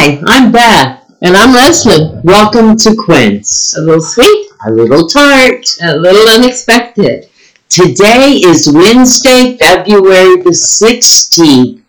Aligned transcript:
Hi, 0.00 0.22
I'm 0.28 0.52
Beth. 0.52 1.12
And 1.22 1.36
I'm 1.36 1.52
Leslie. 1.52 2.20
Welcome 2.22 2.76
to 2.76 2.94
Quince. 2.94 3.76
A 3.76 3.80
little 3.80 4.00
sweet, 4.00 4.48
A 4.64 4.70
little 4.70 5.08
tart. 5.08 5.66
a 5.82 5.96
little 5.96 6.28
unexpected. 6.28 7.28
Today 7.68 8.34
is 8.34 8.70
Wednesday, 8.72 9.56
February 9.58 10.36
the 10.36 10.50
16th, 10.50 11.82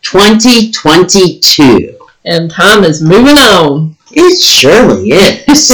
2022. 0.00 1.98
And 2.24 2.50
time 2.50 2.82
is 2.82 3.02
moving 3.02 3.36
on. 3.36 3.94
It 4.10 4.40
surely 4.40 5.10
is. 5.10 5.70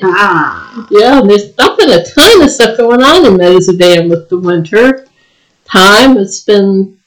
ah. 0.04 0.86
yeah, 0.90 1.20
there's 1.20 1.54
not 1.58 1.76
been 1.76 1.90
a 1.90 2.02
ton 2.14 2.40
of 2.44 2.50
stuff 2.50 2.78
going 2.78 3.02
on 3.02 3.26
in 3.26 3.36
Meadows 3.36 3.68
of 3.68 3.78
Dan 3.78 4.08
with 4.08 4.30
the 4.30 4.38
winter 4.38 5.06
time. 5.66 6.16
It's 6.16 6.40
been 6.40 6.98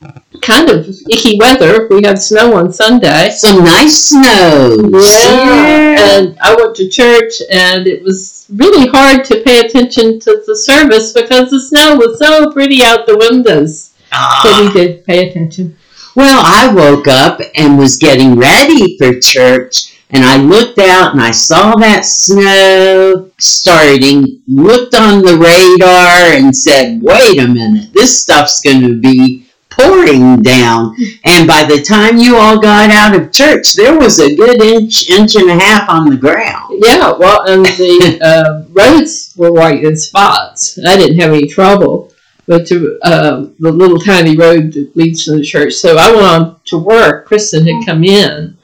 kind 0.42 0.70
of 0.70 0.88
icky 1.10 1.38
weather. 1.40 1.88
We 1.90 2.04
had 2.04 2.20
snow 2.20 2.56
on 2.56 2.72
Sunday. 2.72 3.32
Some 3.32 3.64
nice 3.64 4.10
snows. 4.10 5.06
And 5.30 6.38
I 6.42 6.56
went 6.56 6.76
to 6.78 6.90
church 6.90 7.34
and 7.52 7.88
it 7.88 8.04
was 8.04 8.46
really 8.50 8.88
hard 8.88 9.26
to 9.26 9.42
pay 9.44 9.60
attention 9.60 10.20
to 10.22 10.44
the 10.46 10.56
service 10.56 11.14
because 11.14 11.50
the 11.50 11.60
snow 11.60 11.96
was 11.96 12.20
so 12.20 12.52
pretty 12.52 12.84
out 12.84 13.06
the 13.06 13.18
windows. 13.18 13.94
Ah. 14.12 14.42
So 14.44 14.66
we 14.66 14.74
did 14.74 15.06
pay 15.06 15.30
attention. 15.30 15.78
Well, 16.16 16.42
I 16.44 16.74
woke 16.74 17.08
up 17.08 17.40
and 17.56 17.78
was 17.78 17.98
getting 17.98 18.36
ready 18.36 18.98
for 18.98 19.20
church, 19.20 19.99
and 20.12 20.26
I 20.26 20.38
looked 20.38 20.80
out 20.80 21.14
and 21.14 21.22
I 21.22 21.32
saw 21.32 21.76
that 21.76 22.04
snow 22.04 23.30
starting, 23.38 24.42
looked 24.48 24.96
on 24.96 25.22
the 25.22 25.38
radar 25.38 26.36
and 26.36 26.56
said, 26.56 27.02
wait 27.02 27.40
a 27.40 27.48
minute, 27.48 27.94
this 27.94 28.22
stuff's 28.22 28.60
going 28.62 28.82
to 28.82 29.00
be 29.00 29.46
pouring 29.70 30.42
down. 30.42 30.96
And 31.26 31.48
by 31.48 31.64
the 31.64 31.82
time 31.82 32.18
you 32.18 32.36
all 32.38 32.60
got 32.60 32.90
out 32.90 33.20
of 33.20 33.32
church, 33.32 33.74
there 33.74 33.98
was 33.98 34.20
a 34.20 34.36
good 34.36 34.62
inch, 34.62 35.10
inch 35.10 35.36
and 35.36 35.50
a 35.50 35.60
half 35.60 35.90
on 35.90 36.10
the 36.10 36.18
ground. 36.18 36.82
Yeah, 36.84 37.14
well, 37.14 37.48
and 37.48 37.66
the 37.66 38.20
uh, 38.24 38.64
roads 38.72 39.34
were 39.38 39.52
white 39.52 39.84
in 39.84 39.96
spots. 39.96 40.80
I 40.86 40.98
didn't 40.98 41.20
have 41.20 41.34
any 41.34 41.48
trouble, 41.48 42.12
but 42.48 42.66
to, 42.68 43.00
uh, 43.04 43.46
the 43.60 43.72
little 43.72 44.00
tiny 44.00 44.36
road 44.36 44.74
that 44.74 44.96
leads 44.96 45.26
to 45.26 45.38
the 45.38 45.44
church. 45.44 45.74
So 45.74 45.98
I 45.98 46.12
went 46.12 46.26
on 46.26 46.60
to 46.66 46.78
work. 46.78 47.28
Kristen 47.28 47.68
had 47.68 47.86
come 47.86 48.04
in, 48.04 48.58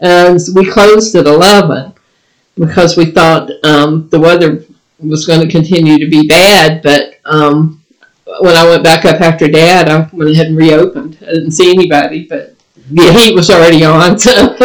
and 0.00 0.38
we 0.54 0.70
closed 0.70 1.14
at 1.14 1.26
eleven 1.26 1.92
because 2.56 2.96
we 2.96 3.06
thought 3.06 3.50
um, 3.64 4.08
the 4.10 4.18
weather 4.18 4.64
was 4.98 5.26
going 5.26 5.40
to 5.40 5.48
continue 5.48 5.98
to 5.98 6.10
be 6.10 6.26
bad. 6.26 6.82
But 6.82 7.20
um, 7.24 7.84
when 8.40 8.56
I 8.56 8.64
went 8.64 8.84
back 8.84 9.04
up 9.04 9.20
after 9.20 9.48
Dad, 9.48 9.88
I 9.88 10.08
went 10.12 10.30
ahead 10.30 10.48
and 10.48 10.56
reopened. 10.56 11.18
I 11.22 11.32
didn't 11.32 11.52
see 11.52 11.70
anybody, 11.70 12.26
but 12.26 12.54
the 12.90 13.12
heat 13.12 13.34
was 13.34 13.50
already 13.50 13.84
on, 13.84 14.18
so. 14.18 14.56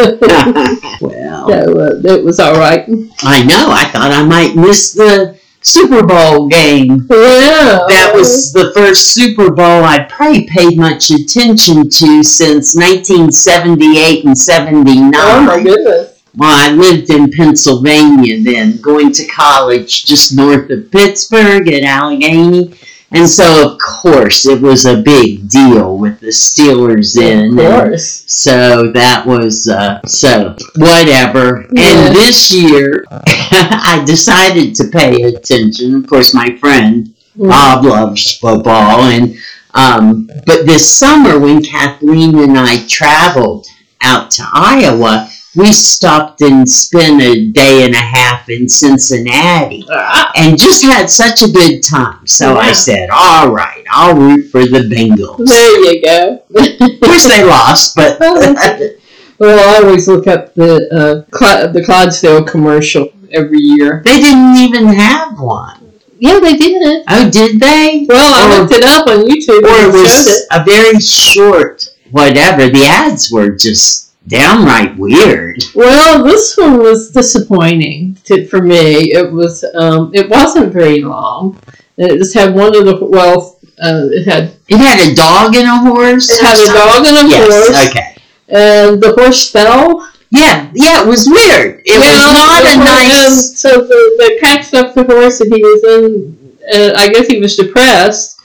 well, 1.01 1.49
So 1.53 1.79
uh, 1.79 2.15
it 2.15 2.23
was 2.23 2.39
all 2.39 2.55
right. 2.55 2.87
I 3.21 3.43
know. 3.43 3.67
I 3.69 3.85
thought 3.85 4.11
I 4.11 4.23
might 4.23 4.55
miss 4.55 4.93
the 4.93 5.37
Super 5.63 6.05
Bowl 6.05 6.47
game. 6.47 7.07
Yeah. 7.09 7.85
That 7.87 8.11
was 8.13 8.51
the 8.51 8.71
first 8.73 9.13
Super 9.13 9.51
Bowl 9.51 9.83
I'd 9.83 10.09
probably 10.09 10.45
paid 10.47 10.77
much 10.77 11.09
attention 11.09 11.89
to 11.89 12.23
since 12.23 12.75
1978 12.75 14.25
and 14.25 14.37
79. 14.37 15.13
Oh 15.15 15.43
my 15.43 15.63
goodness. 15.63 16.21
Well, 16.35 16.49
I 16.51 16.71
lived 16.71 17.11
in 17.11 17.31
Pennsylvania 17.31 18.41
then, 18.41 18.77
going 18.77 19.11
to 19.13 19.27
college 19.27 20.05
just 20.05 20.35
north 20.35 20.69
of 20.71 20.91
Pittsburgh 20.91 21.67
at 21.71 21.83
Allegheny. 21.83 22.73
And 23.13 23.29
so, 23.29 23.73
of 23.73 23.79
course, 23.79 24.45
it 24.47 24.59
was 24.59 24.85
a 24.85 25.01
big 25.01 25.47
deal 25.47 25.97
with 25.97 26.19
the 26.19 26.27
Steelers 26.27 27.15
in. 27.15 27.59
Of 27.59 27.65
and 27.65 27.83
course. 27.89 28.23
so 28.25 28.91
that 28.91 29.25
was, 29.25 29.67
uh, 29.67 30.01
so 30.05 30.55
whatever. 30.75 31.67
Yeah. 31.71 32.07
And 32.07 32.15
this 32.15 32.51
year, 32.51 33.05
I 33.11 34.03
decided 34.05 34.75
to 34.75 34.85
pay 34.91 35.21
attention. 35.23 35.95
Of 35.95 36.07
course, 36.07 36.33
my 36.33 36.57
friend 36.57 37.13
Bob 37.35 37.85
loves 37.85 38.37
football, 38.37 39.01
and 39.01 39.35
um, 39.73 40.29
but 40.45 40.65
this 40.65 40.87
summer 40.87 41.39
when 41.39 41.63
Kathleen 41.63 42.37
and 42.37 42.57
I 42.57 42.85
traveled 42.87 43.65
out 44.01 44.31
to 44.31 44.43
Iowa, 44.53 45.29
we 45.55 45.71
stopped 45.71 46.41
and 46.41 46.67
spent 46.67 47.21
a 47.21 47.49
day 47.51 47.85
and 47.85 47.93
a 47.93 47.97
half 47.97 48.49
in 48.49 48.67
Cincinnati, 48.67 49.85
Ah, 49.89 50.31
and 50.35 50.57
just 50.57 50.83
had 50.83 51.09
such 51.09 51.41
a 51.43 51.51
good 51.51 51.81
time. 51.81 52.25
So 52.25 52.57
I 52.57 52.71
said, 52.71 53.09
"All 53.11 53.51
right, 53.51 53.83
I'll 53.91 54.15
root 54.15 54.49
for 54.51 54.65
the 54.65 54.79
Bengals." 54.79 55.45
there 55.47 55.93
you 55.93 56.01
go. 56.01 56.43
Of 56.55 56.99
course, 57.01 57.27
they 57.27 57.43
lost, 57.43 57.95
but 57.95 58.19
well, 59.39 59.59
I 59.81 59.83
always 59.85 60.07
look 60.07 60.27
up 60.27 60.53
the 60.55 60.87
uh, 60.91 61.37
Cl- 61.37 61.71
the 61.71 61.83
Clydesdale 61.83 62.43
commercial 62.45 63.09
every 63.31 63.59
year. 63.59 64.01
they 64.05 64.19
didn't 64.19 64.55
even 64.57 64.87
have 64.87 65.39
one. 65.39 65.79
Yeah, 66.19 66.39
they 66.39 66.55
did. 66.55 67.03
Oh, 67.09 67.29
did 67.29 67.59
they? 67.59 68.05
Well, 68.07 68.33
I 68.33 68.57
looked 68.57 68.71
it 68.73 68.83
up 68.83 69.07
on 69.07 69.25
YouTube 69.25 69.63
or 69.63 69.89
it 69.89 69.93
was 69.93 70.27
it. 70.27 70.45
a 70.51 70.63
very 70.63 70.99
short 70.99 71.85
whatever. 72.11 72.69
The 72.69 72.85
ads 72.85 73.29
were 73.31 73.49
just 73.49 74.02
downright 74.27 74.97
weird. 74.97 75.63
Well, 75.75 76.23
this 76.23 76.55
one 76.57 76.77
was 76.79 77.11
disappointing 77.11 78.15
to, 78.25 78.45
for 78.47 78.61
me. 78.61 79.11
It 79.13 79.31
was 79.31 79.63
um, 79.75 80.11
it 80.13 80.29
wasn't 80.29 80.71
very 80.73 81.01
long. 81.01 81.59
It 81.97 82.17
just 82.17 82.33
had 82.33 82.53
one 82.55 82.75
of 82.75 82.85
the 82.85 82.97
well, 83.05 83.59
uh, 83.83 84.07
it 84.11 84.25
had 84.25 84.53
It 84.67 84.77
had 84.77 84.99
a 85.11 85.13
dog 85.15 85.55
and 85.55 85.67
a 85.67 85.77
horse. 85.91 86.29
it 86.29 86.41
had 86.41 86.57
a 86.57 86.67
dog 86.73 87.05
and 87.05 87.27
a 87.27 87.29
Yes. 87.29 87.67
horse, 87.67 87.89
Okay. 87.89 88.15
and 88.49 89.01
the 89.01 89.13
horse 89.13 89.49
fell. 89.51 90.09
Yeah. 90.31 90.71
Yeah. 90.73 91.03
It 91.03 91.07
was 91.07 91.27
weird. 91.27 91.81
It 91.85 91.97
was 91.99 92.07
Yeah, 92.07 92.31
not 92.33 92.61
a 92.73 92.77
nice. 92.77 93.59
So 93.59 93.69
the, 93.69 94.01
the 94.17 94.37
catched 94.41 94.73
up 94.73 94.95
the 94.95 95.03
horse, 95.03 95.41
and 95.41 95.53
he 95.53 95.61
was 95.61 95.83
in. 95.83 96.39
Uh, 96.73 96.93
I 96.95 97.09
guess 97.09 97.27
he 97.27 97.39
was 97.39 97.55
depressed 97.57 98.39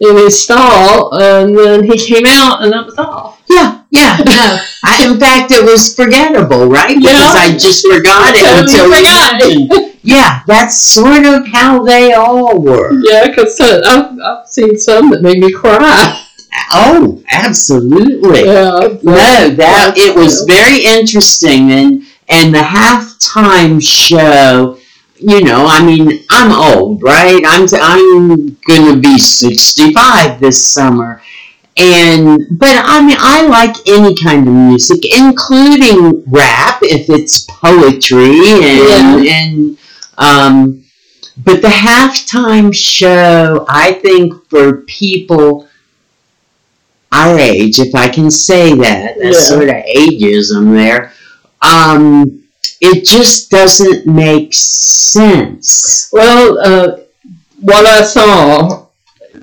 in 0.00 0.16
his 0.16 0.42
stall, 0.44 1.12
and 1.14 1.56
then 1.56 1.82
he 1.82 1.96
came 1.98 2.26
out, 2.26 2.62
and 2.62 2.72
that 2.72 2.84
was 2.84 2.94
all. 2.98 3.38
Yeah. 3.94 4.16
No. 4.26 4.58
I, 4.86 5.06
in 5.08 5.18
fact, 5.18 5.50
it 5.52 5.64
was 5.64 5.94
forgettable, 5.94 6.66
right? 6.66 6.96
Because 6.96 7.12
Yeah. 7.12 7.42
I 7.44 7.52
just 7.56 7.86
forgot 7.86 8.34
it 8.34 8.44
Totally 8.44 8.98
until 8.98 9.70
forgot. 9.70 9.94
Yeah, 10.02 10.40
that's 10.46 10.78
sort 10.82 11.24
of 11.24 11.46
how 11.46 11.82
they 11.82 12.12
all 12.12 12.60
were. 12.60 12.92
Yeah, 13.02 13.28
because 13.28 13.58
uh, 13.60 13.80
I've, 13.86 14.18
I've 14.20 14.46
seen 14.46 14.76
some 14.78 15.10
that 15.10 15.22
made 15.22 15.38
me 15.38 15.50
cry. 15.52 16.20
Oh, 16.72 17.22
absolutely. 17.30 18.44
Yeah, 18.44 18.98
No, 19.02 19.48
that 19.50 19.94
it 19.96 20.14
was 20.14 20.42
very 20.46 20.84
interesting, 20.84 21.70
and 21.72 22.02
and 22.28 22.54
the 22.54 22.58
halftime 22.58 23.80
show. 23.82 24.78
You 25.16 25.42
know, 25.42 25.64
I 25.66 25.82
mean, 25.84 26.24
I'm 26.30 26.52
old, 26.52 27.02
right? 27.02 27.42
I'm 27.46 27.66
I'm 27.80 28.56
gonna 28.68 29.00
be 29.00 29.18
65 29.18 30.40
this 30.40 30.68
summer, 30.70 31.22
and 31.76 32.46
but 32.58 32.76
I 32.84 33.04
mean, 33.04 33.16
I 33.18 33.46
like 33.46 33.76
any 33.86 34.14
kind 34.14 34.46
of 34.46 34.54
music, 34.54 35.00
including 35.16 36.24
rap 36.26 36.78
if 36.82 37.08
it's 37.10 37.40
poetry 37.44 38.40
and 38.62 39.26
and 39.26 39.78
um. 40.18 40.80
But 41.36 41.62
the 41.62 41.68
halftime 41.68 42.72
show, 42.72 43.66
I 43.68 43.94
think, 43.94 44.48
for 44.48 44.82
people 44.82 45.68
our 47.12 47.38
age, 47.38 47.78
if 47.78 47.94
I 47.94 48.08
can 48.08 48.30
say 48.30 48.74
that, 48.74 49.16
that's 49.20 49.36
Yeah. 49.36 49.56
sort 49.56 49.68
of 49.68 49.76
ageism 49.76 50.74
there. 50.74 51.12
Um, 51.62 52.42
it 52.80 53.04
just 53.04 53.50
doesn't 53.50 54.06
make 54.06 54.52
sense. 54.52 56.08
Well, 56.12 56.58
uh, 56.58 56.96
what 57.60 57.86
I 57.86 58.02
saw 58.04 58.86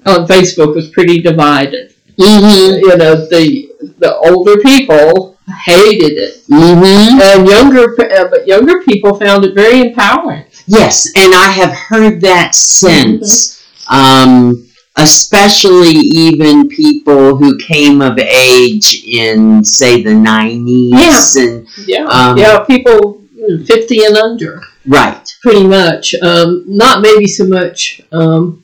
on 0.06 0.28
Facebook 0.28 0.76
was 0.76 0.90
pretty 0.90 1.22
divided. 1.22 1.91
Mm-hmm. 2.18 2.80
You 2.90 2.98
know, 2.98 3.16
the 3.28 3.94
the 4.00 4.16
older 4.18 4.58
people 4.62 5.38
hated 5.66 6.14
it, 6.18 6.44
Mm-hmm. 6.50 7.20
and 7.22 7.48
younger 7.48 7.86
uh, 8.02 8.28
but 8.30 8.48
younger 8.48 8.82
people 8.82 9.16
found 9.20 9.44
it 9.46 9.54
very 9.56 9.82
empowering. 9.82 10.46
Yes, 10.68 11.08
and 11.16 11.34
I 11.34 11.50
have 11.52 11.72
heard 11.72 12.22
that 12.22 12.56
since. 12.56 13.60
Um, 13.90 14.68
especially 14.98 15.90
even 15.96 16.68
people 16.68 17.36
who 17.38 17.58
came 17.58 18.02
of 18.02 18.18
age 18.20 19.04
in, 19.06 19.64
say, 19.64 20.04
the 20.04 20.10
90s. 20.12 20.92
yeah. 20.92 21.42
And, 21.44 21.68
Yeah, 21.88 22.06
Um, 22.06 22.38
yeah, 22.38 22.60
people 22.66 23.22
fifty 23.66 24.04
and 24.04 24.18
under, 24.18 24.62
right. 24.86 25.26
pretty 25.42 25.66
much. 25.66 26.14
Um, 26.22 26.64
not 26.68 27.02
maybe 27.02 27.26
so 27.28 27.46
much 27.46 28.02
um, 28.12 28.64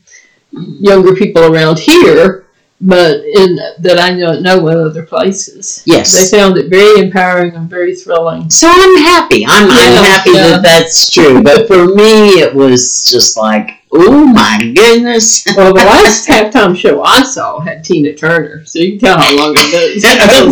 younger 0.52 1.16
people 1.16 1.44
around 1.46 1.80
here, 1.80 2.46
but 2.80 3.22
in 3.24 3.56
that 3.80 3.98
I 4.00 4.14
know 4.14 4.40
know 4.40 4.68
in 4.68 4.78
other 4.78 5.04
places. 5.04 5.82
Yes. 5.86 6.12
They 6.14 6.38
found 6.38 6.58
it 6.58 6.70
very 6.70 7.02
empowering 7.02 7.56
and 7.56 7.70
very 7.70 7.96
thrilling. 7.96 8.50
So 8.50 8.68
I'm 8.70 8.98
happy. 8.98 9.46
I'm, 9.46 9.68
I'm 9.70 10.04
happy 10.04 10.32
yeah. 10.32 10.48
that 10.50 10.62
that's 10.64 11.10
true. 11.10 11.42
But 11.42 11.68
for 11.68 11.88
me, 11.88 12.40
it 12.40 12.54
was 12.54 13.10
just 13.10 13.36
like, 13.36 13.82
oh 13.92 14.26
my 14.26 14.72
goodness. 14.76 15.46
Well, 15.58 15.74
the 15.74 15.80
last 15.80 16.28
halftime 16.28 16.78
show 16.78 17.02
I 17.02 17.24
saw 17.24 17.60
had 17.60 17.84
Tina 17.84 18.14
Turner, 18.14 18.64
so 18.66 18.78
you 18.78 18.92
can 18.92 19.00
tell 19.00 19.18
how 19.18 19.36
long 19.36 19.52
ago. 19.52 19.94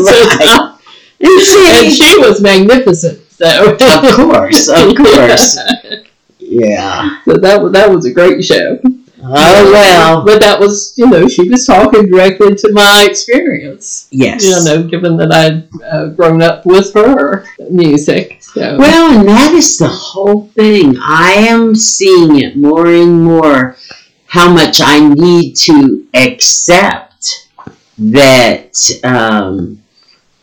Right. 0.06 0.72
You 1.18 1.30
uh, 1.30 1.82
and 1.82 1.94
she 1.94 2.18
was 2.20 2.42
magnificent. 2.42 3.22
So 3.32 3.72
Of 3.72 3.80
course, 4.16 4.68
of 4.68 4.96
course. 4.98 5.58
Yeah. 6.40 7.22
so 7.24 7.38
that 7.38 7.62
was 7.62 7.72
that 7.72 7.90
was 7.90 8.06
a 8.06 8.12
great 8.14 8.44
show. 8.44 8.80
Oh 9.28 9.72
well. 9.72 10.24
But 10.24 10.42
that 10.42 10.60
was, 10.60 10.94
you 10.98 11.08
know, 11.08 11.28
she 11.28 11.50
was 11.50 11.66
talking 11.66 12.10
directly 12.10 12.54
to 12.56 12.72
my 12.72 13.08
experience. 13.10 14.08
Yes. 14.12 14.44
You 14.44 14.64
know, 14.64 14.84
given 14.88 15.18
that 15.18 15.32
I'd 15.32 15.68
uh, 15.84 16.08
grown 16.10 16.42
up 16.42 16.66
with 16.66 16.94
her 16.94 17.46
music. 17.70 18.42
So. 18.42 18.78
Well, 18.78 19.20
and 19.20 19.28
that 19.28 19.54
is 19.54 19.78
the 19.78 19.88
whole 19.88 20.48
thing. 20.50 20.96
I 21.02 21.34
am 21.34 21.76
seeing 21.76 22.40
it 22.40 22.56
more 22.56 22.88
and 22.88 23.24
more 23.24 23.78
how 24.28 24.52
much 24.52 24.80
I 24.82 25.00
need 25.00 25.56
to 25.56 26.08
accept 26.14 27.48
that 27.98 28.78
um, 29.04 29.82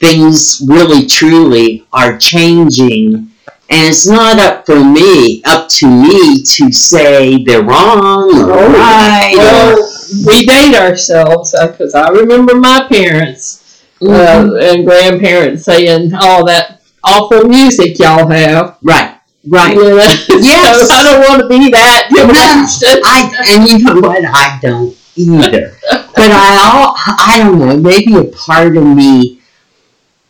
things 0.01 0.63
really 0.67 1.07
truly 1.07 1.87
are 1.93 2.17
changing. 2.19 3.32
And 3.73 3.89
it's 3.89 4.07
not 4.07 4.39
up 4.39 4.67
for 4.67 4.83
me, 4.85 5.43
up 5.45 5.69
to 5.81 5.87
me 5.89 6.43
to 6.43 6.71
say 6.73 7.43
they're 7.43 7.63
wrong 7.63 8.29
or 8.45 8.53
Oh, 8.53 8.69
right. 8.73 9.33
or- 9.35 9.41
well, 9.41 9.89
we 10.27 10.45
date 10.45 10.75
ourselves 10.77 11.55
because 11.59 11.95
I 11.95 12.09
remember 12.11 12.55
my 12.57 12.87
parents 12.89 13.81
Mhm. 14.03 14.13
uh, 14.13 14.55
and 14.67 14.85
grandparents 14.85 15.65
saying 15.65 16.13
all 16.15 16.45
that 16.47 16.81
awful 17.03 17.45
music 17.49 17.99
y'all 17.99 18.29
have. 18.29 18.75
right, 18.83 19.13
right. 19.49 19.75
You 19.75 19.83
know? 19.85 19.97
Yes. 20.29 20.89
so 20.89 20.95
I 20.95 21.03
don't 21.05 21.21
want 21.29 21.41
to 21.43 21.49
be 21.49 21.71
that. 21.71 22.09
No, 22.11 22.29
I 23.05 23.19
and 23.49 23.69
you 23.69 23.79
know 23.79 24.01
what? 24.01 24.23
I 24.25 24.59
don't 24.61 24.95
either. 25.17 25.73
But 26.15 26.31
I 26.31 26.71
all 26.71 26.95
I 27.19 27.39
don't 27.43 27.59
know. 27.59 27.77
Maybe 27.79 28.15
a 28.17 28.25
part 28.25 28.77
of 28.77 28.85
me 28.85 29.41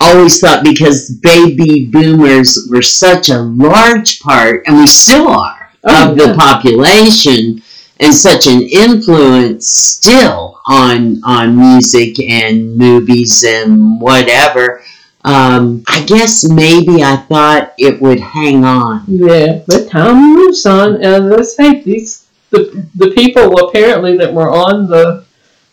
always 0.03 0.41
thought 0.41 0.65
because 0.65 1.11
baby 1.11 1.87
boomers 1.87 2.69
were 2.71 2.83
such 2.83 3.29
a 3.29 3.39
large 3.39 4.21
part, 4.21 4.65
and 4.67 4.79
we 4.79 4.87
still 4.87 5.29
are 5.29 5.63
Oh, 5.85 6.11
of 6.11 6.17
the 6.17 6.35
population, 6.39 7.61
and 7.99 8.15
such 8.15 8.47
an 8.47 8.63
influence 8.63 9.69
still 9.69 10.61
on 10.67 11.21
on 11.25 11.57
music 11.57 12.21
and 12.21 12.77
movies 12.77 13.43
and 13.45 14.01
whatever. 14.01 14.83
Um, 15.25 15.83
I 15.89 16.05
guess 16.05 16.49
maybe 16.49 17.03
I 17.03 17.17
thought 17.17 17.75
it 17.79 18.01
would 18.01 18.21
hang 18.21 18.65
on. 18.65 19.05
Yeah, 19.09 19.63
but 19.67 19.89
time 19.91 20.35
moves 20.35 20.65
on, 20.67 21.03
and 21.03 21.31
let's 21.31 21.55
face 21.57 21.85
these 21.85 22.29
the 22.51 22.87
the 22.95 23.11
people 23.11 23.59
apparently 23.69 24.17
that 24.19 24.33
were 24.33 24.51
on 24.51 24.89
the 24.89 25.25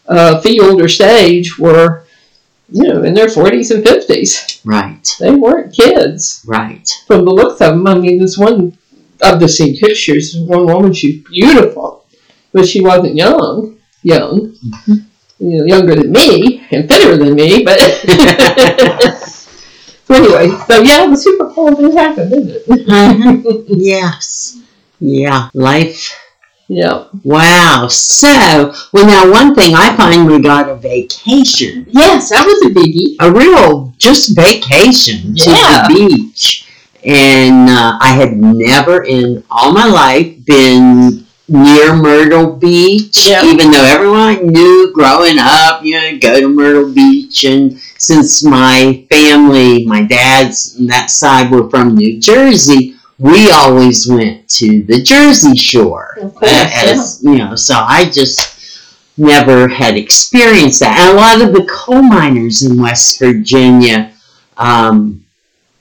uh, 0.08 0.42
field 0.42 0.82
or 0.82 0.88
stage 0.88 1.60
were, 1.60 2.06
you 2.72 2.84
know, 2.84 3.04
in 3.04 3.14
their 3.14 3.30
forties 3.30 3.72
and 3.72 3.84
fifties. 3.84 4.62
Right, 4.66 5.08
They 5.20 5.34
weren't 5.34 5.74
kids 5.74 6.44
right. 6.46 6.88
from 7.08 7.26
the 7.26 7.32
looks 7.32 7.62
of 7.62 7.74
them. 7.74 7.88
I 7.88 7.98
mean, 7.98 8.20
there's 8.20 8.38
one 8.38 8.78
of 9.22 9.40
the 9.40 9.48
seen 9.48 9.78
pictures. 9.78 10.36
One 10.38 10.66
woman, 10.66 10.94
she's 10.94 11.24
beautiful, 11.24 12.06
but 12.54 12.68
she 12.68 12.82
wasn't 12.82 13.16
young, 13.16 13.78
young, 14.04 14.56
you 15.40 15.58
know, 15.58 15.66
younger 15.66 15.96
than 15.96 16.12
me 16.12 16.66
and 16.72 16.88
fitter 16.90 17.18
than 17.18 17.36
me, 17.36 17.64
but. 17.64 17.80
So 17.80 17.90
anyway, 20.16 20.50
so 20.68 20.82
yeah, 20.82 21.08
the 21.08 21.18
Super 21.18 21.46
Bowl 21.54 21.74
did 21.76 21.94
happen, 21.94 22.30
didn't 22.30 22.50
it? 22.50 22.68
Mhm. 22.68 23.66
yes. 23.68 24.60
Yeah. 25.00 25.50
Life. 25.54 26.18
Yeah. 26.70 27.06
Wow. 27.24 27.88
So, 27.90 28.74
well, 28.94 29.06
now 29.08 29.30
one 29.32 29.56
thing 29.56 29.74
I 29.76 29.96
finally 29.98 30.40
got 30.42 30.70
a 30.70 30.76
vacation, 30.76 31.88
Yes, 31.90 32.30
that 32.30 32.46
was 32.46 32.72
a 32.72 32.74
biggie. 32.74 33.16
a 33.20 33.32
real 33.32 33.94
just 33.98 34.36
vacation 34.36 35.36
to 35.36 35.50
Yeah. 35.52 35.88
the 35.88 35.94
beach, 35.94 36.68
and 37.04 37.70
uh, 37.70 37.98
I 38.00 38.10
had 38.14 38.38
never 38.38 39.04
in 39.04 39.44
all 39.50 39.72
my 39.72 39.88
life 39.88 40.46
been 40.46 41.26
near 41.48 41.96
Myrtle 41.96 42.56
Beach, 42.58 43.18
Yeah. 43.28 43.44
even 43.44 43.72
though 43.72 43.84
everyone 43.84 44.48
knew 44.48 44.92
growing 44.94 45.38
up, 45.40 45.84
you 45.84 45.96
know, 46.00 46.18
go 46.20 46.40
to 46.40 46.48
Myrtle 46.48 46.94
Beach. 46.94 47.44
And 47.46 47.80
since 47.98 48.44
my 48.44 49.04
family, 49.10 49.86
my 49.86 50.04
dad's 50.04 50.76
and 50.78 50.88
that 50.92 51.10
side 51.10 51.50
were 51.50 51.68
from 51.72 51.96
New 51.96 52.20
Jersey, 52.20 52.96
we 53.20 53.52
always 53.52 54.08
went 54.10 54.48
to 54.50 54.84
the 54.84 55.02
Jersey 55.02 55.56
Shore. 55.56 56.16
Course, 56.20 56.52
as, 56.74 57.22
You 57.24 57.38
know, 57.38 57.56
so 57.56 57.76
I 57.76 58.10
just 58.10 58.56
never 59.18 59.68
had 59.68 59.98
experienced 59.98 60.80
that. 60.80 60.98
And 60.98 61.18
a 61.18 61.22
lot 61.22 61.42
of 61.42 61.54
the 61.54 61.70
coal 61.70 62.02
miners 62.02 62.64
in 62.64 62.82
West 62.82 63.20
Virginia 63.20 64.14
um, 64.58 65.26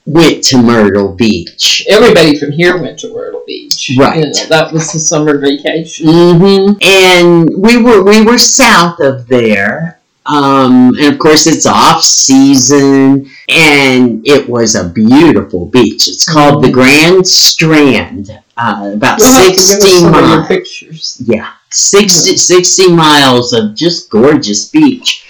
went 0.05 0.43
to 0.45 0.61
Myrtle 0.61 1.15
Beach. 1.15 1.85
Everybody 1.89 2.37
from 2.37 2.51
here 2.51 2.77
went 2.81 2.99
to 2.99 3.13
Myrtle 3.13 3.43
Beach. 3.47 3.91
Right. 3.97 4.17
You 4.17 4.23
know, 4.25 4.45
that 4.49 4.73
was 4.73 4.91
the 4.91 4.99
summer 4.99 5.37
vacation. 5.37 6.07
hmm 6.07 6.71
And 6.81 7.49
we 7.57 7.77
were 7.81 8.03
we 8.03 8.21
were 8.21 8.37
south 8.37 8.99
of 8.99 9.27
there, 9.27 9.99
um, 10.25 10.91
and 10.99 11.13
of 11.13 11.19
course 11.19 11.47
it's 11.47 11.65
off 11.65 12.03
season, 12.03 13.29
and 13.49 14.25
it 14.27 14.47
was 14.47 14.75
a 14.75 14.89
beautiful 14.89 15.65
beach. 15.65 16.07
It's 16.07 16.31
called 16.31 16.63
the 16.63 16.71
Grand 16.71 17.25
Strand, 17.27 18.29
uh, 18.57 18.91
about 18.95 19.19
We'll 19.19 19.33
have 19.33 19.45
to 19.45 19.49
give 19.51 19.59
us 19.59 19.67
sixty 19.81 19.89
some 19.99 20.13
of 20.13 20.19
your 20.19 20.27
miles. 20.27 20.47
pictures. 20.47 21.21
Yeah, 21.25 21.51
60, 21.71 22.37
60 22.37 22.91
miles 22.93 23.53
of 23.53 23.75
just 23.75 24.09
gorgeous 24.09 24.69
beach. 24.69 25.25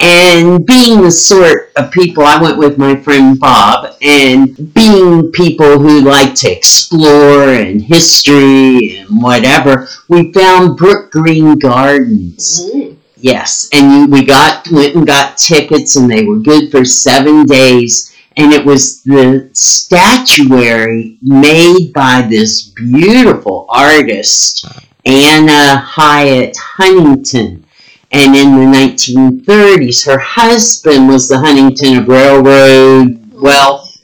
And 0.00 0.64
being 0.64 1.02
the 1.02 1.10
sort 1.10 1.72
of 1.74 1.90
people, 1.90 2.22
I 2.22 2.40
went 2.40 2.56
with 2.56 2.78
my 2.78 2.94
friend 2.94 3.36
Bob, 3.36 3.96
and 4.00 4.72
being 4.72 5.32
people 5.32 5.80
who 5.80 6.02
like 6.02 6.36
to 6.36 6.52
explore 6.52 7.48
and 7.52 7.82
history 7.82 8.98
and 8.98 9.20
whatever, 9.20 9.88
we 10.06 10.32
found 10.32 10.78
Brookgreen 10.78 11.58
Gardens. 11.60 12.70
Mm. 12.72 12.96
Yes, 13.20 13.68
and 13.72 14.12
we 14.12 14.24
got 14.24 14.68
went 14.70 14.94
and 14.94 15.06
got 15.06 15.36
tickets, 15.36 15.96
and 15.96 16.08
they 16.08 16.24
were 16.24 16.38
good 16.38 16.70
for 16.70 16.84
seven 16.84 17.44
days. 17.46 18.14
And 18.36 18.52
it 18.52 18.64
was 18.64 19.02
the 19.02 19.50
statuary 19.52 21.18
made 21.22 21.92
by 21.92 22.24
this 22.30 22.68
beautiful 22.68 23.66
artist, 23.68 24.64
Anna 25.04 25.78
Hyatt 25.78 26.56
Huntington. 26.56 27.64
And 28.12 28.36
in 28.36 28.54
the 28.54 28.78
1930s, 28.78 30.06
her 30.06 30.18
husband 30.18 31.08
was 31.08 31.28
the 31.28 31.38
Huntington 31.38 31.98
of 31.98 32.08
railroad 32.08 33.32
wealth, 33.32 33.98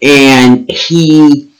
and 0.00 0.70
he 0.70 1.52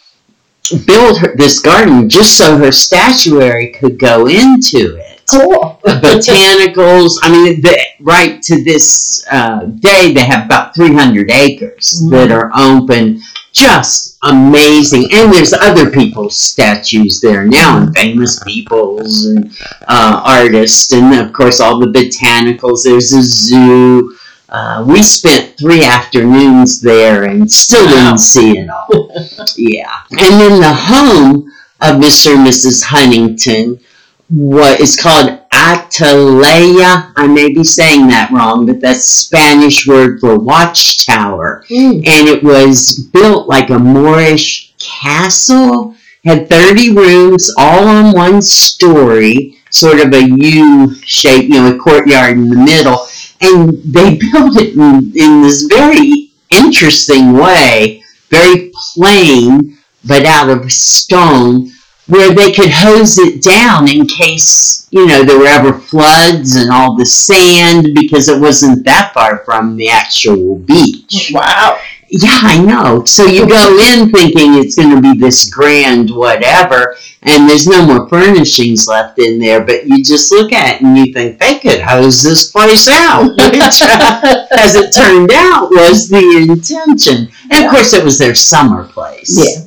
built 0.86 1.18
her, 1.18 1.36
this 1.36 1.58
garden 1.58 2.08
just 2.08 2.38
so 2.38 2.56
her 2.56 2.72
statuary 2.72 3.72
could 3.72 3.98
go 3.98 4.26
into 4.26 4.96
it 4.96 5.15
Cool. 5.30 5.78
botanicals. 5.84 7.12
I 7.22 7.30
mean, 7.30 7.60
the, 7.60 7.78
right 8.00 8.40
to 8.42 8.62
this 8.64 9.24
uh, 9.30 9.64
day, 9.66 10.12
they 10.14 10.24
have 10.24 10.46
about 10.46 10.74
300 10.74 11.30
acres 11.30 12.02
Mhm. 12.04 12.10
that 12.10 12.30
are 12.32 12.50
open. 12.56 13.20
Just 13.52 14.18
amazing. 14.22 15.08
And 15.12 15.32
there's 15.32 15.54
other 15.54 15.90
people's 15.90 16.38
statues 16.38 17.20
there 17.22 17.46
now, 17.46 17.78
and 17.78 17.96
famous 17.96 18.38
peoples 18.44 19.24
and 19.24 19.50
uh, 19.88 20.20
artists, 20.24 20.92
and 20.92 21.14
of 21.14 21.32
course, 21.32 21.58
all 21.60 21.78
the 21.80 21.86
botanicals. 21.86 22.82
There's 22.84 23.12
a 23.14 23.22
zoo. 23.22 24.14
Uh, 24.50 24.84
we 24.86 25.02
spent 25.02 25.58
three 25.58 25.84
afternoons 25.84 26.80
there 26.82 27.24
and 27.24 27.50
still 27.50 27.86
Wow. 27.86 27.92
didn't 28.04 28.18
see 28.18 28.58
it 28.58 28.68
all. 28.68 29.10
yeah. 29.56 29.90
And 30.12 30.38
then 30.40 30.60
the 30.60 30.74
home 30.74 31.50
of 31.80 31.96
Mr. 31.96 32.34
and 32.36 32.46
Mrs. 32.46 32.82
Huntington 32.84 33.80
what 34.28 34.80
is 34.80 35.00
called 35.00 35.40
Atalaya. 35.52 37.12
I 37.16 37.26
may 37.26 37.52
be 37.52 37.64
saying 37.64 38.08
that 38.08 38.30
wrong, 38.30 38.66
but 38.66 38.80
that's 38.80 39.04
Spanish 39.04 39.86
word 39.86 40.20
for 40.20 40.38
watchtower. 40.38 41.64
Mm. 41.70 42.06
And 42.06 42.28
it 42.28 42.42
was 42.42 43.08
built 43.12 43.48
like 43.48 43.70
a 43.70 43.78
Moorish 43.78 44.74
castle. 44.78 45.94
Had 46.24 46.48
30 46.48 46.96
rooms, 46.96 47.52
all 47.56 47.86
on 47.86 48.12
one 48.12 48.42
story, 48.42 49.58
sort 49.70 50.00
of 50.00 50.12
a 50.12 50.28
U 50.28 50.94
shape, 51.02 51.44
you 51.44 51.50
know, 51.50 51.74
a 51.74 51.78
courtyard 51.78 52.36
in 52.36 52.48
the 52.48 52.56
middle. 52.56 53.06
And 53.40 53.74
they 53.84 54.16
built 54.32 54.56
it 54.56 54.74
in, 54.74 55.12
in 55.14 55.42
this 55.42 55.62
very 55.62 56.32
interesting 56.50 57.32
way, 57.32 58.02
very 58.30 58.72
plain, 58.94 59.78
but 60.04 60.26
out 60.26 60.50
of 60.50 60.70
stone 60.72 61.70
where 62.06 62.32
they 62.32 62.52
could 62.52 62.70
hose 62.70 63.18
it 63.18 63.42
down 63.42 63.88
in 63.88 64.06
case, 64.06 64.86
you 64.90 65.06
know, 65.06 65.24
there 65.24 65.38
were 65.38 65.46
ever 65.46 65.78
floods 65.78 66.54
and 66.56 66.70
all 66.70 66.96
the 66.96 67.06
sand 67.06 67.88
because 67.94 68.28
it 68.28 68.40
wasn't 68.40 68.84
that 68.84 69.12
far 69.12 69.38
from 69.44 69.76
the 69.76 69.88
actual 69.88 70.56
beach. 70.56 71.32
Wow. 71.34 71.80
Yeah, 72.08 72.38
I 72.42 72.62
know. 72.62 73.04
So 73.04 73.24
you 73.26 73.48
go 73.48 73.78
in 73.78 74.10
thinking 74.10 74.54
it's 74.54 74.76
going 74.76 74.94
to 74.94 75.02
be 75.02 75.18
this 75.18 75.50
grand 75.50 76.08
whatever, 76.10 76.96
and 77.22 77.48
there's 77.48 77.66
no 77.66 77.84
more 77.84 78.08
furnishings 78.08 78.86
left 78.86 79.18
in 79.18 79.40
there, 79.40 79.64
but 79.64 79.86
you 79.86 80.04
just 80.04 80.30
look 80.30 80.52
at 80.52 80.76
it 80.76 80.82
and 80.82 80.96
you 80.96 81.12
think 81.12 81.40
they 81.40 81.58
could 81.58 81.80
hose 81.80 82.22
this 82.22 82.52
place 82.52 82.86
out, 82.86 83.30
which, 83.36 83.82
uh, 83.82 84.46
as 84.52 84.76
it 84.76 84.94
turned 84.94 85.32
out, 85.32 85.70
was 85.70 86.08
the 86.08 86.46
intention. 86.48 87.28
And 87.50 87.64
of 87.64 87.70
course, 87.72 87.92
it 87.92 88.04
was 88.04 88.18
their 88.18 88.36
summer 88.36 88.84
place. 88.84 89.36
Yeah. 89.36 89.65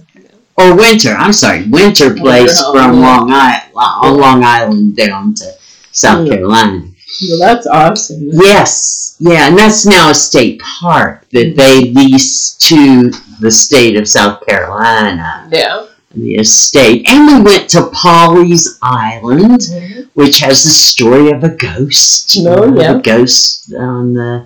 Or 0.60 0.75
winter, 0.75 1.12
I'm 1.12 1.34
sorry, 1.34 1.68
winter 1.68 2.13
place 2.13 2.60
home, 2.60 2.75
from. 2.75 3.00
Long, 3.01 3.32
I- 3.32 3.63
Long 3.74 4.44
Island 4.44 4.96
down 4.96 5.34
to 5.36 5.54
South 5.92 6.28
Yeah. 6.28 6.34
Carolina. 6.34 6.84
Well, 7.30 7.39
that's 7.39 7.68
awesome. 7.68 8.30
Yes, 8.32 9.16
yeah, 9.20 9.48
and 9.48 9.58
that's 9.58 9.86
now 9.86 10.10
a 10.10 10.13
state 10.13 10.62
park 10.62 11.25
that 11.32 11.54
mm. 11.54 11.56
they 11.56 11.92
lease 11.92 12.54
to 12.70 13.12
the 13.39 13.51
state 13.51 13.98
of 13.98 14.08
South 14.08 14.46
Carolina, 14.46 15.48
Yeah. 15.51 15.86
the 16.13 16.36
estate. 16.36 17.10
And 17.10 17.28
we 17.28 17.51
went 17.51 17.70
to 17.72 17.89
Pawleys 17.92 18.78
Island, 18.82 19.60
mm-hmm. 19.62 20.01
which 20.13 20.39
has 20.39 20.63
the 20.63 20.70
story 20.70 21.32
of 21.32 21.44
a 21.44 21.50
ghost. 21.50 22.38
Oh, 22.39 22.42
you 22.42 22.50
Oh, 22.50 22.66
know, 22.70 22.82
yeah. 22.82 22.96
A 22.96 23.01
ghost 23.01 23.74
on 23.74 24.13
the 24.13 24.46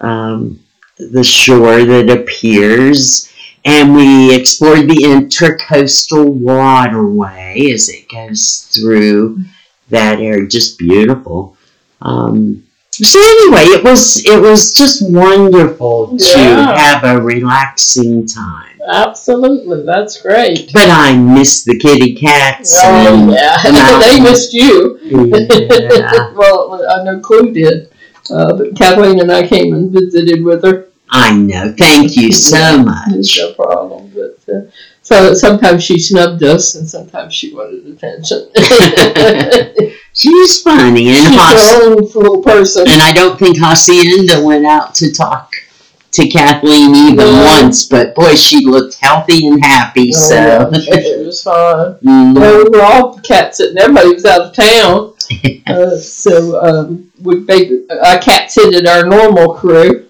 um, 0.00 0.60
the 0.98 1.24
shore 1.24 1.84
that 1.84 2.10
appears. 2.10 3.28
And 3.66 3.94
we 3.94 4.34
explored 4.34 4.88
the 4.88 5.04
intercoastal 5.04 6.26
waterway 6.30 7.70
as 7.72 7.88
it 7.88 8.08
goes 8.10 8.68
through 8.74 9.38
that 9.88 10.20
area. 10.20 10.46
Just 10.46 10.78
beautiful. 10.78 11.56
Um, 12.02 12.64
so 12.90 13.18
anyway, 13.18 13.62
it 13.74 13.82
was 13.82 14.24
it 14.24 14.40
was 14.40 14.74
just 14.74 15.10
wonderful 15.10 16.16
to 16.18 16.38
Yeah. 16.38 16.76
have 16.78 17.04
a 17.04 17.20
relaxing 17.22 18.26
time. 18.26 18.78
Absolutely. 18.86 19.82
That's 19.84 20.20
great. 20.20 20.70
But 20.72 20.90
I 20.90 21.16
miss 21.16 21.64
the 21.64 21.78
kitty 21.78 22.14
cats. 22.14 22.76
Oh, 22.82 23.14
and, 23.22 23.32
yeah. 23.32 23.56
and 23.64 23.74
they 24.02 24.20
missed 24.20 24.52
you. 24.52 24.98
yeah, 25.02 26.32
well, 26.36 26.86
I 26.88 27.02
know 27.02 27.18
Clue 27.20 27.50
did. 27.52 27.90
Uh, 28.30 28.56
but 28.56 28.76
Kathleen 28.76 29.20
and 29.20 29.32
I 29.32 29.46
came 29.46 29.72
and 29.74 29.90
visited 29.90 30.44
with 30.44 30.62
her. 30.64 30.88
I 31.16 31.32
know. 31.32 31.72
Thank 31.78 32.16
you 32.16 32.32
so 32.32 32.76
much. 32.82 33.38
No 33.38 33.52
problem. 33.54 34.12
But 34.12 34.52
uh, 34.52 34.60
so 35.02 35.32
sometimes 35.34 35.84
she 35.84 35.98
snubbed 35.98 36.42
us, 36.42 36.74
and 36.74 36.88
sometimes 36.88 37.32
she 37.32 37.54
wanted 37.54 37.86
attention. 37.86 38.48
She's 40.12 40.62
funny 40.62 41.08
and 41.08 41.34
She's 41.34 41.72
own 41.82 41.96
little 41.96 42.42
person. 42.42 42.86
and 42.88 43.02
I 43.02 43.12
don't 43.12 43.36
think 43.38 43.58
Hacienda 43.58 44.44
went 44.44 44.64
out 44.64 44.94
to 44.96 45.12
talk 45.12 45.52
to 46.12 46.28
Kathleen 46.28 46.94
even 46.94 47.16
No. 47.16 47.44
once, 47.44 47.86
but 47.86 48.14
boy, 48.14 48.34
she 48.36 48.64
looked 48.64 48.94
healthy 49.00 49.46
and 49.48 49.64
happy. 49.64 50.12
Oh, 50.14 50.18
so, 50.18 50.34
yeah, 50.72 51.00
she 51.00 51.16
was 51.24 51.42
fine. 51.42 51.94
Mm, 52.04 52.34
Well, 52.38 52.58
we 52.64 52.70
were 52.78 52.84
all 52.84 53.18
cat 53.20 53.56
sitting. 53.56 53.76
Everybody 53.78 54.14
was 54.14 54.24
out 54.24 54.40
of 54.42 54.54
town. 54.54 55.12
Uh, 55.66 55.96
so 55.96 56.60
um, 56.62 57.10
we 57.22 57.40
baby, 57.40 57.86
I 57.90 58.18
cat 58.18 58.50
sitted 58.50 58.86
our 58.86 59.06
normal 59.06 59.54
crew 59.54 60.06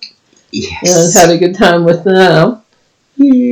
and 0.54 0.72
yes. 0.82 1.14
had 1.14 1.30
a 1.30 1.38
good 1.38 1.54
time 1.54 1.84
with 1.84 2.04
them 2.04 2.62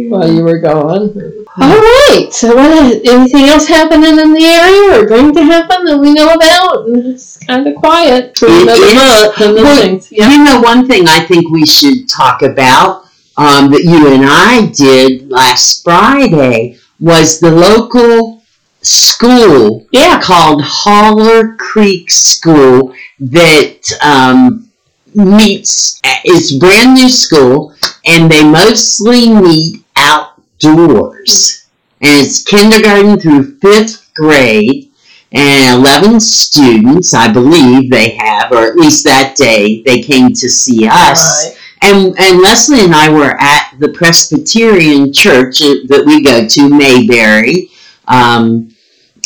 while 0.08 0.30
you 0.32 0.42
were 0.44 0.58
gone. 0.58 1.14
All 1.60 1.68
right. 1.78 2.28
So, 2.32 2.54
what, 2.56 3.06
anything 3.06 3.44
else 3.44 3.66
happening 3.66 4.18
in 4.18 4.32
the 4.32 4.44
area 4.44 5.00
or 5.02 5.06
going 5.06 5.32
to 5.34 5.42
happen 5.42 5.84
that 5.86 5.98
we 5.98 6.12
know 6.14 6.32
about? 6.32 6.86
And 6.86 7.06
It's 7.14 7.38
kind 7.38 7.66
of 7.66 7.74
quiet 7.76 8.36
for 8.36 8.46
It 8.48 8.62
another 8.62 8.86
is. 8.86 8.94
month. 8.94 9.40
And 9.40 9.54
Well, 9.54 9.82
things. 9.82 10.12
Yeah. 10.12 10.30
You 10.30 10.44
know, 10.44 10.60
one 10.60 10.86
thing 10.86 11.06
I 11.08 11.20
think 11.20 11.50
we 11.50 11.66
should 11.66 12.08
talk 12.08 12.42
about 12.42 13.04
um, 13.36 13.70
that 13.70 13.84
you 13.84 14.12
and 14.12 14.24
I 14.26 14.66
did 14.74 15.30
last 15.30 15.84
Friday 15.84 16.78
was 17.00 17.40
the 17.40 17.50
local 17.50 18.42
school 18.82 19.86
Yeah. 19.92 20.20
called 20.20 20.62
Holler 20.62 21.56
Creek 21.56 22.10
School 22.10 22.94
that 23.20 23.80
um, 24.02 24.68
meets, 25.14 26.00
it's 26.04 26.56
brand 26.56 26.94
new 26.94 27.08
school, 27.08 27.74
and 28.06 28.30
they 28.30 28.44
mostly 28.44 29.28
meet 29.28 29.84
outdoors. 29.96 31.66
And 32.00 32.26
it's 32.26 32.42
kindergarten 32.42 33.18
through 33.18 33.58
fifth 33.58 34.12
grade, 34.14 34.90
and 35.32 35.80
11 35.80 36.20
students, 36.20 37.14
I 37.14 37.32
believe 37.32 37.90
they 37.90 38.10
have, 38.16 38.52
or 38.52 38.66
at 38.66 38.76
least 38.76 39.04
that 39.04 39.34
day 39.36 39.82
they 39.82 40.02
came 40.02 40.28
to 40.28 40.48
see 40.48 40.86
us. 40.86 41.46
Right. 41.46 41.58
And, 41.84 42.14
and 42.18 42.40
Leslie 42.40 42.84
and 42.84 42.94
I 42.94 43.08
were 43.08 43.36
at 43.40 43.74
the 43.78 43.88
Presbyterian 43.88 45.12
church 45.12 45.62
uh, 45.62 45.74
that 45.88 46.04
we 46.06 46.22
go 46.22 46.46
to, 46.46 46.68
Mayberry, 46.68 47.70
um, 48.06 48.74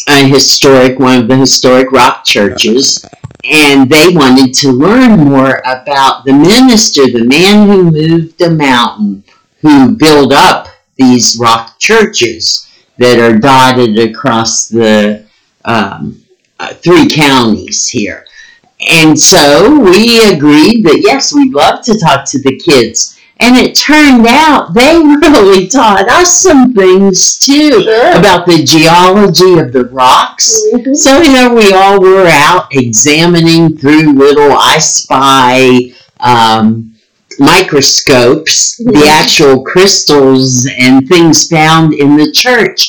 a 0.08 0.26
historic, 0.26 0.98
one 0.98 1.20
of 1.20 1.28
the 1.28 1.36
historic 1.36 1.90
rock 1.90 2.24
churches. 2.24 3.04
And 3.48 3.88
they 3.88 4.08
wanted 4.08 4.54
to 4.54 4.72
learn 4.72 5.20
more 5.20 5.58
about 5.64 6.24
the 6.24 6.32
minister, 6.32 7.06
the 7.06 7.24
man 7.24 7.68
who 7.68 7.90
moved 7.90 8.40
a 8.40 8.50
mountain, 8.50 9.22
who 9.60 9.96
built 9.96 10.32
up 10.32 10.68
these 10.96 11.38
rock 11.38 11.78
churches 11.78 12.68
that 12.98 13.18
are 13.18 13.38
dotted 13.38 13.98
across 13.98 14.68
the 14.68 15.26
um, 15.64 16.24
uh, 16.58 16.72
three 16.74 17.08
counties 17.08 17.88
here. 17.88 18.26
And 18.88 19.18
so 19.18 19.78
we 19.80 20.32
agreed 20.32 20.84
that 20.84 21.00
yes, 21.02 21.32
we'd 21.32 21.54
love 21.54 21.84
to 21.84 21.98
talk 21.98 22.24
to 22.30 22.42
the 22.42 22.58
kids. 22.58 23.15
And 23.38 23.56
it 23.56 23.74
turned 23.74 24.26
out 24.26 24.72
they 24.72 24.96
really 25.22 25.68
taught 25.68 26.08
us 26.08 26.40
some 26.40 26.72
things 26.72 27.38
too 27.38 27.82
Sure. 27.82 28.12
about 28.18 28.46
the 28.46 28.64
geology 28.64 29.58
of 29.58 29.72
the 29.72 29.84
rocks. 29.92 30.58
Mhm. 30.72 30.96
So 30.96 31.20
here 31.22 31.50
we 31.52 31.72
all 31.72 32.00
were 32.00 32.26
out 32.26 32.68
examining 32.72 33.76
through 33.76 34.12
little 34.14 34.52
I 34.52 34.78
Spy 34.78 35.92
um, 36.20 36.92
microscopes 37.38 38.76
the 38.78 38.92
Mhm. 38.92 39.06
actual 39.06 39.62
crystals 39.62 40.66
and 40.78 41.06
things 41.08 41.46
found 41.48 41.92
in 41.92 42.16
the 42.16 42.32
church. 42.32 42.88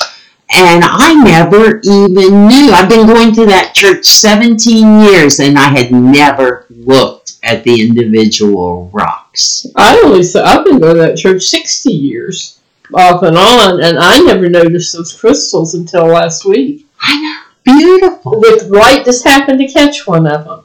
And 0.55 0.81
I 0.85 1.13
never 1.13 1.81
even 1.83 2.47
knew. 2.47 2.71
I've 2.71 2.87
been 2.87 3.05
going 3.05 3.33
to 3.35 3.45
that 3.47 3.73
church 3.75 4.05
17 4.05 5.01
years 5.01 5.39
and 5.41 5.57
I 5.59 5.67
had 5.77 5.91
never 5.91 6.65
looked 6.69 7.16
at 7.47 7.63
the 7.63 7.81
individual 7.81 8.89
rocks. 8.93 9.65
I 9.75 9.99
only 10.03 10.23
saw, 10.23 10.43
I've 10.43 10.65
been 10.65 10.79
going 10.79 10.97
to 10.97 11.01
that 11.01 11.17
church 11.17 11.43
60 11.43 11.91
years 11.91 12.59
off 12.93 13.23
and 13.23 13.37
on, 13.37 13.81
and 13.81 13.97
I 13.97 14.19
never 14.19 14.49
noticed 14.49 14.93
those 14.93 15.13
crystals 15.13 15.73
until 15.73 16.07
last 16.07 16.45
week. 16.45 16.85
I 17.01 17.21
know. 17.21 17.77
Beautiful. 17.77 18.39
With 18.39 18.69
light, 18.69 19.05
just 19.05 19.25
happened 19.25 19.59
to 19.59 19.67
catch 19.67 20.05
one 20.05 20.27
of 20.27 20.45
them 20.45 20.63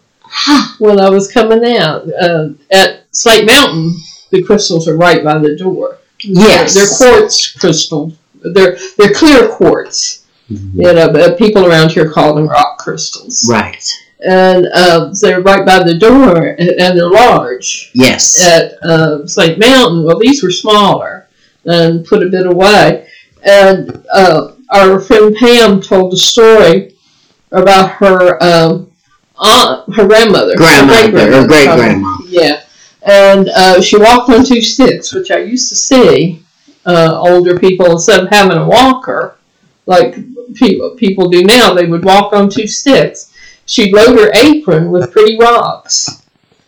when 0.78 1.00
I 1.00 1.08
was 1.08 1.30
coming 1.30 1.64
out. 1.76 2.08
Uh, 2.12 2.50
at 2.70 3.04
Slate 3.12 3.46
Mountain, 3.46 3.96
the 4.30 4.42
crystals 4.42 4.88
are 4.88 4.96
right 4.96 5.22
by 5.22 5.38
the 5.38 5.56
door. 5.56 5.98
Yes. 6.20 6.74
They're, 6.74 6.86
they're 6.86 7.18
quartz 7.20 7.52
crystal. 7.52 8.12
They're, 8.42 8.76
they're 8.98 9.14
clear 9.14 9.48
quartz. 9.48 10.26
You 10.48 10.92
know, 10.92 11.10
but 11.10 11.38
people 11.38 11.66
around 11.66 11.92
here 11.92 12.10
call 12.10 12.34
them 12.34 12.46
rock 12.46 12.78
crystals. 12.78 13.48
Right. 13.50 13.88
And 14.24 14.66
uh, 14.72 15.12
they're 15.20 15.40
right 15.40 15.66
by 15.66 15.82
the 15.82 15.98
door, 15.98 16.46
and, 16.58 16.70
and 16.70 16.96
they're 16.96 17.10
large. 17.10 17.90
Yes. 17.94 18.40
at 18.40 18.72
uh, 18.84 19.26
St. 19.26 19.58
Mountain, 19.58 20.04
well, 20.04 20.18
these 20.18 20.42
were 20.42 20.50
smaller 20.50 21.28
and 21.64 22.04
put 22.04 22.22
a 22.22 22.28
bit 22.28 22.46
away. 22.46 23.08
And 23.44 24.04
uh, 24.12 24.52
our 24.70 25.00
friend 25.00 25.34
Pam 25.36 25.80
told 25.80 26.12
a 26.12 26.16
story 26.16 26.94
about 27.50 27.90
her 27.92 28.42
um, 28.42 28.92
aunt, 29.36 29.94
her 29.94 30.06
grandmother, 30.06 30.52
her 30.52 30.56
grandmother 30.56 31.08
or 31.08 31.46
great-grandmother, 31.46 31.48
great 31.48 31.64
grandma. 31.66 32.18
Yeah, 32.26 32.62
and 33.02 33.48
uh, 33.48 33.80
she 33.80 33.98
walked 33.98 34.30
on 34.30 34.44
two 34.44 34.62
sticks, 34.62 35.12
which 35.12 35.30
I 35.30 35.38
used 35.38 35.68
to 35.70 35.74
see 35.74 36.42
uh, 36.86 37.18
older 37.18 37.58
people 37.58 37.90
instead 37.92 38.24
of 38.24 38.30
having 38.30 38.58
a 38.58 38.66
walker, 38.66 39.36
like 39.86 40.14
people 40.54 40.90
people 40.96 41.28
do 41.28 41.42
now. 41.42 41.74
They 41.74 41.86
would 41.86 42.04
walk 42.04 42.32
on 42.32 42.48
two 42.48 42.66
sticks. 42.68 43.31
She'd 43.72 43.94
load 43.94 44.18
her 44.18 44.30
apron 44.34 44.90
with 44.90 45.12
pretty 45.12 45.38
rocks 45.38 46.26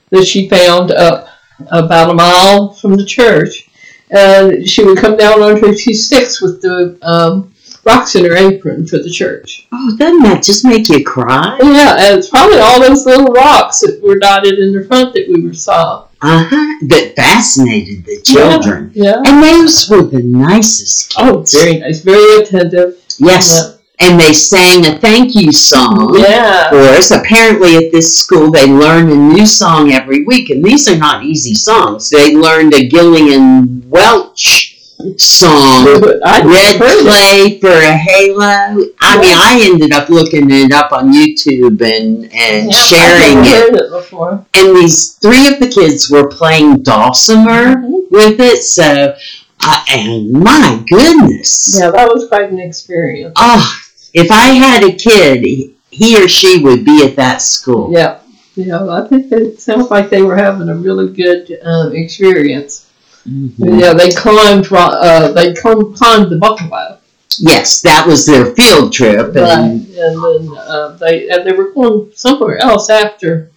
that 0.08 0.25
she 0.25 0.49
found 0.49 0.90
up 0.90 1.28
about 1.70 2.08
a 2.08 2.14
mile 2.14 2.73
from 2.73 2.94
the 2.94 3.04
church, 3.04 3.68
and 4.11 4.66
she 4.66 4.82
would 4.82 4.96
come 4.96 5.18
down 5.18 5.42
on 5.42 5.61
her 5.61 5.75
two 5.75 5.92
sticks 5.92 6.40
with 6.40 6.62
the 6.62 6.99
um, 7.02 7.54
rocks 7.84 8.14
in 8.14 8.25
her 8.25 8.34
apron 8.34 8.87
for 8.87 8.96
the 8.96 9.11
church. 9.11 9.68
Oh, 9.70 9.94
doesn't 9.99 10.23
that 10.23 10.42
just 10.42 10.64
make 10.64 10.88
you 10.88 11.04
cry? 11.04 11.58
Yeah, 11.62 11.96
and 11.99 12.18
it's 12.18 12.30
probably 12.30 12.58
all 12.58 12.80
those 12.80 13.04
little 13.04 13.26
rocks 13.34 13.80
that 13.80 14.00
were 14.02 14.18
dotted 14.18 14.58
in 14.58 14.73
the 14.73 14.87
front 14.87 15.12
that 15.12 15.28
we 15.28 15.46
were 15.46 15.52
saw. 15.52 16.08
Uh 16.23 16.49
huh. 16.49 16.87
That 16.87 17.12
fascinated 17.16 18.06
the 18.06 18.23
children. 18.23 18.92
Yeah. 18.94 19.20
And 19.26 19.42
those 19.42 19.90
were 19.90 20.04
the 20.04 20.23
nicest 20.23 21.14
kids. 21.14 21.54
Oh, 21.54 21.61
very 21.61 21.80
nice, 21.80 22.00
very 22.00 22.40
attentive. 22.40 22.96
Yes. 23.18 23.73
And 24.00 24.18
they 24.18 24.32
sang 24.32 24.84
a 24.86 24.98
thank 24.98 25.34
you 25.34 25.52
song 25.52 26.16
Yeah. 26.18 26.68
for 26.70 26.78
us. 26.80 27.10
Apparently, 27.10 27.76
at 27.76 27.92
this 27.92 28.18
school, 28.18 28.50
they 28.50 28.66
learn 28.66 29.10
a 29.10 29.14
new 29.14 29.46
song 29.46 29.92
every 29.92 30.24
week, 30.24 30.50
and 30.50 30.64
these 30.64 30.88
are 30.88 30.96
not 30.96 31.24
easy 31.24 31.54
songs. 31.54 32.10
They 32.10 32.34
learned 32.36 32.74
a 32.74 32.86
Gillian 32.88 33.82
Welch 33.88 34.70
song. 35.16 35.86
I 36.24 36.42
Red 36.44 36.78
clay 37.02 37.58
for 37.60 37.68
a 37.68 37.92
halo. 37.96 38.84
I 39.00 39.20
mean, 39.20 39.36
I 39.36 39.60
ended 39.70 39.92
up 39.92 40.08
looking 40.08 40.50
it 40.50 40.72
up 40.72 40.92
on 40.92 41.12
YouTube 41.12 41.80
and, 41.82 42.24
and 42.32 42.72
Yeah, 42.72 42.78
sharing 42.78 43.38
I've 43.38 43.46
it. 43.46 43.62
heard 43.72 43.74
it 43.76 43.90
before. 43.90 44.46
And 44.54 44.76
these 44.76 45.12
three 45.14 45.46
of 45.48 45.60
the 45.60 45.68
kids 45.68 46.10
were 46.10 46.28
playing 46.28 46.82
dulcimer 46.82 47.76
Mhm. 47.76 48.10
with 48.10 48.40
it. 48.40 48.62
So, 48.62 49.14
uh, 49.60 49.76
and 49.90 50.32
my 50.32 50.82
goodness. 50.88 51.76
Yeah, 51.78 51.90
that 51.90 52.08
was 52.08 52.26
quite 52.28 52.50
an 52.50 52.58
experience. 52.60 53.34
Oh, 53.36 53.76
if 54.14 54.30
I 54.30 54.47
had 54.52 54.85
a 54.85 54.92
kid, 54.92 55.44
he 55.90 56.23
or 56.23 56.28
she 56.28 56.62
would 56.62 56.85
be 56.85 57.04
at 57.04 57.16
that 57.16 57.42
school. 57.42 57.92
Yeah, 57.92 58.21
yeah. 58.54 58.87
I 58.88 59.06
think 59.06 59.30
it 59.33 59.61
sounds 59.61 59.90
like 59.90 60.09
they 60.09 60.23
were 60.23 60.37
having 60.37 60.68
a 60.68 60.75
really 60.75 61.12
good 61.12 61.59
um, 61.62 61.94
experience. 61.94 62.90
Mhm. 63.28 63.80
Yeah, 63.80 63.92
they 63.92 64.11
climbed. 64.11 64.68
Uh, 64.71 65.33
they 65.33 65.52
climbed, 65.54 66.30
the 66.30 66.38
buffalo. 66.40 66.99
Yes, 67.38 67.83
that 67.83 68.06
was 68.06 68.26
their 68.26 68.54
field 68.54 68.92
trip. 68.92 69.35
Right, 69.35 69.59
And, 69.59 69.87
and 69.88 70.25
then 70.25 70.56
uh, 70.56 70.97
they 71.00 71.28
and 71.28 71.44
they 71.47 71.52
were 71.52 71.73
going 71.73 72.12
somewhere 72.14 72.59
else 72.59 72.90
after. 72.90 73.50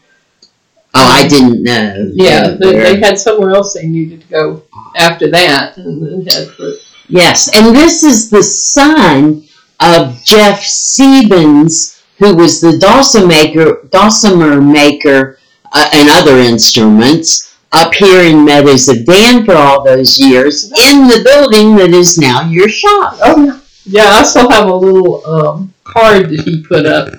oh, 0.96 1.12
I 1.22 1.28
didn't 1.28 1.64
know. 1.64 2.12
Yeah, 2.14 2.56
they, 2.60 2.74
they 2.74 3.00
had 3.00 3.20
somewhere 3.20 3.52
else 3.52 3.74
they 3.74 3.86
needed 3.88 4.22
to 4.22 4.28
go 4.28 4.64
after 4.96 5.30
that, 5.32 5.78
and 5.78 6.02
then 6.02 6.22
had 6.26 6.48
for 6.56 6.72
Yes, 7.10 7.50
and 7.56 7.76
this 7.76 8.04
is 8.04 8.30
the 8.30 8.44
son 8.44 9.47
of 9.80 10.24
Jeff 10.24 10.62
Siebens, 10.62 12.02
who 12.18 12.36
was 12.36 12.62
the 12.62 12.78
dulcimer 12.78 13.28
maker, 13.28 13.88
dulcimer 13.92 14.62
maker 14.62 15.40
uh, 15.72 15.90
and 15.94 16.10
other 16.10 16.38
instruments 16.38 17.56
up 17.72 17.94
here 17.94 18.22
in 18.22 18.46
Meadows 18.46 18.88
of 18.88 19.06
Dan 19.06 19.46
for 19.46 19.56
all 19.56 19.84
those 19.84 20.18
years 20.20 20.66
in 20.66 21.08
the 21.08 21.22
building 21.24 21.76
that 21.76 21.90
is 21.90 22.18
now 22.18 22.48
your 22.48 22.70
shop. 22.70 23.18
Oh 23.22 23.46
yeah, 23.46 23.60
yeah. 23.86 24.10
I 24.14 24.24
still 24.24 24.50
have 24.50 24.68
a 24.68 24.76
little 24.76 25.26
um, 25.26 25.74
card 25.84 26.30
that 26.30 26.40
he 26.42 26.64
put 26.64 26.86
up 26.86 27.14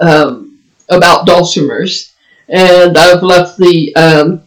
um, 0.00 0.58
about 0.88 1.26
dulcimers, 1.26 2.12
and 2.48 2.96
I've 2.96 3.22
left 3.22 3.58
the 3.58 3.94
um, 3.96 4.42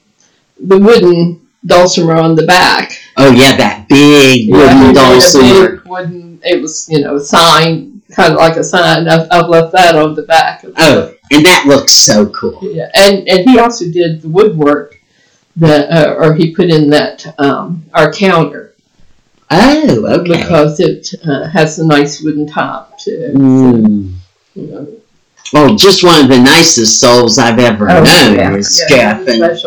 the 0.59 0.77
wooden 0.77 1.41
dulcimer 1.65 2.15
on 2.15 2.35
the 2.35 2.45
back. 2.45 2.91
Oh 3.17 3.31
yeah, 3.31 3.55
that 3.57 3.87
big 3.89 4.51
wooden 4.51 4.91
a 4.91 4.93
dulcimer. 4.93 5.77
big 5.77 5.87
Wooden. 5.87 6.32
It 6.45 6.61
was 6.61 6.87
you 6.89 6.99
know 7.01 7.15
a 7.15 7.19
sign, 7.21 8.01
kind 8.11 8.33
of 8.33 8.39
like 8.39 8.57
a 8.57 8.63
sign. 8.63 9.07
I've, 9.07 9.27
I've 9.31 9.49
left 9.49 9.71
that 9.73 9.95
on 9.95 10.15
the 10.15 10.23
back. 10.23 10.63
Of 10.63 10.75
the 10.75 10.81
Oh, 10.81 11.13
and 11.31 11.45
that 11.45 11.65
looks 11.67 11.91
so 11.93 12.27
cool. 12.29 12.59
Yeah, 12.61 12.89
and 12.95 13.27
and 13.27 13.49
he 13.49 13.59
also 13.59 13.85
did 13.91 14.21
the 14.21 14.29
woodwork 14.29 14.99
that, 15.55 15.89
uh, 15.91 16.13
or 16.15 16.33
he 16.33 16.53
put 16.55 16.69
in 16.69 16.89
that 16.89 17.25
um, 17.39 17.85
our 17.93 18.11
counter 18.11 18.73
Oh, 19.51 20.05
okay. 20.21 20.41
because 20.41 20.79
it 20.79 21.09
uh, 21.27 21.47
has 21.47 21.77
a 21.77 21.85
nice 21.85 22.21
wooden 22.21 22.47
top 22.47 22.97
too. 22.99 23.31
Mm. 23.35 24.13
You 24.55 24.67
know. 24.67 24.87
Well, 25.51 25.75
just 25.75 26.03
one 26.03 26.23
of 26.23 26.29
the 26.29 26.39
nicest 26.39 26.99
souls 26.99 27.37
I've 27.37 27.59
ever 27.59 27.87
Oh, 27.89 28.01
known 28.03 28.35
yeah, 28.35 28.55
is 28.55 28.83
yeah, 28.89 29.23
Jeff, 29.23 29.27
and. 29.27 29.59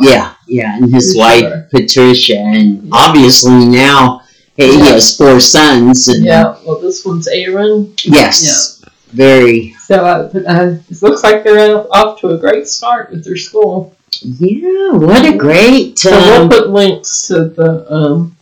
Yeah, 0.00 0.34
yeah, 0.48 0.76
and 0.76 0.92
his 0.92 1.16
wife. 1.16 1.70
Patricia, 1.70 2.38
and 2.38 2.88
obviously 2.90 3.64
now 3.66 4.22
he 4.58 4.76
Yeah. 4.78 4.84
has 4.92 5.16
four 5.16 5.40
sons. 5.40 6.08
And 6.08 6.24
Yeah. 6.24 6.56
Well, 6.64 6.80
this 6.80 7.04
one's 7.04 7.28
Aaron. 7.28 7.94
yes, 8.04 8.82
very. 9.12 9.74
So 9.86 9.94
uh, 10.04 10.30
uh, 10.46 10.74
it 10.90 11.02
looks 11.02 11.22
like 11.22 11.44
they're 11.44 11.76
off- 11.96 12.20
to 12.20 12.28
a 12.30 12.38
great 12.38 12.68
start 12.68 13.10
with 13.10 13.24
their 13.24 13.36
school. 13.36 13.94
Yeah, 14.22 14.92
what 14.92 15.24
a 15.26 15.36
great. 15.36 15.98
So 15.98 16.10
we'll 16.10 16.42
Um, 16.42 16.48
put 16.48 16.70
links 16.70 17.28
to 17.28 17.44
the 17.44 17.86
um, 17.92 18.36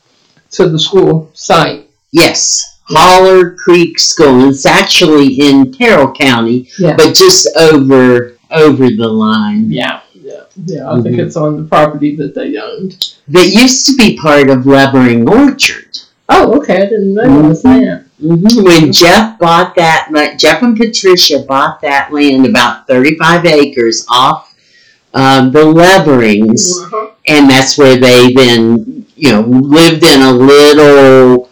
to 0.53 0.69
the 0.69 0.79
school 0.79 1.31
site. 1.35 1.89
yes, 2.13 2.63
Holler 2.85 3.51
Creek 3.65 3.99
School. 3.99 4.49
It's 4.49 4.65
actually 4.65 5.29
in 5.49 5.73
Carroll 5.73 6.13
County, 6.13 6.69
Yeah. 6.79 6.95
but 6.97 7.15
just 7.15 7.49
over 7.57 8.33
over 8.51 8.89
the 8.89 9.09
line. 9.09 9.71
Yeah. 9.71 10.01
Yeah. 10.15 10.43
Yeah. 10.65 10.91
I 10.91 11.03
think 11.03 11.17
Mhm. 11.17 11.27
it's 11.27 11.37
on 11.37 11.57
the 11.57 11.65
property 11.65 12.15
that 12.17 12.35
they 12.35 12.57
owned. 12.57 12.95
That 13.29 13.49
used 13.49 13.87
to 13.87 13.95
be 13.97 14.17
part 14.17 14.49
of 14.51 14.67
Levering 14.67 15.29
Orchard. 15.29 15.99
Oh, 16.29 16.57
okay. 16.59 16.77
I 16.83 16.87
didn't 16.87 17.15
realize 17.15 17.63
Mhm. 17.63 17.81
that. 17.81 18.03
hmm 18.21 18.65
When 18.65 18.93
Jeff 18.93 19.39
bought 19.39 19.75
that, 19.77 20.09
Jeff 20.39 20.63
and 20.63 20.77
Patricia 20.77 21.41
bought 21.41 21.81
that 21.83 22.13
land, 22.13 22.47
about 22.47 22.87
35 22.87 23.45
acres 23.47 24.05
off 24.09 24.53
um, 25.15 25.51
the 25.53 25.65
Leverings, 25.65 26.79
Uh-huh. 26.79 27.07
and 27.27 27.49
that's 27.49 27.79
where 27.79 27.97
they 27.97 28.33
then, 28.35 29.07
you 29.17 29.31
know, 29.33 29.41
lived 29.43 30.05
in 30.05 30.21
a 30.21 30.31
little 30.33 31.49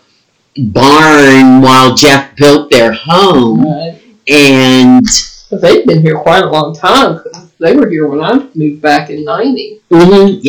barn 0.59 1.63
while 1.63 1.95
Jeff 1.95 2.37
built 2.37 2.71
their 2.71 2.93
home. 2.93 3.65
Right. 3.65 4.01
And 4.29 5.07
they've 5.51 5.87
been 5.87 6.03
here 6.03 6.19
quite 6.19 6.43
a 6.45 6.51
long 6.51 6.75
time. 6.75 7.21
They 7.59 7.75
were 7.75 7.89
here 7.89 8.07
when 8.09 8.23
I 8.23 8.47
moved 8.55 8.83
back 8.83 9.09
in 9.11 9.25
'90. 9.25 9.81
mhm, 9.91 10.41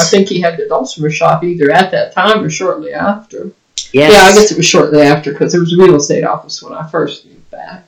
I 0.00 0.04
think 0.04 0.28
he 0.28 0.40
had 0.40 0.56
the 0.58 0.66
dulcimer 0.68 1.08
shop 1.10 1.44
either 1.44 1.70
at 1.70 1.90
that 1.92 2.12
time 2.12 2.42
or 2.44 2.50
shortly 2.50 2.92
after. 2.92 3.52
Yes. 3.92 4.12
Yeah, 4.12 4.18
I 4.20 4.32
guess 4.34 4.50
it 4.52 4.56
was 4.56 4.66
shortly 4.66 5.02
after 5.02 5.32
because 5.32 5.52
there 5.52 5.60
was 5.60 5.72
a 5.72 5.76
real 5.76 5.96
estate 5.96 6.24
office 6.24 6.62
when 6.62 6.72
I 6.74 6.86
first 6.88 7.26
moved 7.26 7.50
back. 7.50 7.84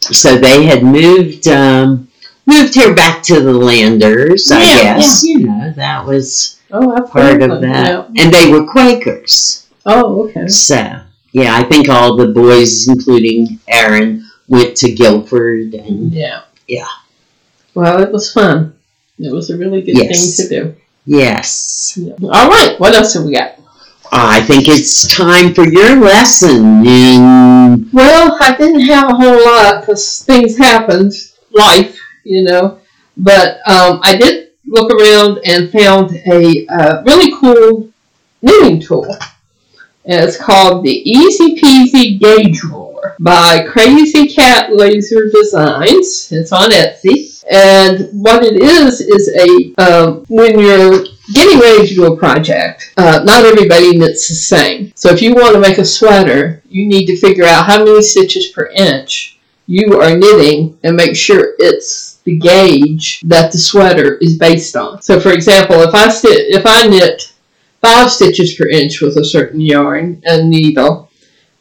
So 0.00 0.36
they 0.36 0.64
had 0.64 0.82
moved 0.82 1.46
um, 1.48 2.08
moved 2.46 2.74
here 2.74 2.94
back 2.94 3.22
to 3.24 3.40
the 3.40 3.52
Landers, 3.52 4.50
I 4.50 4.60
Yeah, 4.60 4.82
guess. 4.98 5.22
Yeah. 5.26 5.38
You 5.38 5.46
know, 5.46 5.72
that 5.76 6.06
was 6.06 6.60
Oh, 6.70 6.92
I've 6.94 7.10
part 7.10 7.40
heard 7.40 7.42
of 7.50 7.60
that. 7.62 8.08
And 8.16 8.32
they 8.32 8.50
were 8.50 8.66
Quakers. 8.66 9.66
Oh, 9.86 10.28
okay. 10.28 10.46
So, 10.48 11.00
yeah, 11.32 11.56
I 11.56 11.62
think 11.64 11.88
all 11.88 12.14
the 12.16 12.28
boys, 12.28 12.88
including 12.88 13.58
Aaron, 13.68 14.28
went 14.48 14.76
to 14.78 14.92
Guilford 14.92 15.72
and 15.74 16.12
Yeah. 16.12 16.42
Yeah. 16.66 16.86
Well, 17.74 18.02
it 18.02 18.12
was 18.12 18.32
fun. 18.32 18.74
It 19.18 19.32
was 19.32 19.48
a 19.50 19.56
really 19.56 19.80
good 19.82 19.96
Yes. 19.96 20.36
thing 20.36 20.46
to 20.48 20.54
do. 20.64 20.76
yes. 21.06 21.94
Yeah. 22.00 22.12
All 22.22 22.48
right. 22.50 22.78
What 22.78 22.94
else 22.94 23.14
have 23.14 23.24
we 23.24 23.32
got? 23.34 23.58
I 24.12 24.40
think 24.42 24.68
it's 24.68 25.14
time 25.14 25.54
for 25.54 25.66
your 25.66 25.96
lesson 25.96 26.86
in 26.86 27.90
Well, 27.92 28.38
I 28.40 28.56
didn't 28.56 28.80
have 28.86 29.10
a 29.10 29.14
whole 29.14 29.44
lot 29.44 29.80
because 29.80 30.22
things 30.22 30.56
happened, 30.56 31.12
life, 31.52 32.00
you 32.24 32.44
know. 32.44 32.80
But 33.16 33.58
um, 33.68 34.00
I 34.02 34.16
did 34.16 34.50
look 34.66 34.90
around 34.92 35.40
and 35.44 35.70
found 35.70 36.12
a 36.26 36.66
uh, 36.68 37.02
really 37.04 37.34
cool 37.38 37.90
knitting 38.42 38.80
tool. 38.80 39.06
And 40.04 40.24
it's 40.24 40.38
called 40.38 40.84
the 40.84 41.10
Easy 41.10 41.56
Peasy 41.56 42.18
Gauge 42.18 42.62
Ruler 42.64 43.14
by 43.20 43.66
Crazy 43.68 44.28
Cat 44.28 44.74
Laser 44.74 45.28
Designs. 45.30 46.32
It's 46.32 46.52
on 46.52 46.70
Etsy. 46.70 47.44
And 47.50 48.08
what 48.22 48.42
it 48.42 48.62
is 48.62 49.00
is 49.00 49.28
a 49.34 49.74
um, 49.82 50.24
when 50.28 50.58
you're 50.58 51.04
getting 51.32 51.60
ready 51.60 51.86
to 51.86 51.94
do 51.94 52.12
a 52.12 52.16
project, 52.16 52.92
uh, 52.96 53.22
not 53.24 53.44
everybody 53.44 53.96
knits 53.96 54.28
the 54.28 54.34
same. 54.34 54.92
So 54.94 55.10
if 55.10 55.20
you 55.22 55.34
want 55.34 55.54
to 55.54 55.60
make 55.60 55.78
a 55.78 55.84
sweater, 55.84 56.62
you 56.68 56.86
need 56.86 57.06
to 57.06 57.16
figure 57.16 57.44
out 57.44 57.66
how 57.66 57.84
many 57.84 58.02
stitches 58.02 58.48
per 58.48 58.66
inch 58.74 59.38
you 59.66 60.00
are 60.00 60.16
knitting 60.16 60.78
and 60.82 60.96
make 60.96 61.14
sure 61.14 61.54
it's 61.58 62.20
the 62.24 62.38
gauge 62.38 63.20
that 63.20 63.52
the 63.52 63.58
sweater 63.58 64.16
is 64.16 64.38
based 64.38 64.76
on. 64.76 65.02
So 65.02 65.20
for 65.20 65.32
example, 65.32 65.82
if 65.82 65.94
I 65.94 66.08
sti- 66.08 66.28
if 66.30 66.64
I 66.64 66.86
knit 66.86 67.32
five 67.82 68.10
stitches 68.10 68.54
per 68.54 68.68
inch 68.68 69.00
with 69.00 69.16
a 69.18 69.24
certain 69.24 69.60
yarn 69.60 70.22
and 70.24 70.48
needle, 70.48 71.10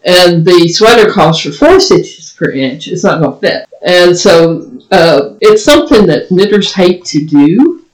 and 0.05 0.45
the 0.45 0.69
sweater 0.69 1.11
calls 1.11 1.41
for 1.41 1.51
four 1.51 1.79
stitches 1.81 2.33
per 2.37 2.51
inch, 2.51 2.87
it's 2.87 3.03
not 3.03 3.21
going 3.21 3.33
to 3.33 3.39
fit. 3.39 3.65
And 3.85 4.17
so 4.17 4.71
uh, 4.91 5.35
it's 5.41 5.63
something 5.63 6.05
that 6.07 6.31
knitters 6.31 6.73
hate 6.73 7.03
to 7.05 7.25
do. 7.25 7.85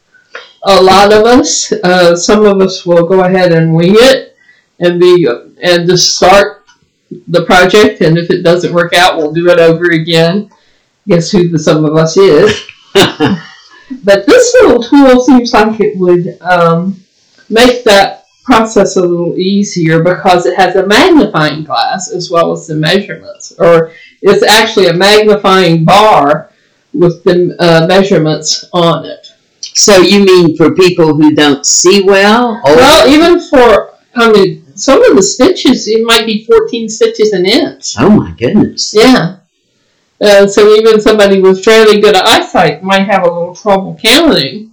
A 0.66 0.82
lot 0.82 1.12
of 1.12 1.26
us, 1.26 1.72
uh, 1.72 2.16
some 2.16 2.46
of 2.46 2.62
us 2.62 2.86
will 2.86 3.06
go 3.06 3.24
ahead 3.24 3.52
and 3.52 3.74
wing 3.74 3.96
it 3.96 4.38
and 4.80 5.00
be 5.00 5.28
and 5.62 5.88
just 5.88 6.16
start 6.16 6.66
the 7.28 7.44
project. 7.46 8.02
And 8.02 8.18
if 8.18 8.30
it 8.30 8.44
doesn't 8.44 8.74
work 8.74 8.94
out, 8.94 9.18
we'll 9.18 9.34
do 9.34 9.50
it 9.50 9.60
over 9.60 9.92
again. 9.92 10.50
Guess 11.08 11.32
who 11.32 11.50
the 11.50 11.60
some 11.60 11.84
of 11.86 11.96
us 11.96 12.18
is? 12.18 12.62
But 14.04 14.26
this 14.26 14.56
little 14.62 14.82
tool 14.82 15.20
seems 15.22 15.54
like 15.54 15.80
it 15.80 15.98
would 15.98 16.38
um, 16.42 17.00
make 17.50 17.84
that 17.84 18.26
process 18.44 18.96
a 18.96 19.02
little 19.02 19.38
easier 19.38 20.04
because 20.04 20.46
it 20.46 20.56
has 20.58 20.76
a 20.76 20.86
magnifying 20.86 21.64
glass 21.64 22.12
as 22.12 22.30
well 22.30 22.52
as 22.52 22.68
the 22.68 22.76
measurements, 22.76 23.54
or 23.60 23.92
it's 24.22 24.44
actually 24.44 24.88
a 24.88 24.94
magnifying 24.94 25.86
bar 25.86 26.52
with 26.94 27.24
the 27.24 27.56
uh, 27.60 27.86
measurements 27.88 28.66
on 28.74 29.06
it. 29.06 29.23
So 29.76 29.98
you 29.98 30.24
mean 30.24 30.56
for 30.56 30.74
people 30.76 31.16
who 31.16 31.34
don't 31.34 31.66
see 31.66 32.04
well? 32.04 32.62
Or, 32.66 32.76
Well, 32.76 33.10
even 33.10 33.40
for, 33.50 33.96
I 34.16 34.32
mean, 34.32 34.64
some 34.76 35.04
of 35.04 35.16
the 35.16 35.24
stitches, 35.24 35.88
it 35.88 36.06
might 36.06 36.26
be 36.26 36.46
14 36.46 36.90
stitches 36.90 37.34
an 37.34 37.46
inch. 37.46 37.96
Oh 38.00 38.10
my 38.10 38.32
goodness. 38.32 38.94
Yeah. 38.96 39.38
Uh, 40.22 40.48
so 40.48 40.74
even 40.76 41.02
somebody 41.02 41.42
with 41.42 41.64
fairly 41.64 42.00
good 42.00 42.16
eyesight 42.16 42.84
might 42.84 43.06
have 43.08 43.24
a 43.24 43.32
little 43.32 43.56
trouble 43.56 43.98
counting 44.02 44.72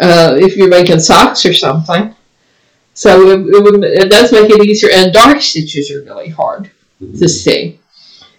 uh, 0.00 0.34
if 0.36 0.56
you're 0.56 0.68
making 0.68 0.98
socks 1.00 1.44
or 1.44 1.52
something. 1.52 2.14
So 2.94 3.30
it, 3.30 3.40
it, 3.40 3.62
would, 3.62 3.84
it 3.84 4.10
does 4.10 4.32
make 4.32 4.50
it 4.50 4.64
easier, 4.64 4.90
and 4.92 5.12
dark 5.12 5.40
stitches 5.40 5.90
are 5.90 6.02
really 6.02 6.28
hard 6.28 6.70
to 7.00 7.28
see. 7.28 7.80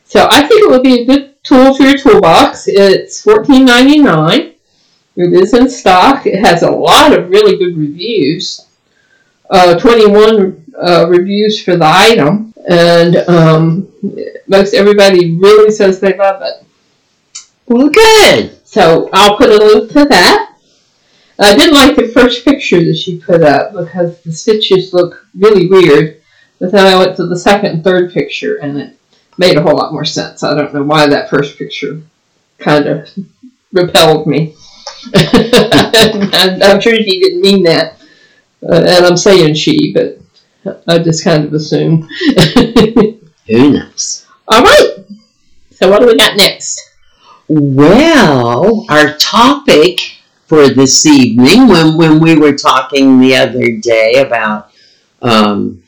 So 0.06 0.28
I 0.32 0.48
think 0.48 0.64
it 0.64 0.70
would 0.70 0.84
be 0.84 1.02
a 1.02 1.06
good 1.06 1.44
tool 1.44 1.74
for 1.74 1.84
your 1.84 1.98
toolbox. 1.98 2.68
It's 2.68 3.24
$14.99. 3.26 4.53
It 5.16 5.34
is 5.34 5.54
in 5.54 5.70
stock. 5.70 6.26
It 6.26 6.44
has 6.46 6.64
a 6.64 6.72
lot 6.72 7.18
of 7.18 7.30
really 7.30 7.58
good 7.58 7.78
reviews. 7.78 8.68
Uh, 9.50 9.78
21 9.78 10.66
uh, 10.82 11.06
reviews 11.08 11.62
for 11.64 11.76
the 11.76 11.86
item, 11.86 12.54
and 12.68 13.18
um, 13.30 13.88
most 14.48 14.74
everybody 14.74 15.38
really 15.38 15.72
says 15.72 16.00
they 16.00 16.18
love 16.18 16.42
it. 16.42 16.66
Well, 17.68 17.90
good. 17.90 18.60
So 18.68 19.10
I'll 19.14 19.38
put 19.38 19.50
a 19.50 19.64
link 19.64 19.92
to 19.92 20.06
that. 20.06 20.56
I 21.40 21.56
didn't 21.56 21.76
like 21.76 21.96
the 21.96 22.08
first 22.08 22.46
picture 22.46 22.84
that 22.84 22.98
she 22.98 23.20
put 23.20 23.42
up 23.42 23.74
because 23.74 24.22
the 24.22 24.32
stitches 24.32 24.94
look 24.94 25.28
really 25.38 25.68
weird. 25.68 26.22
But 26.60 26.72
then 26.72 26.86
I 26.86 26.98
went 26.98 27.16
to 27.18 27.26
the 27.26 27.38
second 27.38 27.72
and 27.72 27.84
third 27.84 28.14
picture 28.14 28.58
and 28.58 28.80
it 28.80 28.98
made 29.38 29.58
a 29.58 29.62
whole 29.62 29.76
lot 29.76 29.92
more 29.94 30.06
sense. 30.06 30.44
I 30.44 30.54
don't 30.54 30.74
know 30.74 30.84
why 30.84 31.08
that 31.08 31.30
first 31.30 31.58
picture 31.58 32.02
kind 32.60 32.86
of 32.88 33.10
repelled 33.72 34.28
me. 34.28 34.56
I'm 36.64 36.82
sure 36.82 36.96
she 36.96 37.20
didn't 37.20 37.42
mean 37.42 37.64
that. 37.64 38.00
Uh, 38.62 38.84
and 38.88 39.06
I'm 39.06 39.18
saying 39.18 39.56
she, 39.56 39.94
but 39.94 40.20
I 40.88 41.00
just 41.00 41.24
kind 41.24 41.46
of 41.46 41.54
assume. 41.54 42.08
Who 43.48 43.72
knows? 43.72 44.28
All 44.48 44.64
right. 44.64 45.06
So 45.72 45.90
what 45.90 46.00
do 46.00 46.08
we 46.08 46.18
got 46.18 46.38
next? 46.38 46.80
Well, 47.50 48.86
our 48.90 49.18
topic 49.18 50.00
for 50.46 50.70
this 50.70 51.06
evening, 51.06 51.68
when, 51.68 51.98
when 51.98 52.20
we 52.20 52.38
were 52.38 52.56
talking 52.56 53.20
the 53.20 53.36
other 53.36 53.78
day 53.78 54.22
about 54.26 54.72
um, 55.22 55.83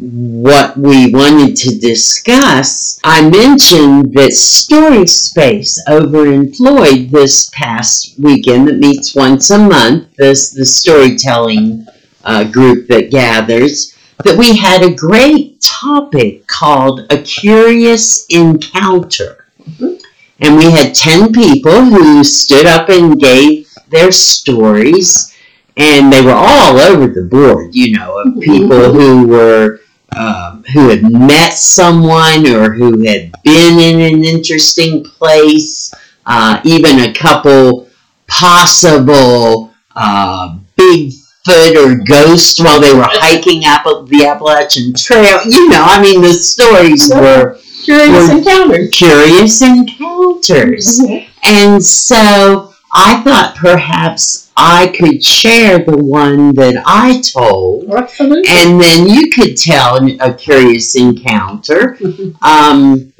what 0.00 0.78
we 0.78 1.12
wanted 1.12 1.54
to 1.56 1.78
discuss, 1.78 2.98
I 3.04 3.20
mentioned 3.28 4.14
that 4.14 4.32
Story 4.32 5.06
Space 5.06 5.82
over 5.86 6.26
in 6.32 6.54
Floyd 6.54 7.10
this 7.10 7.50
past 7.52 8.18
weekend 8.18 8.68
that 8.68 8.78
meets 8.78 9.14
once 9.14 9.50
a 9.50 9.58
month, 9.58 10.16
this 10.16 10.52
the 10.52 10.64
storytelling 10.64 11.86
uh, 12.24 12.44
group 12.44 12.88
that 12.88 13.10
gathers, 13.10 13.94
that 14.24 14.38
we 14.38 14.56
had 14.56 14.82
a 14.82 14.94
great 14.94 15.60
topic 15.60 16.46
called 16.46 17.06
A 17.10 17.18
Curious 17.18 18.24
Encounter. 18.30 19.44
Mhm. 19.68 20.00
And 20.40 20.56
we 20.56 20.70
had 20.70 20.94
10 20.94 21.32
people 21.32 21.84
who 21.84 22.24
stood 22.24 22.64
up 22.64 22.88
and 22.88 23.20
gave 23.20 23.68
their 23.90 24.10
stories, 24.12 25.34
and 25.76 26.10
they 26.10 26.22
were 26.22 26.32
all 26.32 26.78
over 26.78 27.06
the 27.06 27.22
board, 27.22 27.74
you 27.74 27.98
know, 27.98 28.18
of 28.18 28.40
people 28.40 28.92
who 28.94 29.26
were 29.26 29.80
um, 30.16 30.64
who 30.72 30.88
had 30.88 31.02
met 31.10 31.52
someone 31.52 32.46
or 32.46 32.72
who 32.72 33.00
had 33.06 33.32
been 33.44 33.78
in 33.78 34.00
an 34.14 34.24
interesting 34.24 35.04
place, 35.04 35.92
uh, 36.26 36.60
even 36.64 36.98
a 37.00 37.12
couple 37.14 37.88
possible 38.26 39.72
uh, 39.96 40.56
Bigfoot 40.76 41.76
or 41.76 42.02
ghosts 42.04 42.60
while 42.60 42.80
they 42.80 42.94
were 42.94 43.04
hiking 43.06 43.62
up 43.64 43.84
the 44.08 44.24
Appalachian 44.26 44.92
Trail. 44.94 45.40
You 45.44 45.68
know, 45.68 45.82
I 45.82 46.00
mean, 46.00 46.22
the 46.22 46.32
stories 46.32 47.10
were 47.14 47.58
Curious 47.84 48.10
Well- 48.28 48.38
encounters. 48.38 48.90
curious 48.90 49.62
encounters. 49.62 51.00
And 51.44 51.82
so 51.82 52.69
I 52.92 53.22
thought 53.22 53.56
perhaps 53.56 54.50
I 54.56 54.88
could 54.88 55.22
share 55.22 55.78
the 55.78 55.96
one 55.96 56.54
that 56.54 56.82
I 56.84 57.20
told, 57.20 57.90
Absolutely. 57.90 58.42
and 58.48 58.80
then 58.80 59.08
you 59.08 59.30
could 59.30 59.56
tell 59.56 60.04
a 60.20 60.34
curious 60.34 60.96
encounter. 60.96 61.98
Um, 62.42 63.12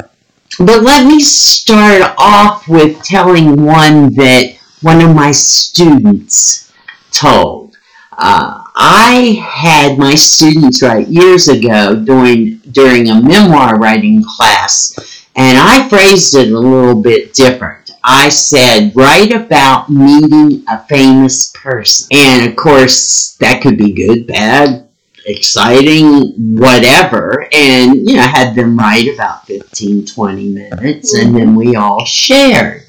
but 0.58 0.82
let 0.82 1.06
me 1.06 1.20
start 1.20 2.14
off 2.18 2.68
with 2.68 3.02
telling 3.02 3.64
one 3.64 4.12
that 4.14 4.56
one 4.82 5.00
of 5.00 5.14
my 5.14 5.32
students 5.32 6.72
told. 7.12 7.76
Uh, 8.12 8.62
I 8.74 9.42
had 9.46 9.98
my 9.98 10.14
students 10.14 10.82
write 10.82 11.08
years 11.08 11.48
ago 11.48 11.96
during 11.96 12.58
during 12.72 13.08
a 13.08 13.22
memoir 13.22 13.78
writing 13.78 14.22
class, 14.36 15.26
and 15.36 15.56
I 15.58 15.88
phrased 15.88 16.34
it 16.34 16.52
a 16.52 16.58
little 16.58 17.00
bit 17.00 17.32
different. 17.32 17.79
I 18.02 18.28
said, 18.28 18.92
write 18.94 19.32
about 19.32 19.90
meeting 19.90 20.64
a 20.68 20.84
famous 20.84 21.50
person. 21.50 22.08
And 22.12 22.50
of 22.50 22.56
course, 22.56 23.36
that 23.40 23.62
could 23.62 23.76
be 23.76 23.92
good, 23.92 24.26
bad, 24.26 24.88
exciting, 25.26 26.56
whatever. 26.58 27.46
And, 27.52 28.08
you 28.08 28.16
know, 28.16 28.22
I 28.22 28.26
had 28.26 28.54
them 28.54 28.78
write 28.78 29.12
about 29.12 29.46
15, 29.46 30.06
20 30.06 30.48
minutes, 30.48 31.14
and 31.14 31.36
then 31.36 31.54
we 31.54 31.76
all 31.76 32.04
shared. 32.04 32.84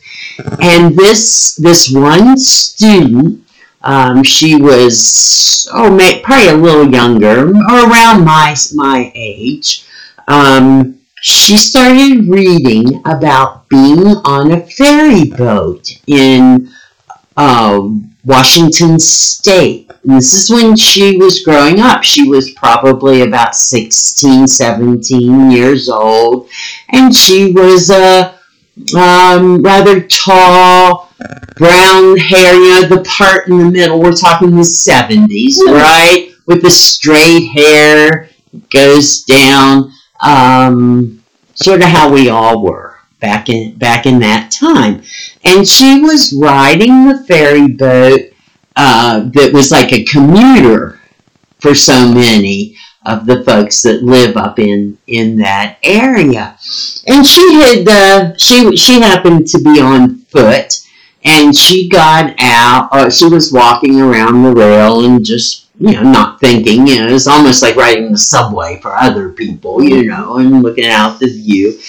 And 0.62 0.96
this, 0.96 1.56
this 1.56 1.92
one 1.92 2.38
student, 2.38 3.46
um, 3.82 4.24
she 4.24 4.56
was, 4.56 5.68
oh, 5.74 5.94
may, 5.94 6.22
probably 6.22 6.50
a 6.50 6.56
little 6.56 6.90
younger, 6.92 7.50
or 7.50 7.90
around 7.90 8.24
my, 8.24 8.56
my 8.76 9.12
age. 9.14 9.86
Um, 10.28 11.01
she 11.22 11.56
started 11.56 12.28
reading 12.28 13.00
about 13.06 13.70
being 13.70 14.08
on 14.26 14.52
a 14.52 14.66
ferry 14.66 15.26
boat 15.26 15.88
in 16.08 16.68
uh, 17.38 17.88
Washington 18.26 18.98
State. 19.00 19.92
And 20.04 20.18
this 20.18 20.34
is 20.34 20.50
when 20.50 20.76
she 20.76 21.18
was 21.18 21.44
growing 21.44 21.80
up. 21.80 22.04
She 22.04 22.28
was 22.28 22.50
probably 22.52 23.22
about 23.22 23.56
16, 23.56 24.48
17 24.48 25.52
years 25.52 25.90
old. 25.90 26.50
And 26.90 27.16
she 27.16 27.52
was 27.52 27.92
a 27.92 28.40
um, 28.98 29.62
rather 29.62 30.02
tall, 30.02 31.12
brown 31.56 32.18
hair, 32.18 32.56
you 32.56 32.82
know, 32.82 32.88
the 32.88 33.04
part 33.08 33.48
in 33.48 33.60
the 33.60 33.66
middle. 33.66 34.02
We're 34.02 34.14
talking 34.14 34.50
the 34.50 34.62
70s, 34.62 35.58
right? 35.72 36.32
With 36.48 36.64
the 36.64 36.72
straight 36.72 37.50
hair, 37.50 38.30
goes 38.72 39.22
down 39.22 39.94
um, 40.22 41.24
sort 41.54 41.82
of 41.82 41.88
how 41.88 42.12
we 42.12 42.30
all 42.30 42.64
were 42.64 42.98
back 43.20 43.50
in 43.50 43.78
back 43.78 44.06
in 44.06 44.20
that 44.20 44.52
time. 44.52 45.04
And 45.44 45.68
she 45.68 46.02
was 46.02 46.34
riding 46.34 47.08
the 47.08 47.24
ferry 47.28 47.68
boat 47.68 48.22
uh, 48.76 49.30
that 49.34 49.54
was 49.54 49.72
like 49.72 49.94
a 49.94 50.04
commuter 50.06 51.00
for 51.60 51.76
so 51.76 52.08
many 52.12 52.76
of 53.06 53.26
the 53.26 53.44
folks 53.44 53.82
that 53.82 54.04
live 54.04 54.38
up 54.38 54.60
in 54.60 54.98
in 55.08 55.38
that 55.38 55.78
area. 55.84 56.58
And 57.08 57.26
she 57.26 57.54
had 57.56 57.88
uh, 57.88 58.38
she 58.38 58.76
she 58.76 59.02
happened 59.02 59.48
to 59.48 59.60
be 59.60 59.80
on 59.82 60.18
foot. 60.18 60.74
And 61.24 61.56
she 61.56 61.88
got 61.88 62.34
out, 62.40 62.90
uh, 62.92 63.12
she 63.12 63.26
was 63.26 63.54
walking 63.54 64.02
around 64.02 64.42
the 64.42 64.56
rail 64.56 65.06
and 65.06 65.24
just 65.24 65.68
you 65.80 65.94
know, 65.94 66.04
not 66.04 66.40
thinking, 66.40 66.86
you 66.88 67.00
know, 67.00 67.08
it's 67.08 67.28
almost 67.28 67.62
like 67.62 67.76
riding 67.76 68.12
the 68.12 68.18
subway 68.18 68.80
for 68.82 68.96
other 68.96 69.30
people, 69.30 69.84
you 69.84 70.06
know, 70.06 70.38
and 70.38 70.62
looking 70.62 70.86
out 70.86 71.20
the 71.20 71.28
view. 71.28 71.80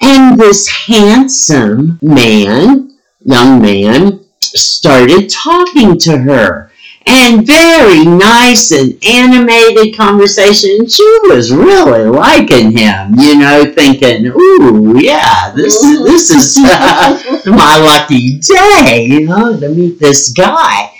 And 0.00 0.38
this 0.38 0.68
handsome 0.68 1.98
man, 2.00 2.96
young 3.24 3.60
man, 3.60 4.24
started 4.40 5.28
talking 5.30 5.98
to 5.98 6.18
her. 6.18 6.70
And 7.06 7.46
very 7.46 8.04
nice 8.04 8.70
and 8.72 9.02
animated 9.04 9.96
conversation. 9.96 10.86
She 10.86 11.18
was 11.24 11.50
really 11.50 12.04
liking 12.04 12.76
him, 12.76 13.14
you 13.18 13.38
know, 13.38 13.72
thinking, 13.74 14.26
"Ooh, 14.26 15.00
yeah, 15.00 15.50
this 15.56 15.80
this 15.80 16.30
is 16.30 16.58
uh, 16.62 17.40
my 17.46 17.78
lucky 17.78 18.38
day, 18.38 19.06
you 19.08 19.26
know, 19.26 19.58
to 19.58 19.70
meet 19.70 19.98
this 19.98 20.28
guy." 20.28 20.92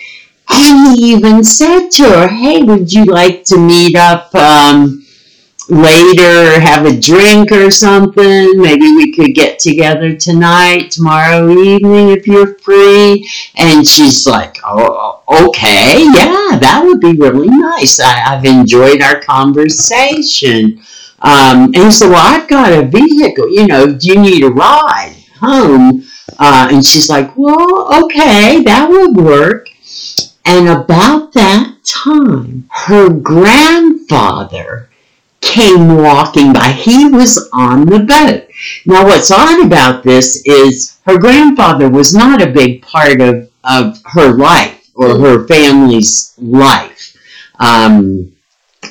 And 0.53 0.97
he 0.97 1.13
even 1.13 1.45
said 1.45 1.89
to 1.93 2.05
her, 2.05 2.29
Hey, 2.29 2.63
would 2.63 2.93
you 2.93 3.05
like 3.05 3.45
to 3.45 3.59
meet 3.59 3.97
up 3.97 4.35
um, 4.35 5.05
later, 5.69 6.61
have 6.61 6.87
a 6.87 7.01
drink 7.01 7.53
or 7.53 7.71
something? 7.71 8.61
Maybe 8.61 8.87
we 8.97 9.13
could 9.15 9.35
get 9.35 9.59
together 9.61 10.17
tonight, 10.17 10.93
tomorrow 10.93 11.51
evening 11.51 12.11
if 12.11 12.27
you're 12.27 12.59
free. 12.61 13.29
And 13.57 13.87
she's 13.87 14.27
like, 14.27 14.59
Oh, 14.67 15.23
okay, 15.49 16.05
yeah, 16.05 16.59
that 16.61 16.83
would 16.85 17.01
be 17.01 17.13
really 17.19 17.49
nice. 17.49 18.01
I, 18.01 18.37
I've 18.37 18.45
enjoyed 18.45 19.03
our 19.03 19.21
conversation. 19.21 20.83
Um, 21.23 21.67
and 21.67 21.77
he 21.77 21.91
said, 21.93 22.11
Well, 22.11 22.23
I've 22.41 22.49
got 22.49 22.73
a 22.73 22.87
vehicle, 22.87 23.51
you 23.51 23.67
know, 23.69 23.87
do 23.97 24.09
you 24.09 24.21
need 24.21 24.45
a 24.45 24.51
ride 24.51 25.17
home? 25.41 26.05
Uh, 26.39 26.69
and 26.73 26.85
she's 26.85 27.09
like, 27.11 27.37
Well, 27.37 28.05
okay, 28.05 28.63
that 28.65 28.91
would 28.91 29.17
work. 29.17 29.70
And 30.45 30.69
about 30.69 31.33
that 31.35 31.77
time, 31.85 32.69
her 32.71 33.09
grandfather 33.09 34.89
came 35.41 35.97
walking 35.97 36.53
by. 36.53 36.73
He 36.73 37.07
was 37.07 37.49
on 37.53 37.87
the 37.87 38.01
boat. 38.01 38.49
Now, 38.87 39.05
what's 39.05 39.31
odd 39.31 39.65
about 39.65 40.03
this 40.03 40.43
is 40.47 40.99
her 41.07 41.19
grandfather 41.19 41.89
was 41.89 42.15
not 42.15 42.43
a 42.43 42.51
big 42.51 42.83
part 42.83 43.21
of, 43.21 43.51
of 43.65 43.99
her 44.07 44.33
life 44.37 44.91
or 44.95 45.19
her 45.19 45.47
family's 45.47 46.35
life. 46.39 47.17
Um, 47.59 48.33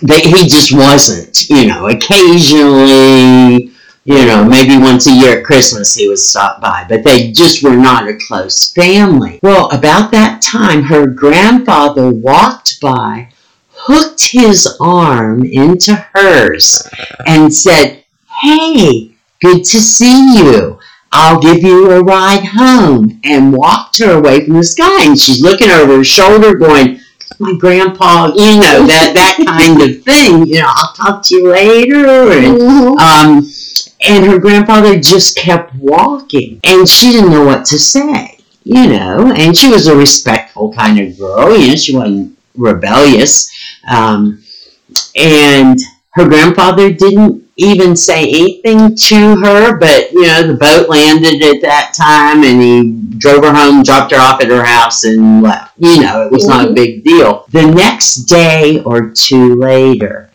they, 0.02 0.22
he 0.22 0.48
just 0.48 0.72
wasn't, 0.72 1.50
you 1.50 1.68
know, 1.68 1.88
occasionally, 1.88 3.69
you 4.10 4.26
know, 4.26 4.44
maybe 4.44 4.76
once 4.76 5.06
a 5.06 5.14
year 5.14 5.38
at 5.38 5.46
Christmas 5.46 5.94
he 5.94 6.08
would 6.08 6.18
stop 6.18 6.60
by, 6.60 6.84
but 6.90 7.04
they 7.04 7.32
just 7.32 7.62
were 7.62 7.76
not 7.76 8.10
a 8.10 8.18
close 8.28 8.74
family. 8.74 9.40
Well, 9.44 9.70
about 9.70 10.10
that 10.10 10.42
time, 10.42 10.82
her 10.82 11.06
grandfather 11.06 12.10
walked 12.10 12.82
by, 12.82 13.30
hooked 13.70 14.32
his 14.32 14.78
arm 14.82 15.46
into 15.46 15.94
hers, 16.16 16.90
and 17.28 17.54
said, 17.54 18.04
Hey, 18.42 19.12
good 19.42 19.64
to 19.66 19.80
see 19.80 20.40
you. 20.40 20.80
I'll 21.12 21.40
give 21.40 21.62
you 21.62 21.92
a 21.92 22.04
ride 22.04 22.46
home, 22.46 23.22
and 23.24 23.54
walked 23.54 24.00
her 24.00 24.18
away 24.18 24.44
from 24.44 24.56
the 24.56 24.64
sky. 24.64 25.04
And 25.04 25.20
she's 25.20 25.44
looking 25.44 25.70
over 25.70 25.98
her 25.98 26.04
shoulder, 26.04 26.56
going, 26.56 27.00
my 27.38 27.54
grandpa, 27.60 28.30
you 28.30 28.56
know, 28.56 28.88
that, 28.88 29.14
that 29.14 29.38
kind 29.46 29.80
of 29.80 30.04
thing. 30.04 30.48
You 30.48 30.62
know, 30.62 30.68
I'll 30.68 30.94
talk 30.94 31.24
to 31.26 31.36
you 31.36 31.52
later. 31.52 32.32
And, 32.32 33.00
um, 33.00 33.48
and 34.02 34.26
her 34.26 34.40
grandfather 34.40 35.00
just 35.00 35.36
kept 35.38 35.76
walking. 35.76 36.60
And 36.64 36.88
she 36.88 37.12
didn't 37.12 37.32
know 37.32 37.44
what 37.46 37.66
to 37.66 37.80
say, 37.80 38.40
you 38.64 38.88
know. 38.88 39.34
And 39.36 39.56
she 39.56 39.70
was 39.70 39.88
a 39.88 39.96
respectful 39.96 40.74
kind 40.74 41.00
of 41.00 41.18
girl. 41.18 41.58
You 41.58 41.70
know, 41.70 41.76
she 41.76 41.96
wasn't 41.96 42.38
rebellious. 42.56 43.50
Um, 43.90 44.44
and 45.16 45.80
her 46.12 46.28
grandfather 46.28 46.92
didn't 46.92 47.48
even 47.58 47.96
say 47.96 48.28
anything 48.30 48.96
to 48.96 49.36
her, 49.38 49.78
but 49.78 50.12
you 50.14 50.24
know, 50.24 50.48
the 50.48 50.54
boat 50.54 50.90
landed 50.90 51.42
at 51.44 51.62
that 51.62 51.94
time 51.94 52.44
and 52.44 52.62
he 52.62 53.18
drove 53.18 53.44
her 53.44 53.54
home, 53.54 53.84
dropped 53.84 54.12
her 54.12 54.18
off 54.18 54.42
at 54.42 54.50
her 54.50 54.64
house, 54.64 55.04
and 55.04 55.44
left. 55.44 55.74
You 55.78 56.02
know, 56.02 56.24
it 56.26 56.32
was 56.32 56.48
not 56.48 56.66
a 56.66 56.70
Mhm. 56.70 56.76
big 56.76 57.04
deal. 57.04 57.46
The 57.52 57.66
next 57.66 58.16
day 58.26 58.82
or 58.86 59.10
two 59.10 59.56
later, 59.56 60.30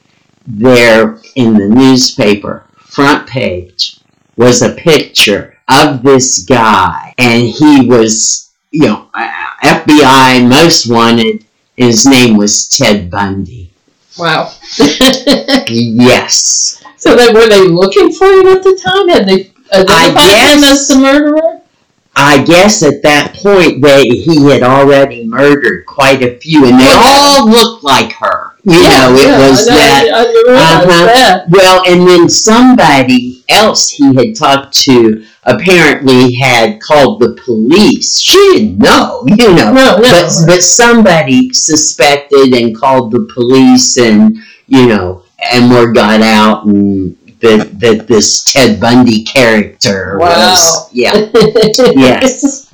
there 0.46 1.18
in 1.34 1.54
the 1.54 1.66
newspaper, 1.68 2.64
front 2.94 3.26
page, 3.28 3.98
was 4.36 4.62
a 4.62 4.74
picture 4.74 5.56
of 5.68 6.02
this 6.02 6.44
guy, 6.44 7.14
and 7.18 7.42
he 7.42 7.86
was, 7.86 8.52
you 8.70 8.86
know, 8.86 9.08
uh, 9.14 9.50
FBI 9.62 10.48
most 10.48 10.88
wanted. 10.90 11.44
His 11.76 12.06
name 12.06 12.36
was 12.36 12.68
Ted 12.68 13.10
Bundy. 13.10 13.70
Wow. 14.18 14.52
Yes. 15.66 16.82
so 16.96 17.16
they 17.16 17.32
were 17.32 17.48
they 17.48 17.66
looking 17.66 18.12
for 18.12 18.26
him 18.26 18.46
at 18.48 18.62
the 18.62 18.78
time? 18.82 19.08
Had 19.08 19.26
they 19.26 19.50
identified 19.72 20.52
him 20.52 20.60
guess- 20.60 20.64
as 20.64 20.88
the 20.88 20.96
murderer? 21.00 21.60
I 22.16 22.44
guess 22.44 22.82
at 22.84 23.02
that 23.02 23.34
point 23.34 23.82
they 23.82 24.04
he 24.08 24.44
had 24.48 24.62
already 24.62 25.26
murdered 25.26 25.84
quite 25.84 26.22
a 26.22 26.38
few, 26.38 26.64
and 26.64 26.78
they 26.78 26.92
all 26.94 27.48
looked 27.50 27.82
like 27.82 28.12
her. 28.12 28.53
You 28.66 28.72
know, 28.72 29.14
it 29.14 29.26
yeah, 29.28 29.48
was 29.50 29.66
that. 29.66 30.04
I, 30.14 30.20
I 30.20 30.54
Uh-huh. 30.54 31.06
that. 31.06 31.44
Well, 31.50 31.82
and 31.86 32.08
then 32.08 32.28
somebody 32.30 33.44
else 33.50 33.90
he 33.90 34.14
had 34.14 34.34
talked 34.36 34.72
to 34.84 35.24
apparently 35.44 36.32
had 36.34 36.80
called 36.80 37.20
the 37.20 37.38
police. 37.44 38.18
She 38.20 38.38
didn't 38.54 38.78
know, 38.78 39.22
you 39.26 39.36
know. 39.54 39.72
No, 39.72 39.96
no. 39.96 40.00
But, 40.00 40.46
but 40.46 40.62
somebody 40.62 41.52
suspected 41.52 42.54
and 42.54 42.74
called 42.76 43.12
the 43.12 43.28
police, 43.34 43.98
and 43.98 44.38
you 44.66 44.86
know, 44.86 45.22
and 45.52 45.70
word 45.70 45.94
got 45.94 46.22
out, 46.22 46.64
and 46.64 47.16
that 47.40 47.78
that 47.80 48.06
this 48.08 48.44
Ted 48.50 48.80
Bundy 48.80 49.24
character 49.24 50.16
Wow. 50.18 50.28
was, 50.52 50.88
yeah, 50.90 51.12
Yes. 51.94 52.70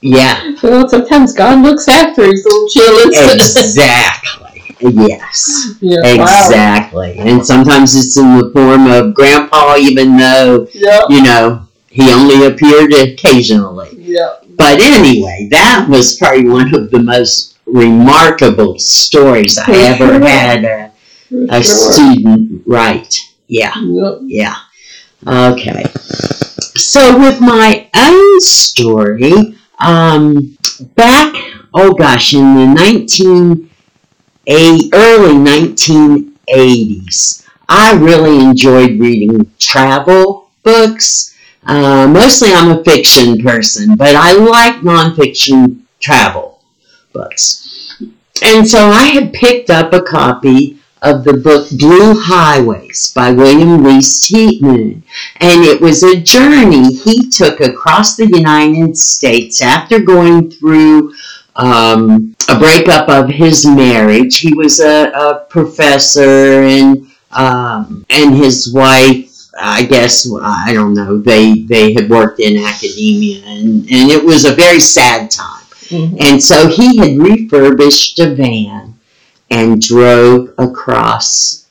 yeah, 0.00 0.56
Well, 0.62 0.88
sometimes 0.88 1.32
God 1.34 1.62
looks 1.62 1.86
after 1.86 2.24
his 2.24 2.44
little 2.44 2.68
children. 2.68 3.34
exactly, 3.38 4.49
yes, 4.80 5.74
yeah, 5.80 6.00
Wow. 6.16 6.22
exactly, 6.24 7.18
and 7.18 7.44
sometimes 7.44 7.94
it's 7.94 8.16
in 8.16 8.36
the 8.38 8.50
form 8.52 8.86
of 8.86 9.14
Grandpa, 9.14 9.76
even 9.76 10.16
though 10.16 10.66
you 11.08 11.22
know 11.22 11.66
he 11.90 12.10
only 12.12 12.46
appeared 12.46 12.92
occasionally. 12.92 13.90
Yeah. 13.98 14.36
But 14.56 14.80
anyway, 14.80 15.48
that 15.50 15.86
was 15.88 16.16
probably 16.16 16.48
one 16.48 16.74
of 16.74 16.90
the 16.90 17.00
most 17.00 17.58
remarkable 17.66 18.78
stories 18.78 19.58
I 19.58 19.72
ever 19.72 20.18
had 20.20 20.64
a, 20.64 20.92
a 21.50 21.62
sure. 21.62 21.92
student 21.92 22.62
write. 22.66 23.16
Yeah, 23.48 23.72
Yep. 23.80 24.18
yeah. 24.24 24.54
Okay. 25.26 25.84
So 26.76 27.18
with 27.18 27.40
my 27.40 27.88
own 27.96 28.40
story, 28.40 29.56
um, 29.78 30.56
back 30.96 31.34
oh 31.74 31.92
gosh, 31.94 32.34
in 32.34 32.54
the 32.54 32.66
nineteen 32.66 33.69
early 34.50 35.36
nineteen 35.36 36.36
eighties, 36.48 37.46
I 37.68 37.92
really 37.94 38.40
enjoyed 38.40 38.98
reading 38.98 39.50
travel 39.58 40.50
books. 40.64 41.36
Uh, 41.64 42.08
mostly, 42.08 42.52
I'm 42.52 42.78
a 42.78 42.82
fiction 42.82 43.40
person, 43.42 43.94
but 43.94 44.16
I 44.16 44.32
like 44.32 44.76
nonfiction 44.76 45.82
travel 46.00 46.62
books. 47.12 47.96
And 48.42 48.66
so 48.66 48.88
I 48.88 49.04
had 49.04 49.32
picked 49.32 49.70
up 49.70 49.92
a 49.92 50.02
copy 50.02 50.78
of 51.02 51.24
the 51.24 51.34
book 51.34 51.68
Blue 51.78 52.14
Highways 52.14 53.12
by 53.14 53.30
William 53.30 53.84
Least 53.84 54.28
Heat-Moon. 54.28 55.02
And 55.36 55.64
it 55.64 55.80
was 55.80 56.02
a 56.02 56.20
journey 56.20 56.92
he 56.94 57.28
took 57.28 57.60
across 57.60 58.16
the 58.16 58.26
United 58.26 58.96
States 58.96 59.62
after 59.62 60.00
going 60.00 60.50
through 60.50 61.14
um, 61.60 62.34
a 62.48 62.58
breakup 62.58 63.08
of 63.08 63.28
his 63.28 63.66
marriage. 63.66 64.38
He 64.38 64.54
was 64.54 64.80
a, 64.80 65.10
a 65.10 65.46
professor, 65.48 66.62
and 66.62 67.06
um, 67.32 68.04
and 68.10 68.34
his 68.34 68.72
wife. 68.72 69.26
I 69.62 69.84
guess 69.84 70.26
I 70.42 70.72
don't 70.72 70.94
know. 70.94 71.18
They 71.18 71.62
they 71.62 71.92
had 71.92 72.08
worked 72.08 72.40
in 72.40 72.56
academia, 72.64 73.42
and, 73.44 73.82
and 73.90 74.10
it 74.10 74.24
was 74.24 74.44
a 74.44 74.54
very 74.54 74.80
sad 74.80 75.30
time. 75.30 75.64
Mhm. 75.88 76.16
And 76.20 76.42
so 76.42 76.68
he 76.68 76.96
had 76.98 77.18
refurbished 77.18 78.18
a 78.20 78.34
van 78.34 78.94
and 79.50 79.82
drove 79.82 80.54
across, 80.58 81.66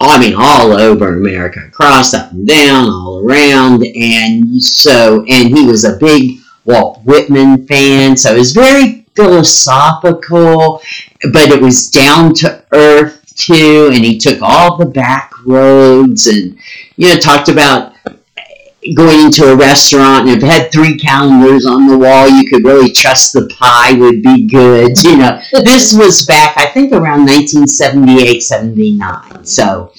I 0.00 0.18
mean, 0.20 0.34
all 0.38 0.72
over 0.72 1.16
America, 1.16 1.60
across, 1.66 2.14
up 2.14 2.30
and 2.32 2.46
down, 2.46 2.88
all 2.88 3.18
around. 3.18 3.84
And 3.84 4.62
so, 4.62 5.24
and 5.28 5.56
he 5.56 5.64
was 5.66 5.84
a 5.84 5.96
big 5.98 6.38
Walt 6.64 7.00
Whitman 7.04 7.66
fan, 7.66 8.16
so 8.16 8.34
it 8.34 8.38
was 8.38 8.52
very 8.52 8.95
philosophical, 9.16 10.82
but 11.32 11.50
it 11.50 11.60
was 11.60 11.88
down 11.88 12.34
to 12.34 12.64
earth 12.72 13.34
too. 13.36 13.90
And 13.92 14.04
he 14.04 14.18
took 14.18 14.40
all 14.42 14.76
the 14.76 14.86
back 14.86 15.32
roads 15.44 16.26
and, 16.26 16.58
you 16.96 17.08
know, 17.08 17.18
talked 17.18 17.48
about 17.48 17.94
going 18.94 19.26
into 19.26 19.50
a 19.50 19.56
restaurant 19.56 20.28
and 20.28 20.36
if 20.36 20.44
it 20.44 20.46
had 20.46 20.72
three 20.72 20.96
calendars 20.96 21.66
on 21.66 21.88
the 21.88 21.98
wall, 21.98 22.28
you 22.28 22.48
could 22.48 22.64
really 22.64 22.92
trust 22.92 23.32
the 23.32 23.48
pie 23.58 23.92
would 23.94 24.22
be 24.22 24.46
good. 24.46 24.92
You 25.06 25.16
know, 25.18 25.40
this 25.64 25.96
was 25.96 26.26
back, 26.26 26.56
I 26.56 26.66
think, 26.66 26.92
around 26.92 27.26
1978, 27.26 28.40
79. 28.40 29.44
So, 29.44 29.92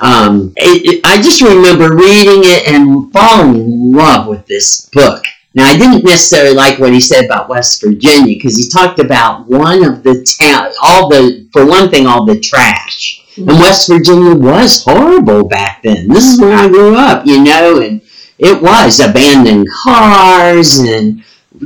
um, 0.00 0.52
it, 0.56 0.94
it, 0.94 1.00
I 1.04 1.20
just 1.20 1.42
remember 1.42 1.94
reading 1.94 2.42
it 2.44 2.68
and 2.68 3.12
falling 3.12 3.56
in 3.56 3.92
love 3.92 4.28
with 4.28 4.46
this 4.46 4.88
book. 4.92 5.24
Now, 5.54 5.66
I 5.66 5.76
didn't 5.76 6.04
necessarily 6.04 6.54
like 6.54 6.78
what 6.78 6.92
he 6.92 7.00
said 7.00 7.26
about 7.26 7.48
West 7.48 7.82
Virginia 7.82 8.34
because 8.34 8.56
he 8.56 8.68
talked 8.68 8.98
about 8.98 9.46
one 9.48 9.84
of 9.84 10.02
the 10.02 10.24
town, 10.40 10.72
all 10.82 11.10
the, 11.10 11.46
for 11.52 11.66
one 11.66 11.90
thing, 11.90 12.06
all 12.06 12.24
the 12.24 12.40
trash. 12.40 13.22
Mm-hmm. 13.36 13.50
And 13.50 13.60
West 13.60 13.88
Virginia 13.88 14.34
was 14.34 14.82
horrible 14.84 15.46
back 15.46 15.82
then. 15.82 16.08
This 16.08 16.24
is 16.24 16.40
where 16.40 16.56
I 16.56 16.68
grew 16.68 16.96
up, 16.96 17.26
you 17.26 17.42
know, 17.44 17.80
and 17.80 18.00
it 18.38 18.62
was 18.62 19.00
abandoned 19.00 19.68
cars 19.82 20.78
and 20.78 21.22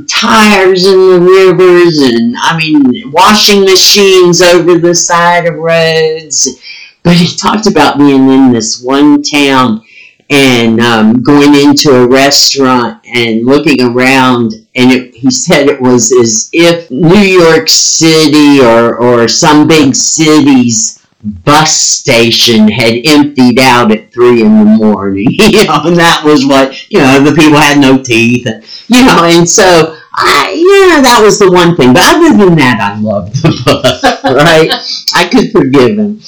tires 0.09 0.85
in 0.85 0.99
the 0.99 1.19
rivers 1.19 1.99
and, 1.99 2.35
I 2.37 2.57
mean, 2.57 3.11
washing 3.11 3.61
machines 3.61 4.41
over 4.41 4.77
the 4.77 4.93
side 4.93 5.45
of 5.45 5.55
roads. 5.55 6.61
But 7.03 7.15
he 7.15 7.37
talked 7.37 7.67
about 7.67 7.97
being 7.97 8.29
in 8.29 8.51
this 8.51 8.81
one 8.81 9.23
town 9.23 9.81
and 10.29 10.79
um, 10.81 11.21
going 11.21 11.55
into 11.55 11.95
a 11.95 12.07
restaurant 12.07 13.05
and 13.07 13.45
looking 13.45 13.81
around 13.81 14.53
and 14.75 14.91
it, 14.91 15.15
he 15.15 15.31
said 15.31 15.67
it 15.67 15.81
was 15.81 16.11
as 16.11 16.49
if 16.53 16.91
New 16.91 17.15
York 17.15 17.69
City 17.69 18.61
or, 18.61 18.97
or 18.97 19.27
some 19.27 19.67
big 19.67 19.95
cities 19.95 20.97
bus 21.23 21.75
station 21.75 22.69
had 22.69 23.01
emptied 23.05 23.59
out 23.59 23.91
at 23.91 24.13
three 24.13 24.41
in 24.41 24.57
the 24.59 24.65
morning. 24.65 25.27
you 25.31 25.65
know, 25.65 25.81
and 25.85 25.97
that 25.97 26.21
was 26.23 26.45
what 26.45 26.89
you 26.91 26.99
know. 26.99 27.23
The 27.23 27.35
people 27.35 27.57
had 27.57 27.79
no 27.79 28.01
teeth, 28.01 28.45
and, 28.45 28.63
you 28.87 29.05
know, 29.05 29.23
and 29.23 29.47
so 29.47 29.97
I, 30.13 30.51
yeah, 30.51 31.01
that 31.01 31.19
was 31.21 31.39
the 31.39 31.51
one 31.51 31.75
thing. 31.75 31.93
But 31.93 32.15
other 32.15 32.37
than 32.37 32.55
that, 32.57 32.79
I 32.81 32.99
loved 32.99 33.35
the 33.41 33.61
book. 33.65 33.83
right? 34.23 34.69
I 35.15 35.27
could 35.29 35.51
forgive 35.51 35.97
him. 35.97 36.21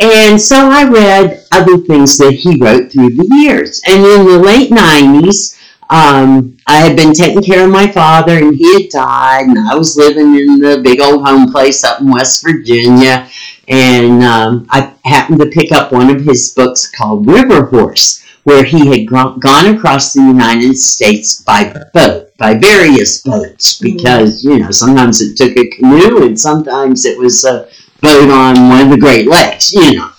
And 0.00 0.40
so 0.40 0.70
I 0.70 0.88
read 0.88 1.46
other 1.52 1.78
things 1.78 2.18
that 2.18 2.32
he 2.32 2.58
wrote 2.58 2.90
through 2.90 3.10
the 3.10 3.28
years. 3.36 3.80
And 3.86 4.04
in 4.04 4.26
the 4.26 4.38
late 4.38 4.70
90s, 4.70 5.58
um, 5.90 6.56
I 6.66 6.78
had 6.78 6.96
been 6.96 7.12
taking 7.12 7.42
care 7.42 7.64
of 7.64 7.70
my 7.70 7.90
father, 7.90 8.38
and 8.38 8.56
he 8.56 8.82
had 8.82 8.90
died, 8.90 9.46
and 9.46 9.58
I 9.58 9.74
was 9.74 9.96
living 9.96 10.34
in 10.34 10.58
the 10.58 10.80
big 10.82 11.00
old 11.00 11.26
home 11.26 11.52
place 11.52 11.84
up 11.84 12.00
in 12.00 12.10
West 12.10 12.42
Virginia. 12.42 13.28
And 13.68 14.22
um, 14.22 14.66
I 14.70 14.92
happened 15.04 15.40
to 15.40 15.46
pick 15.46 15.72
up 15.72 15.92
one 15.92 16.10
of 16.10 16.22
his 16.22 16.52
books 16.54 16.90
called 16.90 17.26
River 17.26 17.66
Horse, 17.66 18.24
where 18.44 18.64
he 18.64 18.88
had 18.88 19.08
gone 19.08 19.74
across 19.74 20.12
the 20.12 20.22
United 20.22 20.76
States 20.76 21.42
by 21.42 21.72
boat, 21.92 22.36
by 22.38 22.54
various 22.54 23.20
boats, 23.22 23.74
mm-hmm. 23.74 23.96
because, 23.96 24.42
you 24.42 24.58
know, 24.58 24.70
sometimes 24.70 25.20
it 25.20 25.36
took 25.36 25.56
a 25.56 25.68
canoe, 25.70 26.24
and 26.24 26.40
sometimes 26.40 27.04
it 27.04 27.18
was 27.18 27.44
a 27.44 27.68
boat 28.04 28.30
on 28.30 28.68
one 28.68 28.82
of 28.82 28.90
the 28.90 28.98
Great 28.98 29.26
Lakes, 29.26 29.72
you 29.72 29.96
know. 29.96 30.10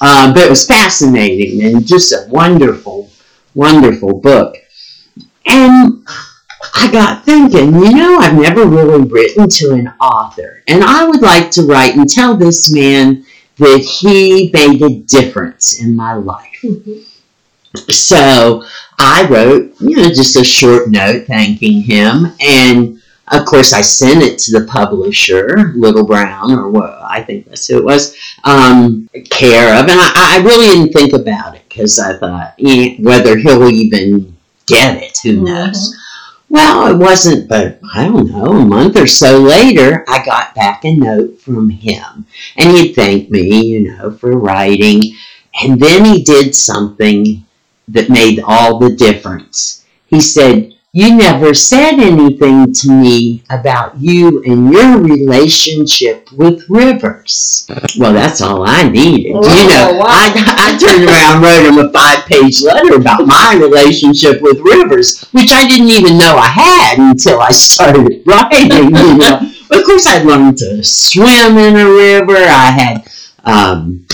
Uh, 0.00 0.32
but 0.32 0.44
it 0.44 0.50
was 0.50 0.66
fascinating 0.66 1.64
and 1.64 1.86
just 1.86 2.12
a 2.12 2.26
wonderful, 2.28 3.10
wonderful 3.54 4.20
book. 4.20 4.56
And 5.46 6.06
I 6.74 6.90
got 6.90 7.24
thinking, 7.24 7.74
you 7.74 7.92
know, 7.92 8.18
I've 8.18 8.38
never 8.38 8.66
really 8.66 9.08
written 9.08 9.48
to 9.48 9.72
an 9.72 9.88
author, 10.00 10.62
and 10.68 10.84
I 10.84 11.06
would 11.06 11.22
like 11.22 11.50
to 11.52 11.62
write 11.62 11.96
and 11.96 12.08
tell 12.08 12.36
this 12.36 12.72
man 12.72 13.24
that 13.58 13.78
he 13.78 14.50
made 14.52 14.82
a 14.82 15.00
difference 15.00 15.80
in 15.82 15.96
my 15.96 16.14
life. 16.14 16.60
Mm-hmm. 16.62 17.00
So 17.90 18.64
I 18.98 19.26
wrote, 19.28 19.74
you 19.80 19.96
know, 19.96 20.08
just 20.08 20.36
a 20.36 20.44
short 20.44 20.90
note 20.90 21.26
thanking 21.26 21.82
him, 21.82 22.34
and 22.40 22.95
of 23.28 23.44
course, 23.44 23.72
I 23.72 23.80
sent 23.80 24.22
it 24.22 24.38
to 24.40 24.60
the 24.60 24.66
publisher, 24.66 25.72
Little 25.74 26.06
Brown, 26.06 26.52
or 26.52 26.70
what 26.70 26.98
I 27.02 27.22
think 27.22 27.46
that's 27.46 27.66
who 27.66 27.78
it 27.78 27.84
was, 27.84 28.16
um, 28.44 29.08
care 29.30 29.74
of, 29.74 29.88
and 29.88 29.98
I, 30.00 30.12
I, 30.14 30.42
really 30.44 30.66
didn't 30.66 30.92
think 30.92 31.12
about 31.12 31.56
it 31.56 31.62
because 31.68 31.98
I 31.98 32.16
thought 32.18 32.54
eh, 32.60 32.96
whether 33.00 33.36
he'll 33.36 33.68
even 33.68 34.36
get 34.66 35.02
it, 35.02 35.18
who 35.22 35.36
mm-hmm. 35.36 35.44
knows. 35.44 35.76
Mm-hmm. 35.76 36.02
Well, 36.48 36.94
it 36.94 36.98
wasn't, 36.98 37.48
but 37.48 37.80
I 37.92 38.04
don't 38.04 38.30
know, 38.30 38.46
a 38.46 38.64
month 38.64 38.96
or 38.96 39.08
so 39.08 39.38
later, 39.38 40.04
I 40.08 40.24
got 40.24 40.54
back 40.54 40.84
a 40.84 40.94
note 40.94 41.40
from 41.40 41.70
him. 41.70 42.26
And 42.56 42.70
he 42.70 42.94
thanked 42.94 43.32
me, 43.32 43.66
you 43.66 43.80
know, 43.80 44.12
for 44.12 44.38
writing. 44.38 45.02
And 45.60 45.80
then 45.80 46.04
he 46.04 46.22
did 46.22 46.54
something 46.54 47.44
that 47.88 48.10
made 48.10 48.40
all 48.46 48.78
the 48.78 48.94
difference. 48.94 49.84
He 50.06 50.20
said, 50.20 50.75
you 50.96 51.14
never 51.14 51.52
said 51.52 52.00
anything 52.00 52.72
to 52.72 52.90
me 52.90 53.42
about 53.50 54.00
you 54.00 54.42
and 54.44 54.72
your 54.72 54.96
relationship 54.96 56.32
with 56.32 56.64
Rivers. 56.70 57.68
Well, 57.98 58.14
that's 58.14 58.40
all 58.40 58.64
I 58.66 58.88
needed. 58.88 59.32
Oh, 59.34 59.42
you 59.42 59.68
know, 59.68 59.98
wow. 59.98 60.06
I, 60.08 60.32
I 60.56 60.78
turned 60.78 61.04
around 61.04 61.36
and 61.36 61.44
wrote 61.44 61.68
him 61.68 61.86
a 61.86 61.92
five 61.92 62.24
page 62.24 62.62
letter 62.62 62.94
about 62.94 63.26
my 63.26 63.58
relationship 63.60 64.40
with 64.40 64.58
Rivers, 64.60 65.22
which 65.32 65.52
I 65.52 65.68
didn't 65.68 65.90
even 65.90 66.16
know 66.16 66.34
I 66.34 66.48
had 66.48 66.98
until 66.98 67.42
I 67.42 67.50
started 67.50 68.22
writing. 68.26 68.96
You 68.96 69.18
know, 69.18 69.52
of 69.72 69.84
course, 69.84 70.06
I'd 70.06 70.24
learned 70.24 70.56
to 70.58 70.82
swim 70.82 71.58
in 71.58 71.76
a 71.76 71.90
river. 71.90 72.38
I 72.38 72.70
had 72.70 73.08
um, 73.44 74.06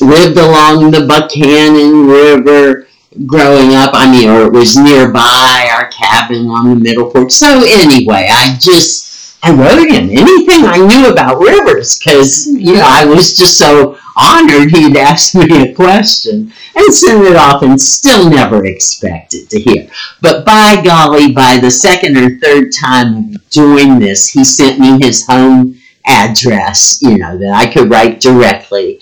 lived 0.00 0.36
along 0.36 0.90
the 0.90 1.06
Buckhannon 1.06 2.08
River 2.10 2.88
growing 3.24 3.74
up. 3.74 3.90
I 3.94 4.10
mean, 4.10 4.28
or 4.28 4.46
it 4.46 4.52
was 4.52 4.76
nearby 4.76 5.68
cabin 5.98 6.46
on 6.46 6.70
the 6.70 6.76
middle 6.76 7.10
porch. 7.10 7.32
So 7.32 7.64
anyway, 7.66 8.28
I 8.30 8.56
just 8.60 9.38
I 9.42 9.52
wrote 9.52 9.88
him 9.88 10.10
anything 10.10 10.64
I 10.64 10.78
knew 10.78 11.10
about 11.10 11.38
rivers 11.38 11.98
because 11.98 12.46
you 12.46 12.74
know 12.74 12.84
I 12.84 13.04
was 13.04 13.36
just 13.36 13.56
so 13.56 13.96
honored 14.16 14.70
he'd 14.70 14.96
asked 15.08 15.34
me 15.34 15.62
a 15.62 15.74
question 15.74 16.52
and 16.74 16.94
sent 16.94 17.24
it 17.24 17.36
off 17.36 17.62
and 17.62 17.80
still 17.80 18.28
never 18.28 18.64
expected 18.64 19.48
to 19.50 19.60
hear. 19.60 19.88
But 20.20 20.44
by 20.44 20.82
golly, 20.84 21.32
by 21.32 21.58
the 21.58 21.70
second 21.70 22.16
or 22.16 22.38
third 22.38 22.72
time 22.72 23.34
doing 23.50 23.98
this, 23.98 24.28
he 24.28 24.44
sent 24.44 24.80
me 24.80 24.98
his 25.00 25.26
home 25.26 25.78
address, 26.06 27.00
you 27.02 27.18
know, 27.18 27.38
that 27.38 27.54
I 27.54 27.72
could 27.72 27.90
write 27.90 28.20
directly 28.20 29.00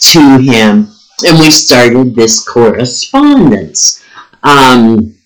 to 0.00 0.38
him 0.38 0.88
and 1.26 1.38
we 1.38 1.50
started 1.50 2.14
this 2.14 2.46
correspondence. 2.46 4.04
Um, 4.42 5.17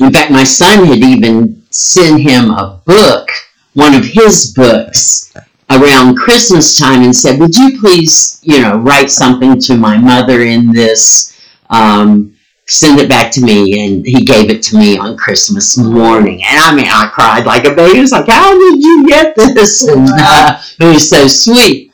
in 0.00 0.12
fact, 0.12 0.30
my 0.30 0.44
son 0.44 0.84
had 0.84 0.98
even 0.98 1.62
sent 1.70 2.20
him 2.20 2.50
a 2.50 2.80
book, 2.84 3.28
one 3.74 3.94
of 3.94 4.04
his 4.04 4.52
books, 4.54 5.32
around 5.70 6.16
Christmas 6.16 6.76
time 6.76 7.02
and 7.02 7.14
said, 7.14 7.38
Would 7.38 7.54
you 7.54 7.78
please, 7.80 8.40
you 8.42 8.60
know, 8.60 8.76
write 8.76 9.10
something 9.10 9.58
to 9.60 9.76
my 9.76 9.96
mother 9.96 10.42
in 10.42 10.72
this? 10.72 11.38
Um, 11.70 12.36
send 12.66 13.00
it 13.00 13.08
back 13.08 13.32
to 13.32 13.40
me. 13.40 13.84
And 13.84 14.04
he 14.04 14.24
gave 14.24 14.50
it 14.50 14.62
to 14.64 14.76
me 14.76 14.98
on 14.98 15.16
Christmas 15.16 15.78
morning. 15.78 16.42
And 16.44 16.58
I 16.58 16.74
mean, 16.74 16.86
I 16.88 17.08
cried 17.12 17.46
like 17.46 17.64
a 17.64 17.74
baby. 17.74 17.98
It 17.98 18.02
was 18.02 18.12
like, 18.12 18.28
How 18.28 18.52
did 18.52 18.82
you 18.82 19.06
get 19.08 19.34
this? 19.36 19.88
And 19.88 20.08
uh, 20.10 20.60
it 20.80 20.84
was 20.84 21.08
so 21.08 21.28
sweet. 21.28 21.92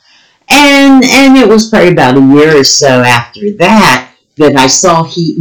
And 0.49 1.03
and 1.03 1.37
it 1.37 1.47
was 1.47 1.69
probably 1.69 1.91
about 1.91 2.17
a 2.17 2.21
year 2.21 2.59
or 2.59 2.63
so 2.63 3.01
after 3.01 3.51
that 3.57 4.06
that 4.37 4.55
I 4.55 4.67
saw 4.67 5.03
he 5.03 5.35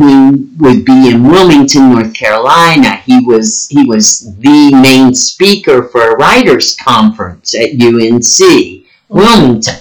would 0.59 0.85
be 0.85 1.11
in 1.11 1.23
Wilmington, 1.23 1.91
North 1.91 2.15
Carolina. 2.15 2.97
He 2.97 3.21
was 3.21 3.69
he 3.69 3.85
was 3.85 4.35
the 4.39 4.71
main 4.83 5.15
speaker 5.15 5.85
for 5.85 6.13
a 6.13 6.17
writers 6.17 6.77
conference 6.77 7.55
at 7.55 7.81
UNC 7.81 8.87
Wilmington. 9.09 9.77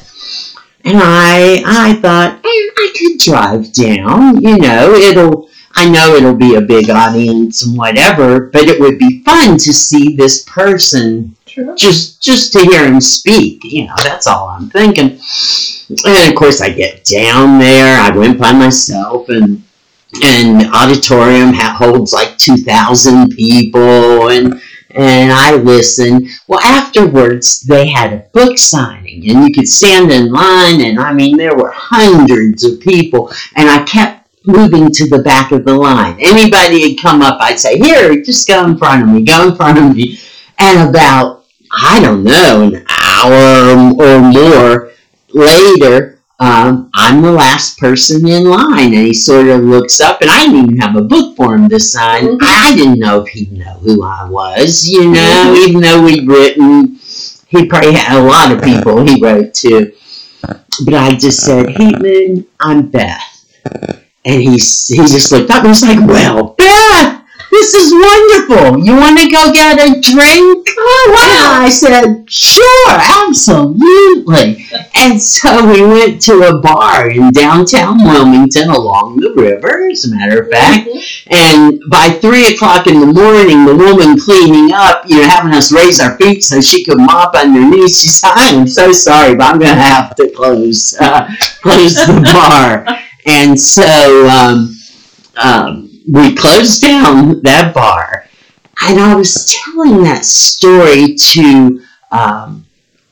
And 0.84 0.98
I 1.02 1.64
I 1.66 1.94
thought 2.02 2.36
eh, 2.36 2.48
I 2.48 2.94
could 2.98 3.20
drive 3.20 3.74
down, 3.74 4.42
you 4.42 4.58
know, 4.58 4.94
it'll 4.94 5.50
I 5.76 5.90
know 5.90 6.16
it'll 6.16 6.36
be 6.36 6.56
a 6.56 6.62
big 6.62 6.90
audience 6.90 7.66
and 7.66 7.78
whatever, 7.78 8.48
but 8.48 8.68
it 8.68 8.80
would 8.80 8.98
be 8.98 9.24
fun 9.24 9.58
to 9.58 9.74
see 9.74 10.16
this 10.16 10.44
person 10.44 11.36
just 11.76 12.22
just 12.22 12.54
to 12.54 12.60
hear 12.60 12.86
him 12.86 13.02
speak. 13.02 13.64
You 13.64 13.88
know, 13.88 13.96
that's 14.04 14.28
all 14.28 14.50
I'm 14.50 14.70
thinking. 14.70 15.20
And 16.06 16.32
of 16.32 16.36
course, 16.38 16.62
I 16.62 16.70
get 16.70 17.04
down 17.04 17.60
there. 17.60 18.00
I 18.00 18.16
went 18.16 18.40
by 18.40 18.52
myself, 18.52 19.30
and 19.30 19.64
and 20.24 20.74
auditorium 20.74 21.54
holds 21.54 22.14
like 22.14 22.38
two 22.38 22.58
thousand 22.58 23.32
people, 23.32 24.30
and 24.30 24.62
and 24.92 25.32
I 25.32 25.56
listened. 25.56 26.28
Well, 26.48 26.62
afterwards, 26.62 27.62
they 27.62 27.88
had 27.88 28.14
a 28.14 28.26
book 28.34 28.58
signing, 28.58 29.30
and 29.30 29.48
you 29.48 29.54
could 29.54 29.68
stand 29.68 30.12
in 30.12 30.32
line, 30.32 30.82
and 30.82 31.00
I 31.00 31.14
mean, 31.14 31.38
there 31.38 31.56
were 31.56 31.72
hundreds 31.72 32.64
of 32.64 32.80
people, 32.80 33.32
and 33.56 33.70
I 33.70 33.84
kept 33.84 34.28
moving 34.48 34.92
to 34.92 35.10
the 35.10 35.20
back 35.20 35.52
of 35.52 35.66
the 35.66 35.74
line. 35.74 36.18
Anybody 36.20 36.90
had 36.90 37.02
come 37.02 37.22
up, 37.22 37.38
I'd 37.42 37.60
say, 37.60 37.78
Here, 37.78 38.22
just 38.22 38.48
go 38.48 38.66
in 38.66 38.78
front 38.78 39.04
of 39.04 39.10
me, 39.10 39.24
go 39.24 39.50
in 39.50 39.56
front 39.56 39.78
of 39.78 39.96
me. 39.96 40.20
And 40.58 40.90
about 40.90 41.46
I 41.78 42.00
don't 42.00 42.24
know, 42.24 42.62
an 42.64 42.86
hour 42.88 43.70
or 44.00 44.22
more 44.22 44.92
later, 45.36 46.20
um, 46.40 46.90
I'm 46.94 47.22
the 47.22 47.32
last 47.32 47.78
person 47.78 48.28
in 48.28 48.50
line. 48.50 48.94
And 48.94 49.06
he 49.06 49.14
sort 49.14 49.48
of 49.48 49.62
looks 49.62 50.02
up, 50.02 50.22
and 50.22 50.30
I 50.30 50.46
didn't 50.46 50.58
even 50.58 50.78
have 50.80 50.96
a 50.96 51.02
book 51.02 51.36
for 51.36 51.56
him 51.56 51.70
to 51.70 51.80
sign. 51.80 52.24
Mm-hmm. 52.24 52.38
I 52.42 52.74
didn't 52.76 53.00
know 53.00 53.22
if 53.22 53.28
he'd 53.30 53.52
know 53.52 53.78
who 53.80 54.04
I 54.04 54.28
was, 54.30 54.88
you 54.88 55.12
know, 55.12 55.54
mm-hmm. 55.56 55.70
even 55.70 55.82
though 55.82 56.04
we'd 56.04 56.28
written. 56.28 57.00
He 57.48 57.68
probably 57.68 57.94
had 57.94 58.18
a 58.18 58.24
lot 58.24 58.52
of 58.52 58.62
people 58.64 59.06
he 59.06 59.22
wrote 59.22 59.54
to. 59.56 59.94
But 60.84 60.94
I 60.94 61.16
just 61.16 61.46
said, 61.46 61.70
Heat 61.70 62.00
Moon, 62.02 62.46
I'm 62.60 62.88
Beth. 62.88 63.46
And 64.26 64.42
he, 64.42 64.54
he 64.54 64.58
just 64.58 65.32
looked 65.32 65.52
up 65.52 65.60
and 65.60 65.70
was 65.70 65.84
like, 65.84 66.06
Well, 66.06 66.56
Beth! 66.58 66.85
This 67.56 67.74
is 67.74 67.94
wonderful. 67.94 68.84
You 68.84 68.98
want 68.98 69.18
to 69.18 69.30
go 69.32 69.54
get 69.54 69.80
a 69.80 70.02
drink? 70.02 70.68
Oh, 70.78 71.12
wow. 71.16 71.64
I 71.64 71.70
said, 71.70 72.30
Sure, 72.30 72.90
absolutely. 72.90 74.66
and 74.94 75.22
so 75.22 75.66
we 75.66 75.82
went 75.82 76.22
to 76.24 76.50
a 76.50 76.60
bar 76.60 77.10
in 77.10 77.32
downtown 77.32 78.04
Wilmington 78.04 78.70
along 78.70 79.22
the 79.22 79.32
river, 79.32 79.88
as 79.90 80.04
a 80.04 80.12
matter 80.14 80.44
of 80.44 80.50
fact. 80.50 80.90
Mm-hmm. 80.90 81.34
And 81.34 81.82
by 81.90 82.10
three 82.10 82.54
o'clock 82.54 82.88
in 82.88 83.00
the 83.00 83.06
morning, 83.06 83.64
the 83.64 83.76
woman 83.76 84.20
cleaning 84.20 84.74
up, 84.74 85.08
you 85.08 85.22
know, 85.22 85.28
having 85.28 85.54
us 85.54 85.72
raise 85.72 86.02
our 86.02 86.18
feet 86.18 86.44
so 86.44 86.60
she 86.60 86.84
could 86.84 86.98
mop 86.98 87.36
underneath, 87.36 87.96
she 87.96 88.10
said, 88.10 88.32
I 88.36 88.50
am 88.50 88.68
so 88.68 88.92
sorry, 88.92 89.34
but 89.34 89.46
I'm 89.46 89.60
going 89.60 89.74
to 89.74 89.82
have 89.82 90.14
to 90.18 90.30
close, 90.32 90.94
uh, 91.00 91.32
close 91.62 91.96
the 91.96 92.30
bar. 92.34 92.86
And 93.28 93.60
so, 93.60 94.28
um, 94.28 94.76
um, 95.36 95.85
we 96.12 96.36
closed 96.36 96.82
down 96.82 97.42
that 97.42 97.74
bar. 97.74 98.28
And 98.84 99.00
I 99.00 99.16
was 99.16 99.54
telling 99.64 100.04
that 100.04 100.26
story 100.26 101.16
to 101.16 101.82
um, 102.12 102.66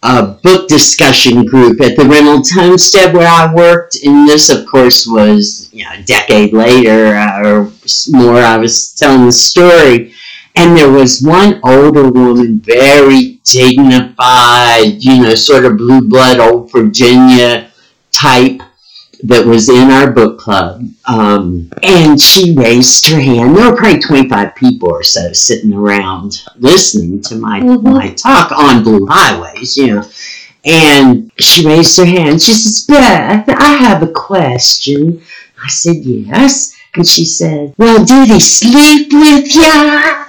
a 0.04 0.24
book 0.44 0.68
discussion 0.68 1.46
group 1.46 1.80
at 1.82 1.96
the 1.96 2.04
Reynolds 2.04 2.52
Homestead 2.52 3.14
where 3.14 3.28
I 3.28 3.54
worked. 3.54 3.98
And 4.04 4.28
this, 4.28 4.50
of 4.50 4.68
course, 4.68 5.08
was 5.08 5.70
you 5.72 5.86
know, 5.86 5.91
a 5.94 6.04
decade 6.04 6.54
later 6.54 7.16
uh, 7.16 7.48
or 7.48 7.72
more. 8.10 8.39
I 8.39 8.58
was 8.58 8.94
telling 8.94 9.26
the 9.26 9.32
story. 9.32 10.14
And 10.56 10.78
there 10.78 10.91
was 10.91 11.24
one 11.24 11.60
older 11.64 12.10
woman, 12.12 12.60
very 12.60 13.39
dignified, 13.44 15.04
you 15.04 15.24
know, 15.24 15.34
sort 15.34 15.66
of 15.66 15.78
blue 15.78 16.02
blood, 16.02 16.39
old 16.39 16.72
Virginia 16.72 17.72
type 18.12 18.62
that 19.24 19.45
was 19.45 19.69
in 19.69 19.89
our 19.89 20.11
book 20.11 20.38
club, 20.38 20.84
um, 21.05 21.71
and 21.82 22.19
she 22.19 22.53
raised 22.55 23.07
her 23.09 23.19
hand. 23.19 23.55
There 23.55 23.69
were 23.71 23.76
probably 23.78 23.99
25 23.99 24.55
people 24.55 24.89
or 24.91 25.03
so 25.03 25.32
sitting 25.34 25.74
around 25.74 26.41
listening 26.57 27.21
to 27.24 27.36
my, 27.36 27.61
Mhm. 27.61 27.84
my 27.84 28.09
talk 28.09 28.51
on 28.51 28.84
Blue 28.84 29.07
Highways, 29.09 29.78
you 29.78 29.88
know. 29.95 30.05
And 30.65 31.32
she 31.39 31.65
raised 31.65 31.97
her 31.97 32.05
hand. 32.05 32.41
She 32.41 32.53
says, 32.53 32.86
Beth, 32.86 33.45
I 33.49 33.74
have 33.76 34.01
a 34.03 34.07
question. 34.07 35.21
I 35.63 35.69
said, 35.69 35.97
yes. 35.97 36.74
And 36.95 37.07
she 37.07 37.26
said, 37.26 37.74
well, 37.78 38.03
did 38.03 38.28
he 38.30 38.39
sleep 38.39 39.11
with 39.11 39.55
ya? 39.55 40.26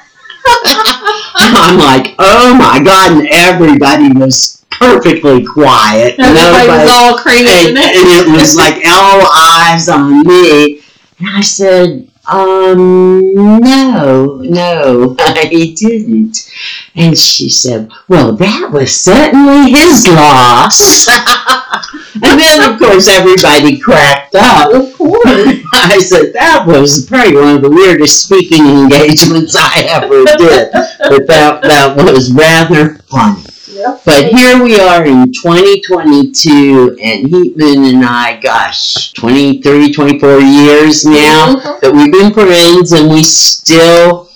I'm 1.37 1.79
like, 1.79 2.15
oh 2.19 2.55
my 2.55 2.81
God. 2.83 3.13
And 3.13 3.29
everybody 3.31 4.13
was 4.13 4.64
perfectly 4.79 5.45
quiet. 5.45 6.19
And 6.19 6.37
everybody 6.37 6.69
was 6.69 6.91
all 6.91 7.19
craning 7.19 7.69
and, 7.69 7.79
and 7.79 8.09
it 8.09 8.29
was 8.31 8.57
like 8.57 8.83
all 8.87 9.23
eyes 9.35 9.89
on 9.89 10.23
me. 10.27 10.83
And 11.19 11.29
I 11.29 11.41
said, 11.41 12.09
um, 12.27 13.35
no, 13.35 14.37
no, 14.37 15.17
he 15.51 15.75
didn't. 15.75 16.51
And 16.95 17.17
she 17.17 17.51
said, 17.51 17.91
well, 18.09 18.33
that 18.37 18.71
was 18.73 18.97
certainly 18.97 19.73
his 19.73 20.07
loss. 20.09 21.07
and 22.15 22.41
then, 22.41 22.73
of 22.73 22.79
course, 22.79 23.09
everybody 23.09 23.79
cracked 23.79 24.35
up. 24.37 24.73
Of 24.73 24.95
course. 24.95 25.23
I 25.75 25.99
said, 25.99 26.33
that 26.33 26.65
was 26.67 27.05
probably 27.07 27.35
one 27.35 27.57
of 27.57 27.63
the 27.63 27.71
weirdest 27.71 28.23
speaking 28.23 28.65
engagements 28.65 29.55
I 29.59 29.83
ever 29.89 30.25
did. 30.39 30.71
But 30.73 31.27
that, 31.27 31.63
that 31.63 31.97
was 31.97 32.33
rather 32.33 32.95
funny. 33.11 33.44
Yep. 33.75 34.03
But 34.05 34.27
here 34.27 34.63
we 34.63 34.79
are 34.79 35.05
in 35.05 35.33
2022, 35.33 36.97
and 37.03 37.27
Heat 37.29 37.57
Moon 37.57 37.85
and 37.85 38.05
I, 38.05 38.39
gosh, 38.41 39.13
23, 39.15 39.93
24 39.93 40.39
years 40.41 41.05
now 41.05 41.57
Mhm. 41.57 41.81
that 41.81 41.93
we've 41.93 42.13
been 42.13 42.33
friends, 42.33 42.93
and 42.93 43.11
we 43.11 43.23
still 43.25 44.29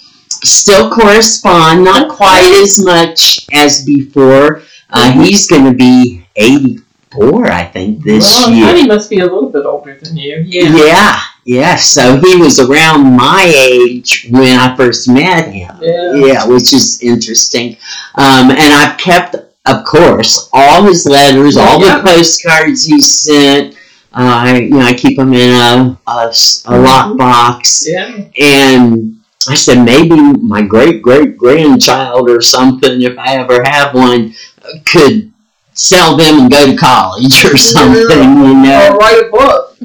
still 0.45 0.91
correspond, 0.91 1.84
not 1.84 2.09
quite 2.09 2.53
as 2.62 2.78
much 2.82 3.47
as 3.53 3.84
before. 3.84 4.62
Uh, 4.91 5.11
he's 5.12 5.47
going 5.49 5.64
to 5.64 5.72
be 5.72 6.22
84, 6.36 7.51
I 7.51 7.64
think, 7.64 8.05
this 8.05 8.24
well, 8.24 8.51
year. 8.53 8.66
Honey 8.66 8.86
must 8.86 9.11
be 9.11 9.18
a 9.18 9.24
little 9.24 9.51
bit 9.51 9.64
older 9.66 9.99
than 10.01 10.16
you. 10.16 10.45
Yeah. 10.47 10.68
Yeah, 10.74 11.20
yeah. 11.49 11.76
So 11.76 12.03
he 12.20 12.36
was 12.36 12.61
around 12.61 13.16
my 13.16 13.44
age 13.72 14.26
when 14.30 14.59
I 14.59 14.76
first 14.76 15.09
met 15.09 15.49
him. 15.53 15.74
Yeah. 15.80 16.14
Yeah, 16.14 16.46
which 16.46 16.72
is 16.74 17.01
interesting. 17.03 17.76
Um, 18.16 18.51
and 18.51 18.72
I've 18.80 18.99
kept, 18.99 19.34
of 19.66 19.84
course, 19.84 20.51
all 20.53 20.82
his 20.84 21.07
letters, 21.07 21.57
all 21.57 21.80
Yeah. 21.80 21.99
the 21.99 22.03
postcards 22.05 22.84
he 22.84 23.01
sent. 23.01 23.74
Uh, 24.12 24.36
I, 24.46 24.57
you 24.59 24.70
know, 24.70 24.80
I 24.80 24.92
keep 24.94 25.16
them 25.18 25.32
in 25.32 25.51
a 25.51 25.96
Mhm. 26.07 26.84
lockbox. 26.86 27.84
Yeah. 27.86 28.11
And 28.38 29.14
I 29.49 29.55
said, 29.55 29.84
maybe 29.84 30.16
my 30.55 30.61
great 30.62 31.01
great 31.03 31.38
grandchild 31.38 32.28
or 32.28 32.40
something, 32.42 33.01
if 33.03 33.16
I 33.18 33.36
ever 33.36 33.62
have 33.64 33.94
one, 33.94 34.34
could 34.84 35.30
sell 35.74 36.16
them 36.16 36.40
and 36.40 36.51
go 36.51 36.66
to 36.66 36.76
college 36.76 37.44
or 37.44 37.57
something, 37.76 38.22
you 38.44 38.55
know 38.55 38.88
Or 38.92 38.96
write 38.99 39.20
a 39.26 39.30
book. 39.30 39.76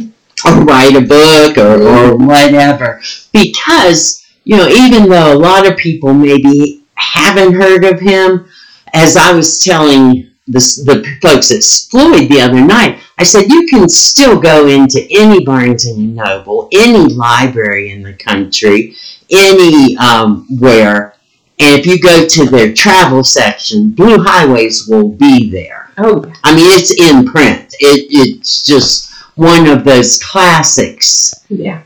Or 0.46 0.64
write 0.64 0.96
a 0.96 1.02
book 1.02 1.58
or, 1.58 1.82
or 1.82 2.18
whatever. 2.18 3.02
Because, 3.32 4.26
you 4.44 4.58
know, 4.58 4.68
even 4.68 5.10
though 5.10 5.34
a 5.34 5.38
lot 5.38 5.70
of 5.70 5.78
people 5.78 6.14
maybe 6.14 6.84
haven't 6.96 7.54
heard 7.54 7.86
of 7.86 8.00
him, 8.00 8.48
as 8.94 9.18
I 9.18 9.34
was 9.34 9.64
telling 9.64 10.30
the, 10.48 10.60
the 10.86 11.18
folks 11.22 11.52
at 11.52 11.64
Floyd 11.90 12.30
the 12.30 12.42
other 12.42 12.62
night, 12.62 13.00
I 13.18 13.24
said, 13.24 13.50
you 13.50 13.68
can 13.68 13.88
still 13.90 14.40
go 14.40 14.68
into 14.68 15.08
any 15.10 15.44
Barnes 15.46 15.86
and 15.86 16.16
Noble, 16.16 16.68
any 16.72 17.14
library 17.14 17.92
in 17.92 18.02
the 18.02 18.14
country, 18.14 18.96
any 19.30 19.96
um, 19.98 20.46
where, 20.60 21.16
and 21.60 21.80
if 21.80 21.86
you 21.86 22.00
go 22.02 22.28
to 22.28 22.46
their 22.46 22.74
travel 22.74 23.24
section, 23.24 23.92
Blue 23.92 24.22
Highways 24.22 24.88
will 24.88 25.10
be 25.10 25.50
there. 25.50 25.92
Oh. 25.98 26.26
I 26.44 26.56
mean, 26.56 26.66
it's 26.68 26.92
in 26.92 27.26
print. 27.26 27.74
It, 27.80 28.08
it's 28.10 28.64
just 28.64 29.13
one 29.36 29.68
of 29.68 29.84
those 29.84 30.22
classics. 30.24 31.34
Yeah. 31.50 31.82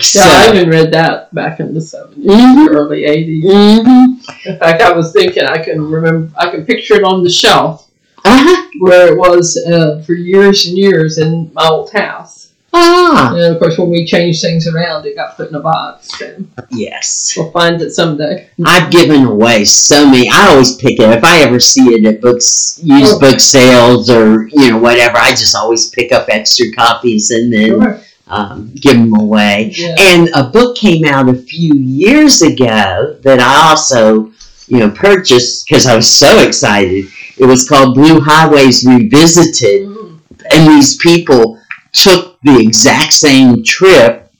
So, 0.00 0.20
Yeah, 0.20 0.50
I 0.50 0.54
even 0.56 0.70
read 0.70 0.92
that 0.92 1.34
back 1.34 1.60
in 1.60 1.74
the 1.74 1.80
70s, 1.80 2.24
Mhm. 2.26 2.68
early 2.70 3.04
80s. 3.04 3.44
mhm. 3.44 4.16
In 4.46 4.58
fact, 4.58 4.80
I 4.82 4.92
was 4.92 5.12
thinking 5.12 5.44
I 5.44 5.58
can 5.58 5.80
remember, 5.82 6.30
I 6.36 6.50
can 6.50 6.64
picture 6.64 6.94
it 6.94 7.04
on 7.04 7.22
the 7.22 7.30
shelf 7.30 7.88
uh-huh. 8.24 8.68
where 8.80 9.12
it 9.12 9.18
was 9.18 9.56
uh, 9.66 10.02
for 10.06 10.14
years 10.14 10.66
and 10.66 10.78
years 10.78 11.18
in 11.18 11.50
my 11.52 11.66
old 11.68 11.92
house. 11.92 12.41
Ah, 12.74 13.34
And 13.34 13.54
of 13.54 13.58
course, 13.60 13.76
when 13.78 13.90
we 13.90 14.06
change 14.06 14.40
things 14.40 14.66
around, 14.66 15.04
it 15.04 15.14
got 15.14 15.36
put 15.36 15.50
in 15.50 15.54
a 15.54 15.60
box. 15.60 16.20
And 16.22 16.50
yes. 16.70 17.34
we'll 17.36 17.50
find 17.50 17.80
it 17.82 17.90
someday. 17.90 18.48
I've 18.64 18.90
given 18.90 19.24
away 19.24 19.64
so 19.66 20.06
many. 20.06 20.28
I 20.30 20.48
always 20.48 20.76
pick 20.76 20.98
it 20.98 21.10
if 21.10 21.22
I 21.24 21.40
ever 21.42 21.60
see 21.60 21.94
it 21.94 22.04
at 22.06 22.20
books, 22.22 22.80
used 22.82 23.14
Oh. 23.16 23.20
book 23.20 23.40
sales, 23.40 24.08
or 24.10 24.46
you 24.48 24.70
know 24.70 24.78
whatever. 24.78 25.18
I 25.18 25.30
just 25.30 25.54
always 25.54 25.90
pick 25.90 26.12
up 26.12 26.26
extra 26.30 26.66
copies 26.72 27.30
and 27.30 27.52
then 27.52 27.68
Sure. 27.68 28.00
um, 28.28 28.70
give 28.74 28.96
them 28.96 29.14
away. 29.20 29.72
Yeah. 29.76 29.94
And 29.98 30.30
a 30.34 30.44
book 30.44 30.76
came 30.76 31.04
out 31.04 31.28
a 31.28 31.34
few 31.34 31.74
years 31.74 32.40
ago 32.40 33.16
that 33.22 33.38
I 33.40 33.68
also, 33.70 34.30
you 34.68 34.78
know, 34.78 34.90
purchased 34.90 35.66
because 35.68 35.84
I 35.86 35.94
was 35.94 36.08
so 36.08 36.38
excited. 36.38 37.04
It 37.36 37.44
was 37.44 37.68
called 37.68 37.94
Blue 37.94 38.20
Highways 38.20 38.84
Revisited, 38.86 39.88
Mm. 39.88 40.18
and 40.52 40.66
these 40.68 40.96
people 40.96 41.58
took 41.92 42.38
the 42.42 42.58
exact 42.58 43.12
same 43.12 43.62
trip 43.62 44.30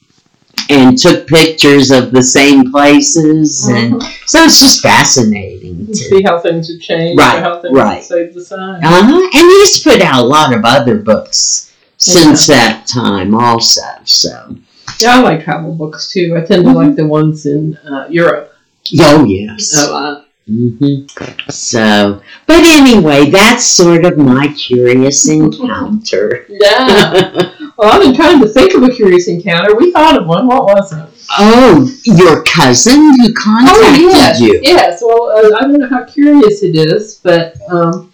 and 0.71 0.97
took 0.97 1.27
pictures 1.27 1.91
of 1.91 2.13
the 2.13 2.23
same 2.23 2.71
places, 2.71 3.67
and 3.69 3.95
Mhm. 3.95 4.13
so 4.27 4.45
it's 4.45 4.61
just 4.61 4.81
fascinating. 4.81 5.87
To, 5.89 5.95
See 5.95 6.23
how 6.23 6.39
things 6.39 6.71
have 6.71 6.81
changed 6.81 7.19
Right, 7.19 7.41
how 7.43 7.61
things 7.61 7.75
right. 7.77 8.03
stayed 8.03 8.33
the 8.35 8.45
same. 8.45 8.59
uh-huh. 8.59 9.31
And 9.35 9.47
he's 9.51 9.81
put 9.83 10.01
out 10.01 10.23
a 10.23 10.27
lot 10.27 10.55
of 10.55 10.65
other 10.65 10.97
books 10.97 11.71
since 11.99 12.47
that 12.47 12.87
time, 12.87 13.35
also. 13.35 13.83
So, 14.05 14.57
Yeah, 15.01 15.19
I 15.19 15.21
like 15.23 15.45
travel 15.45 15.73
books 15.75 16.11
too. 16.13 16.35
I 16.37 16.41
tend 16.41 16.65
to 16.65 16.71
Mhm. 16.71 16.75
like 16.75 16.97
the 16.97 17.07
ones 17.07 17.45
in 17.47 17.77
uh, 17.89 18.07
Europe 18.09 18.53
oh 19.01 19.25
yes. 19.25 19.75
a 19.77 19.91
lot. 19.91 20.27
Hmm 20.47 21.07
So, 21.49 22.23
but 22.47 22.65
anyway, 22.65 23.31
that's 23.31 23.65
sort 23.65 24.05
of 24.05 24.19
my 24.19 24.49
curious 24.49 25.29
encounter. 25.29 26.47
Yeah. 26.49 27.55
well, 27.77 27.93
I've 27.93 28.03
been 28.03 28.15
trying 28.15 28.41
to 28.41 28.49
think 28.49 28.75
of 28.75 28.83
a 28.83 28.91
curious 28.91 29.29
encounter. 29.29 29.77
We 29.77 29.93
thought 29.93 30.21
of 30.21 30.27
one. 30.27 30.47
What 30.47 30.65
was 30.65 30.93
it? 30.93 31.09
oh, 31.39 31.91
your 32.05 32.43
cousin 32.45 33.01
who 33.21 33.33
contacted 33.35 34.01
yes. 34.01 34.41
you? 34.41 34.61
Yes. 34.63 35.03
Well, 35.03 35.31
uh, 35.31 35.57
I 35.57 35.61
don't 35.63 35.79
know 35.79 35.89
how 35.89 36.05
curious 36.05 36.63
it 36.63 36.77
is, 36.77 37.21
but 37.23 37.57
um, 37.71 38.13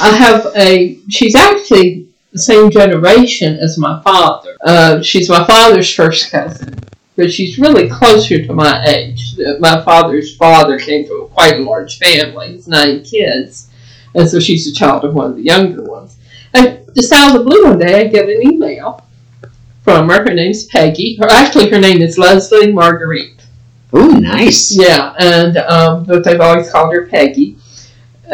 I 0.00 0.10
have 0.16 0.46
a. 0.56 0.98
She's 1.08 1.34
actually 1.34 2.08
the 2.32 2.38
same 2.38 2.70
generation 2.70 3.56
as 3.56 3.78
my 3.78 4.02
father. 4.02 4.56
Uh, 4.64 5.02
she's 5.02 5.28
my 5.28 5.44
father's 5.46 5.92
first 5.92 6.30
cousin, 6.30 6.78
but 7.16 7.32
she's 7.32 7.58
really 7.58 7.88
closer 7.88 8.44
to 8.44 8.52
my 8.52 8.84
age. 8.84 9.36
My 9.60 9.82
father's 9.84 10.36
father 10.36 10.78
came 10.78 11.06
from 11.06 11.28
quite 11.28 11.60
a 11.60 11.62
large 11.62 11.98
family. 11.98 12.52
He's 12.52 12.68
nine 12.68 13.02
kids, 13.04 13.70
and 14.14 14.28
so 14.28 14.40
she's 14.40 14.66
a 14.66 14.74
child 14.74 15.04
of 15.04 15.14
one 15.14 15.30
of 15.30 15.36
the 15.36 15.42
younger 15.42 15.82
ones. 15.82 16.16
And 16.52 16.80
just 16.94 17.12
out 17.12 17.34
of 17.34 17.38
the 17.38 17.48
blue 17.48 17.64
one 17.64 17.78
day, 17.78 18.00
I 18.00 18.08
get 18.08 18.28
an 18.28 18.42
email 18.42 19.04
from 19.82 20.08
her. 20.08 20.24
Her 20.24 20.34
name's 20.34 20.66
Peggy. 20.66 21.18
Or 21.20 21.30
actually, 21.30 21.70
her 21.70 21.80
name 21.80 22.00
is 22.00 22.18
Leslie 22.18 22.72
Marguerite. 22.72 23.42
Oh, 23.92 24.08
nice. 24.08 24.76
Yeah, 24.76 25.14
and 25.18 25.56
um, 25.58 26.04
but 26.04 26.24
they've 26.24 26.40
always 26.40 26.70
called 26.70 26.92
her 26.92 27.06
Peggy. 27.06 27.56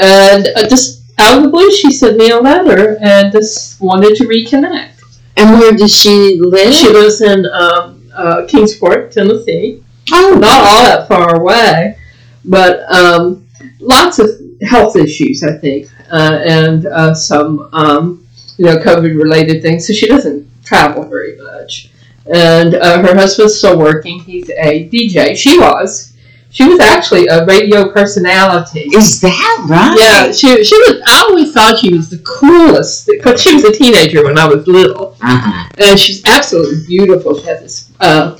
And 0.01 0.47
uh, 0.57 0.69
just 0.69 1.03
out 1.19 1.37
of 1.37 1.43
the 1.45 1.51
blue, 1.51 1.71
she 1.71 1.91
sent 1.91 2.17
me 2.17 2.31
a 2.31 2.39
letter 2.39 2.97
and 3.03 3.33
just 3.33 3.81
wanted 3.81 4.17
to 4.17 4.25
reconnect. 4.25 5.03
And 5.37 5.59
where 5.59 5.73
does 5.73 5.95
she 5.95 6.39
live? 6.41 6.73
She 6.73 6.89
lives 6.89 7.21
in 7.21 7.47
um, 7.47 8.00
uh, 8.21 8.47
Kingsport, 8.47 9.13
Tennessee. 9.13 9.83
oh, 10.13 10.39
Not 10.41 10.61
all 10.61 10.83
that 10.85 11.09
far 11.09 11.37
away, 11.41 11.97
but 12.45 12.81
um, 12.93 13.47
lots 13.81 14.19
of 14.19 14.29
health 14.69 14.97
issues, 14.97 15.43
I 15.43 15.57
think, 15.59 15.89
uh, 16.13 16.41
and 16.45 16.87
uh, 16.87 17.15
some 17.15 17.69
um, 17.73 18.27
you 18.59 18.67
know 18.67 18.77
COVID-related 18.77 19.63
things. 19.63 19.87
So 19.87 19.93
she 19.93 20.07
doesn't 20.07 20.47
travel 20.65 21.05
very 21.05 21.37
much. 21.39 21.91
And 22.33 22.75
uh, 22.75 23.01
her 23.03 23.15
husband's 23.15 23.57
still 23.59 23.79
working. 23.79 24.21
He's 24.21 24.51
a 24.51 24.89
DJ. 24.89 25.37
She 25.37 25.59
was. 25.59 26.10
She 26.53 26.65
was 26.69 26.81
actually 26.81 27.29
a 27.29 27.47
radio 27.47 27.93
personality. 27.93 28.81
Is 28.93 29.21
that 29.21 29.67
right? 29.69 29.97
Yeah, 29.99 30.33
she, 30.33 30.65
she 30.65 30.75
was. 30.77 31.01
I 31.07 31.21
always 31.29 31.53
thought 31.53 31.79
she 31.79 31.95
was 31.95 32.11
the 32.11 32.19
coolest 32.19 33.07
because 33.07 33.41
she 33.41 33.55
was 33.55 33.65
a 33.65 33.73
teenager 33.73 34.25
when 34.25 34.37
I 34.37 34.47
was 34.47 34.67
little, 34.67 35.17
Uh-huh. 35.23 35.69
and 35.79 35.99
she's 35.99 36.23
absolutely 36.27 36.85
beautiful. 36.89 37.39
She 37.39 37.47
has 37.47 37.61
this 37.61 37.93
uh, 38.01 38.37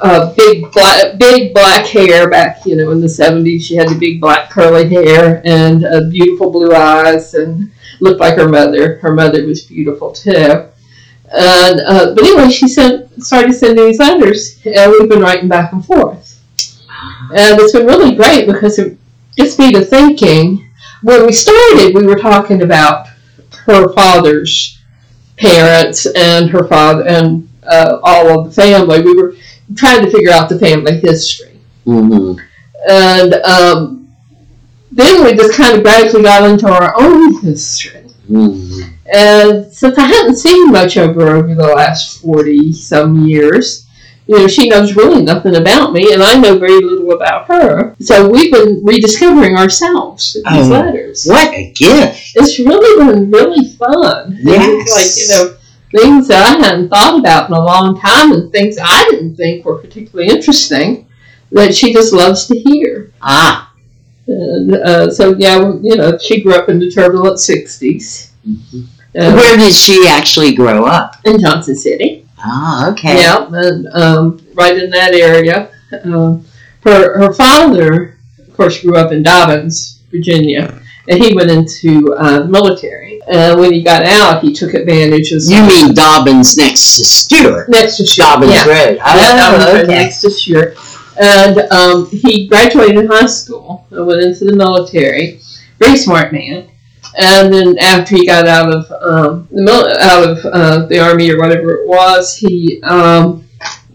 uh, 0.00 0.34
big 0.34 0.70
black, 0.72 1.16
big 1.18 1.54
black 1.54 1.86
hair 1.86 2.28
back, 2.28 2.66
you 2.66 2.76
know, 2.76 2.90
in 2.90 3.00
the 3.00 3.08
seventies. 3.08 3.64
She 3.66 3.76
had 3.76 3.88
the 3.88 3.98
big 3.98 4.20
black 4.20 4.50
curly 4.50 4.86
hair 4.88 5.40
and 5.46 5.86
uh, 5.86 6.02
beautiful 6.10 6.50
blue 6.50 6.72
eyes, 6.74 7.32
and 7.32 7.72
looked 8.00 8.20
like 8.20 8.36
her 8.36 8.48
mother. 8.48 8.96
Her 8.96 9.14
mother 9.14 9.46
was 9.46 9.62
beautiful 9.62 10.12
too. 10.12 10.68
And 11.32 11.80
uh, 11.80 12.14
but 12.14 12.22
anyway, 12.24 12.50
she 12.50 12.68
sent 12.68 13.10
started 13.24 13.54
sending 13.54 13.86
these 13.86 13.98
letters, 13.98 14.60
and 14.66 14.92
we've 14.92 15.08
been 15.08 15.20
writing 15.20 15.48
back 15.48 15.72
and 15.72 15.84
forth. 15.84 16.23
And 17.34 17.60
it's 17.60 17.72
been 17.72 17.86
really 17.86 18.14
great 18.14 18.46
because 18.46 18.78
it 18.78 18.98
gets 19.36 19.58
me 19.58 19.72
to 19.72 19.84
thinking. 19.84 20.68
When 21.02 21.26
we 21.26 21.32
started, 21.32 21.94
we 21.94 22.06
were 22.06 22.18
talking 22.18 22.62
about 22.62 23.08
her 23.66 23.92
father's 23.92 24.78
parents 25.36 26.06
and 26.06 26.48
her 26.50 26.66
father 26.66 27.06
and 27.06 27.48
uh, 27.64 27.98
all 28.02 28.40
of 28.40 28.46
the 28.46 28.52
family. 28.52 29.02
We 29.02 29.14
were 29.14 29.34
trying 29.74 30.04
to 30.04 30.10
figure 30.10 30.30
out 30.30 30.48
the 30.48 30.58
family 30.58 30.98
history, 31.00 31.60
Mm-hmm. 31.86 32.40
and 32.88 33.34
um, 33.34 34.14
then 34.90 35.22
we 35.22 35.34
just 35.34 35.54
kind 35.54 35.76
of 35.76 35.82
gradually 35.82 36.22
got 36.22 36.48
into 36.48 36.66
our 36.66 36.94
own 36.98 37.42
history. 37.42 38.06
Mm-hmm. 38.30 38.94
And 39.12 39.70
since 39.70 39.98
I 39.98 40.06
hadn't 40.06 40.36
seen 40.36 40.72
much 40.72 40.96
of 40.96 41.14
her 41.16 41.36
over 41.36 41.54
the 41.54 41.74
last 41.74 42.22
40 42.22 42.72
some 42.72 43.26
years, 43.26 43.83
you 44.26 44.38
know, 44.38 44.46
she 44.48 44.68
knows 44.68 44.96
really 44.96 45.22
nothing 45.22 45.56
about 45.56 45.92
me, 45.92 46.12
and 46.12 46.22
I 46.22 46.34
know 46.36 46.58
very 46.58 46.80
little 46.80 47.12
about 47.12 47.46
her. 47.46 47.94
So 48.00 48.28
we've 48.28 48.50
been 48.52 48.80
rediscovering 48.84 49.56
ourselves 49.56 50.34
with 50.36 50.52
these 50.54 50.66
Oh. 50.68 50.70
letters. 50.70 51.24
What 51.26 51.52
a 51.52 51.72
gift! 51.74 52.32
It's 52.34 52.58
really 52.58 53.04
been 53.12 53.30
really 53.30 53.68
fun. 53.72 54.38
Yes. 54.42 54.90
Like, 54.96 55.16
you 55.16 55.28
know, 55.46 55.54
things 56.02 56.28
that 56.28 56.44
I 56.56 56.66
hadn't 56.66 56.88
thought 56.88 57.18
about 57.20 57.48
in 57.50 57.54
a 57.54 57.64
long 57.64 58.00
time 58.00 58.32
and 58.32 58.50
things 58.50 58.76
I 58.82 59.06
didn't 59.10 59.36
think 59.36 59.64
were 59.64 59.76
particularly 59.78 60.30
interesting 60.30 61.06
that 61.52 61.74
she 61.74 61.92
just 61.92 62.12
loves 62.12 62.46
to 62.48 62.58
hear. 62.58 63.12
Ah. 63.22 63.70
And 64.26 64.74
uh, 64.74 65.10
so, 65.10 65.34
yeah, 65.38 65.58
you 65.82 65.96
know, 65.96 66.16
she 66.18 66.40
grew 66.42 66.54
up 66.54 66.68
in 66.70 66.78
the 66.78 66.90
turbulent 66.90 67.36
60s. 67.38 68.30
Mhm. 68.48 68.84
Uh, 69.16 69.32
Where 69.36 69.56
did 69.56 69.72
she 69.74 70.08
actually 70.08 70.54
grow 70.54 70.84
up? 70.86 71.16
in 71.24 71.38
Johnson 71.38 71.76
City. 71.76 72.23
Ah, 72.44 72.90
okay. 72.92 73.16
Yeah, 73.20 73.48
and 73.50 73.86
um, 73.94 74.46
right 74.54 74.76
in 74.76 74.90
that 74.90 75.14
area. 75.14 75.70
Um, 76.04 76.44
her 76.82 77.16
her 77.18 77.32
father, 77.32 78.18
of 78.38 78.52
course, 78.54 78.82
grew 78.82 78.96
up 78.96 79.12
in 79.12 79.22
Dobbins, 79.22 80.02
Virginia, 80.10 80.80
and 81.08 81.22
he 81.22 81.34
went 81.34 81.50
into 81.50 82.12
uh, 82.14 82.40
the 82.40 82.48
military. 82.48 83.20
And 83.26 83.58
when 83.58 83.72
he 83.72 83.82
got 83.82 84.04
out, 84.04 84.42
he 84.42 84.52
took 84.52 84.74
advantage 84.74 85.32
of 85.32 85.40
You 85.46 85.64
mean 85.66 85.94
Dobbins 85.94 86.56
next 86.58 86.98
to 86.98 87.04
Stuart? 87.04 87.70
next 87.70 87.96
to 87.96 88.06
Stuart. 88.06 88.24
Dobbins 88.26 88.52
yeah. 88.52 88.66
Road. 88.66 88.96
Yeah, 88.96 89.36
Dobbins 89.36 89.64
Oh, 89.64 89.72
Road 89.74 89.84
okay. 89.84 89.94
next 89.94 90.20
to 90.20 90.30
Stuart. 90.30 90.76
And 91.18 91.58
um, 91.72 92.10
he 92.10 92.46
graduated 92.48 93.06
high 93.08 93.26
school 93.26 93.86
and 93.90 94.06
went 94.06 94.22
into 94.22 94.44
the 94.44 94.54
military. 94.56 95.40
Very 95.78 95.96
smart 95.96 96.32
man. 96.32 96.68
And 97.16 97.52
then 97.52 97.78
after 97.78 98.16
he 98.16 98.26
got 98.26 98.46
out 98.46 98.72
of 98.72 98.90
um, 99.02 99.48
the 99.50 99.62
mil- 99.62 99.98
out 100.00 100.28
of 100.28 100.44
uh, 100.46 100.86
the 100.86 100.98
army 100.98 101.30
or 101.30 101.38
whatever 101.38 101.72
it 101.74 101.88
was, 101.88 102.36
he 102.36 102.82
um, 102.82 103.44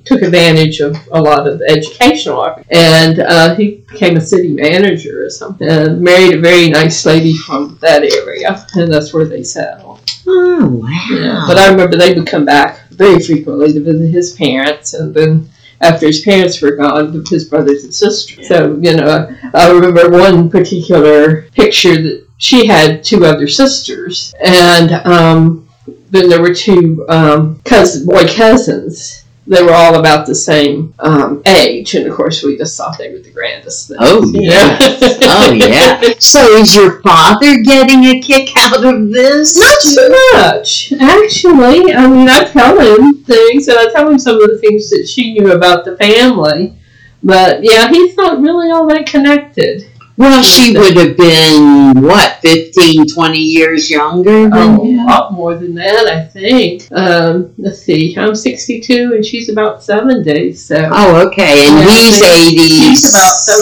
took 0.06 0.22
advantage 0.22 0.80
of 0.80 0.96
a 1.12 1.22
lot 1.22 1.48
of 1.48 1.62
educational 1.68 2.42
opportunities. 2.42 2.78
and 2.78 3.20
uh, 3.20 3.56
he 3.56 3.84
became 3.92 4.18
a 4.18 4.22
city 4.22 4.50
manager 4.54 5.26
or 5.26 5.30
something. 5.30 5.68
And 5.70 6.02
married 6.02 6.36
a 6.36 6.40
very 6.40 6.70
nice 6.70 7.06
lady 7.06 7.36
from 7.38 7.78
that 7.82 8.04
area, 8.04 8.66
and 8.76 8.92
that's 8.92 9.14
where 9.14 9.26
they 9.26 9.44
settled. 9.44 10.00
Oh, 10.26 10.68
wow. 10.84 11.08
Yeah, 11.12 11.44
but 11.48 11.58
I 11.58 11.70
remember 11.70 11.98
they 11.98 12.14
would 12.14 12.28
come 12.28 12.46
back 12.46 12.88
very 12.92 13.20
frequently 13.20 13.74
to 13.74 13.82
visit 13.84 14.08
his 14.10 14.34
parents, 14.34 14.94
and 14.94 15.14
then 15.14 15.50
after 15.82 16.08
his 16.08 16.22
parents 16.22 16.62
were 16.62 16.76
gone, 16.76 17.24
his 17.30 17.46
brothers 17.46 17.84
and 17.84 17.94
sisters. 17.94 18.48
So 18.48 18.78
you 18.82 18.96
know, 18.96 19.36
I 19.54 19.72
remember 19.72 20.10
one 20.10 20.50
particular 20.50 21.44
picture 21.52 21.96
that 22.02 22.29
she 22.40 22.66
had 22.66 23.04
two 23.04 23.26
other 23.26 23.48
sisters, 23.48 24.34
and 24.44 24.92
um, 25.06 25.70
then 26.10 26.30
there 26.30 26.42
were 26.42 26.54
two 26.56 27.06
um, 27.10 27.60
cousin, 27.66 28.08
boy 28.08 28.26
cousins. 28.28 29.26
They 29.46 29.64
were 29.64 29.74
all 29.74 30.00
about 30.00 30.28
the 30.28 30.36
same 30.36 30.94
um, 31.00 31.42
age, 31.46 31.96
and 31.96 32.06
of 32.08 32.16
course, 32.16 32.44
we 32.44 32.56
just 32.56 32.78
thought 32.78 32.98
they 33.00 33.12
were 33.12 33.20
the 33.20 33.32
grandest. 33.32 33.88
Things, 33.88 34.00
Oh, 34.02 34.20
know? 34.34 35.18
Oh, 35.24 35.52
yeah. 35.54 36.00
So 36.20 36.40
is 36.58 36.76
your 36.76 37.02
father 37.02 37.58
getting 37.64 38.04
a 38.06 38.22
kick 38.22 38.52
out 38.56 38.86
of 38.86 39.10
this? 39.12 39.58
Not 39.60 39.82
so 39.82 40.10
much, 40.36 40.94
actually. 41.02 41.94
I 41.94 42.08
mean, 42.08 42.30
I 42.30 42.44
tell 42.46 42.80
him 42.80 43.24
things, 43.24 43.68
and 43.68 43.80
I 43.80 43.92
tell 43.92 44.10
him 44.10 44.20
some 44.20 44.42
of 44.42 44.50
the 44.50 44.60
things 44.60 44.90
that 44.92 45.08
she 45.08 45.34
knew 45.34 45.52
about 45.52 45.84
the 45.84 45.98
family. 45.98 46.76
But 47.24 47.64
yeah, 47.64 47.90
he's 47.90 48.16
not 48.16 48.40
really 48.42 48.70
all 48.72 48.88
that 48.88 49.08
connected. 49.08 49.89
Well, 50.20 50.44
she 50.44 50.78
would 50.78 50.98
have 50.98 51.16
been, 51.16 52.02
what, 52.04 52.40
15, 52.42 53.08
20 53.08 53.40
years 53.40 53.90
younger 53.90 54.50
Oh, 54.52 54.84
a 54.86 55.06
lot 55.06 55.32
more 55.32 55.56
than 55.56 55.74
that, 55.76 56.08
I 56.08 56.26
think. 56.26 56.84
Um, 56.92 57.54
let's 57.58 57.80
see, 57.82 58.14
I'm 58.18 58.36
62 58.36 59.14
and 59.16 59.26
she's 59.26 59.48
about 59.48 59.82
70, 59.82 60.52
so 60.54 60.90
Oh, 60.92 61.26
okay. 61.28 61.66
And 61.66 61.80
Yeah, 61.88 61.96
he's 61.96 62.22
I 62.22 62.48
80. 62.48 62.58
she's 62.58 63.10
about 63.16 63.32
so 63.32 63.54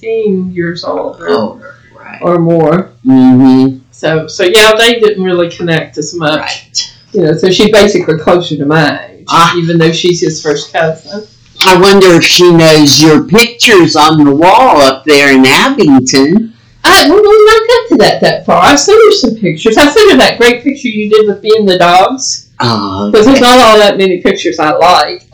17 0.00 0.52
years 0.52 0.84
old 0.84 1.20
or, 1.20 1.28
Oh, 1.30 1.60
right. 1.98 2.22
or 2.22 2.38
more. 2.38 2.92
Mm-hmm. 3.04 3.78
So, 3.90 4.28
so 4.28 4.44
yeah, 4.44 4.76
they 4.78 5.00
didn't 5.00 5.24
really 5.24 5.50
connect 5.50 5.98
as 5.98 6.14
much. 6.14 6.38
Right. 6.40 6.94
You 7.12 7.22
know, 7.22 7.32
so 7.36 7.50
she's 7.50 7.72
basically 7.72 8.18
closer 8.18 8.56
to 8.56 8.64
my 8.66 9.04
age, 9.08 9.24
Ah. 9.28 9.56
even 9.58 9.78
though 9.78 9.90
she's 9.90 10.20
his 10.20 10.40
first 10.40 10.72
cousin. 10.72 11.26
I 11.66 11.78
wonder 11.80 12.08
if 12.14 12.24
she 12.24 12.50
knows 12.52 13.00
your 13.02 13.24
pictures 13.24 13.96
on 13.96 14.24
the 14.24 14.34
wall 14.34 14.80
up 14.80 15.04
there 15.04 15.32
in 15.34 15.44
Abingdon. 15.44 16.54
I 16.84 17.08
well, 17.08 17.20
we 17.20 17.44
not 17.44 17.68
got 17.68 17.88
to 17.88 17.96
that 17.98 18.20
that 18.22 18.46
far. 18.46 18.62
I 18.62 18.76
sent 18.76 18.98
her 18.98 19.12
some 19.12 19.34
pictures. 19.36 19.76
I 19.76 19.90
sent 19.90 20.12
her 20.12 20.16
that 20.18 20.38
great 20.38 20.62
picture 20.62 20.88
you 20.88 21.10
did 21.10 21.26
with 21.26 21.42
me 21.42 21.52
and 21.58 21.68
the 21.68 21.76
dogs 21.78 22.50
Oh, 22.60 23.10
because 23.10 23.26
there's 23.26 23.40
not 23.40 23.58
all 23.58 23.78
that 23.78 23.98
many 23.98 24.20
pictures 24.22 24.58
I 24.58 24.72
like. 24.72 25.22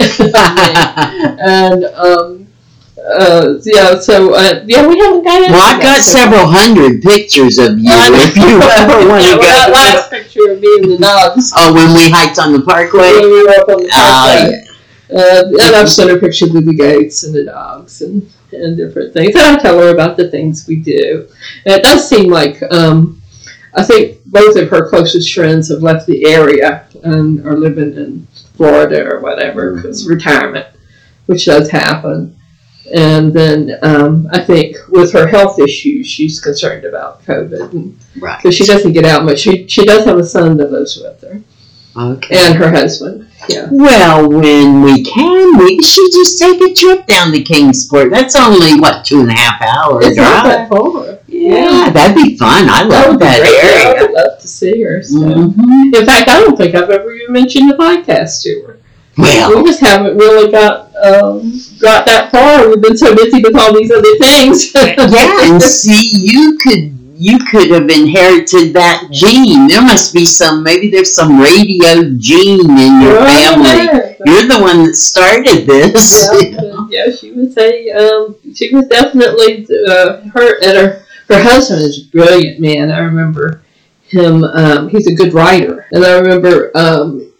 and 1.41 1.85
um, 1.85 2.47
uh, 2.99 3.55
yeah, 3.65 3.99
so 3.99 4.35
uh, 4.35 4.65
yeah, 4.67 4.87
we 4.87 4.99
haven't 4.99 5.25
got. 5.25 5.41
into 5.43 5.53
well, 5.53 5.77
I've 5.77 5.83
got 5.83 6.01
several 6.03 6.47
hundred 6.49 7.03
pictures 7.03 7.59
of 7.59 7.79
you 7.79 7.91
I 7.93 8.09
if 8.29 8.37
you 8.37 8.61
ever 8.61 9.09
want 9.09 9.23
to 9.25 9.37
well, 9.37 9.41
that 9.41 9.71
last 9.73 10.11
picture 10.11 10.53
of 10.53 10.61
me 10.61 10.69
and 10.83 10.93
the 10.93 10.99
dogs. 10.99 11.53
Oh, 11.57 11.73
when 11.75 11.93
we 11.95 12.09
hiked 12.11 12.39
on 12.39 12.53
the 12.53 12.63
parkway? 12.63 13.13
When 13.13 13.31
we 13.31 13.43
were 13.45 13.51
up 13.61 13.69
on 13.69 13.83
the 13.85 13.91
Oh, 13.93 13.93
parkway. 13.93 14.57
yeah. 14.57 14.64
Uh, 15.15 15.43
and 15.47 15.77
I've 15.77 15.89
sent 15.91 16.11
her 16.11 16.19
pictures 16.19 16.55
of 16.55 16.65
the 16.67 16.75
goats 16.75 17.23
and 17.25 17.35
the 17.35 17.45
dogs 17.45 18.03
and, 18.03 18.29
and 18.53 18.77
different 18.77 19.13
things. 19.13 19.35
And 19.37 19.57
I 19.57 19.63
tell 19.63 19.79
her 19.79 19.91
about 19.95 20.17
the 20.17 20.31
things 20.31 20.67
we 20.67 20.77
do. 20.77 21.29
And 21.65 21.75
it 21.77 21.83
does 21.85 22.09
seem 22.09 22.31
like 22.31 22.61
um, 22.73 23.23
I 23.75 23.83
think 23.83 24.19
both 24.27 24.57
of 24.57 24.69
her 24.71 24.89
closest 24.89 25.33
friends 25.33 25.69
have 25.71 25.83
left 25.83 26.07
the 26.07 26.27
area 26.27 26.87
and 27.05 27.47
are 27.47 27.57
living 27.57 27.95
in 27.95 28.27
Florida 28.57 29.05
or 29.09 29.21
whatever 29.21 29.75
because 29.77 30.09
retirement, 30.09 30.67
which 31.27 31.45
does 31.47 31.71
happen. 31.71 32.37
And 32.95 33.33
then 33.33 33.79
um, 33.83 34.29
I 34.33 34.41
think 34.41 34.77
with 34.89 35.13
her 35.15 35.27
health 35.27 35.59
issues, 35.59 36.07
she's 36.07 36.39
concerned 36.41 36.85
about 36.85 37.23
COVID, 37.25 37.73
and 37.73 37.99
Right. 38.21 38.43
so 38.43 38.51
she 38.51 38.65
doesn't 38.67 38.93
get 38.93 39.07
out 39.07 39.25
much. 39.25 39.39
She 39.41 39.67
she 39.69 39.85
does 39.87 40.05
have 40.05 40.19
a 40.19 40.25
son 40.27 40.59
that 40.59 40.71
lives 40.71 40.99
with 40.99 41.21
her 41.23 41.41
Okay. 41.97 42.37
and 42.37 42.55
her 42.57 42.71
husband. 42.71 43.29
Yeah. 43.49 43.69
Well, 43.71 44.29
when 44.29 44.83
we 44.83 45.05
can, 45.05 45.59
we 45.59 45.81
should 45.83 46.11
just 46.13 46.39
take 46.39 46.61
a 46.61 46.75
trip 46.75 47.07
down 47.07 47.33
to 47.33 47.43
Kingsport. 47.43 48.11
That's 48.11 48.35
only, 48.37 48.81
what, 48.81 49.05
two 49.05 49.21
and 49.21 49.31
a 49.31 49.35
half 49.35 49.61
hours 49.63 50.07
It's 50.07 50.17
not 50.17 50.45
that 50.45 50.69
drive? 50.69 50.69
far. 50.69 51.19
Yeah, 51.29 51.91
that'd 51.91 52.17
be 52.17 52.37
fun. 52.39 52.69
I 52.69 52.83
love 52.85 53.19
be 53.19 53.25
that 53.27 53.41
area. 53.41 54.05
I'd 54.05 54.11
love 54.13 54.39
to 54.41 54.49
see 54.49 54.83
her. 54.83 55.03
So. 55.03 55.19
Mhm. 55.19 55.95
In 55.95 56.07
fact, 56.07 56.29
I 56.31 56.41
don't 56.41 56.57
think 56.57 56.75
I've 56.75 56.91
ever 56.91 57.13
even 57.15 57.33
mentioned 57.33 57.71
the 57.71 57.75
podcast 57.77 58.43
to 58.43 58.65
her. 58.67 58.79
Well, 59.17 59.59
We 59.63 59.69
just 59.69 59.81
haven't 59.81 60.17
really 60.17 60.51
got 60.51 60.91
um, 60.97 61.61
got 61.81 62.07
that 62.07 62.33
far. 62.33 62.69
We've 62.69 62.81
been 62.81 62.97
so 62.97 63.15
busy 63.15 63.43
with 63.43 63.55
all 63.57 63.73
these 63.75 63.91
other 63.93 64.17
things. 64.19 64.73
yeah, 64.75 65.53
and 65.53 65.63
see, 65.63 66.09
you 66.27 66.59
could 66.59 66.94
you 67.17 67.39
could 67.39 67.71
have 67.71 67.89
inherited 67.89 68.73
that 68.75 69.09
gene. 69.13 69.69
There 69.69 69.83
must 69.83 70.13
be 70.13 70.25
some, 70.27 70.63
maybe 70.63 70.91
there's 70.91 71.15
some 71.15 71.39
radio 71.41 72.11
gene 72.19 72.61
in 72.61 73.01
your 73.03 73.21
family. 73.25 73.85
Yeah, 73.87 74.15
You're 74.25 74.49
the 74.49 74.59
one 74.61 74.85
that 74.85 74.95
started 74.95 75.67
this. 75.67 76.29
yeah, 76.43 76.87
yeah, 76.91 77.11
she 77.15 77.33
was 77.33 77.57
a 77.57 77.91
um, 77.93 78.37
she 78.55 78.75
was 78.75 78.87
definitely 78.89 79.67
uh, 79.89 80.23
her 80.35 80.63
and 80.63 80.77
her 80.77 81.05
her 81.29 81.43
husband 81.43 81.83
is 81.83 82.07
a 82.07 82.11
brilliant 82.11 82.61
man. 82.61 82.91
I 82.91 82.99
remember 82.99 83.63
him. 84.07 84.45
Um, 84.45 84.89
he's 84.89 85.07
a 85.07 85.15
good 85.15 85.33
writer, 85.35 85.87
and 85.93 86.05
I 86.05 86.19
remember 86.19 86.71
um, 86.75 87.33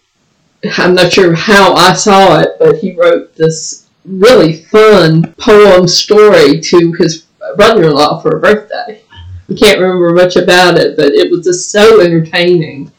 I'm 0.77 0.95
not 0.95 1.11
sure 1.11 1.33
how 1.35 1.73
I 1.73 1.93
saw 1.93 2.39
it, 2.39 2.57
but 2.59 2.77
he 2.77 2.93
wrote 2.95 3.35
this 3.35 3.87
really 4.05 4.53
fun 4.53 5.33
poem 5.37 5.87
story 5.87 6.59
to 6.61 6.93
his 6.93 7.25
brother-in-law 7.57 8.21
for 8.21 8.37
a 8.37 8.39
birthday. 8.39 9.01
I 9.51 9.53
can't 9.55 9.79
remember 9.79 10.11
much 10.13 10.35
about 10.35 10.77
it, 10.77 10.95
but 10.95 11.13
it 11.13 11.31
was 11.31 11.45
just 11.45 11.71
so 11.71 12.01
entertaining, 12.01 12.91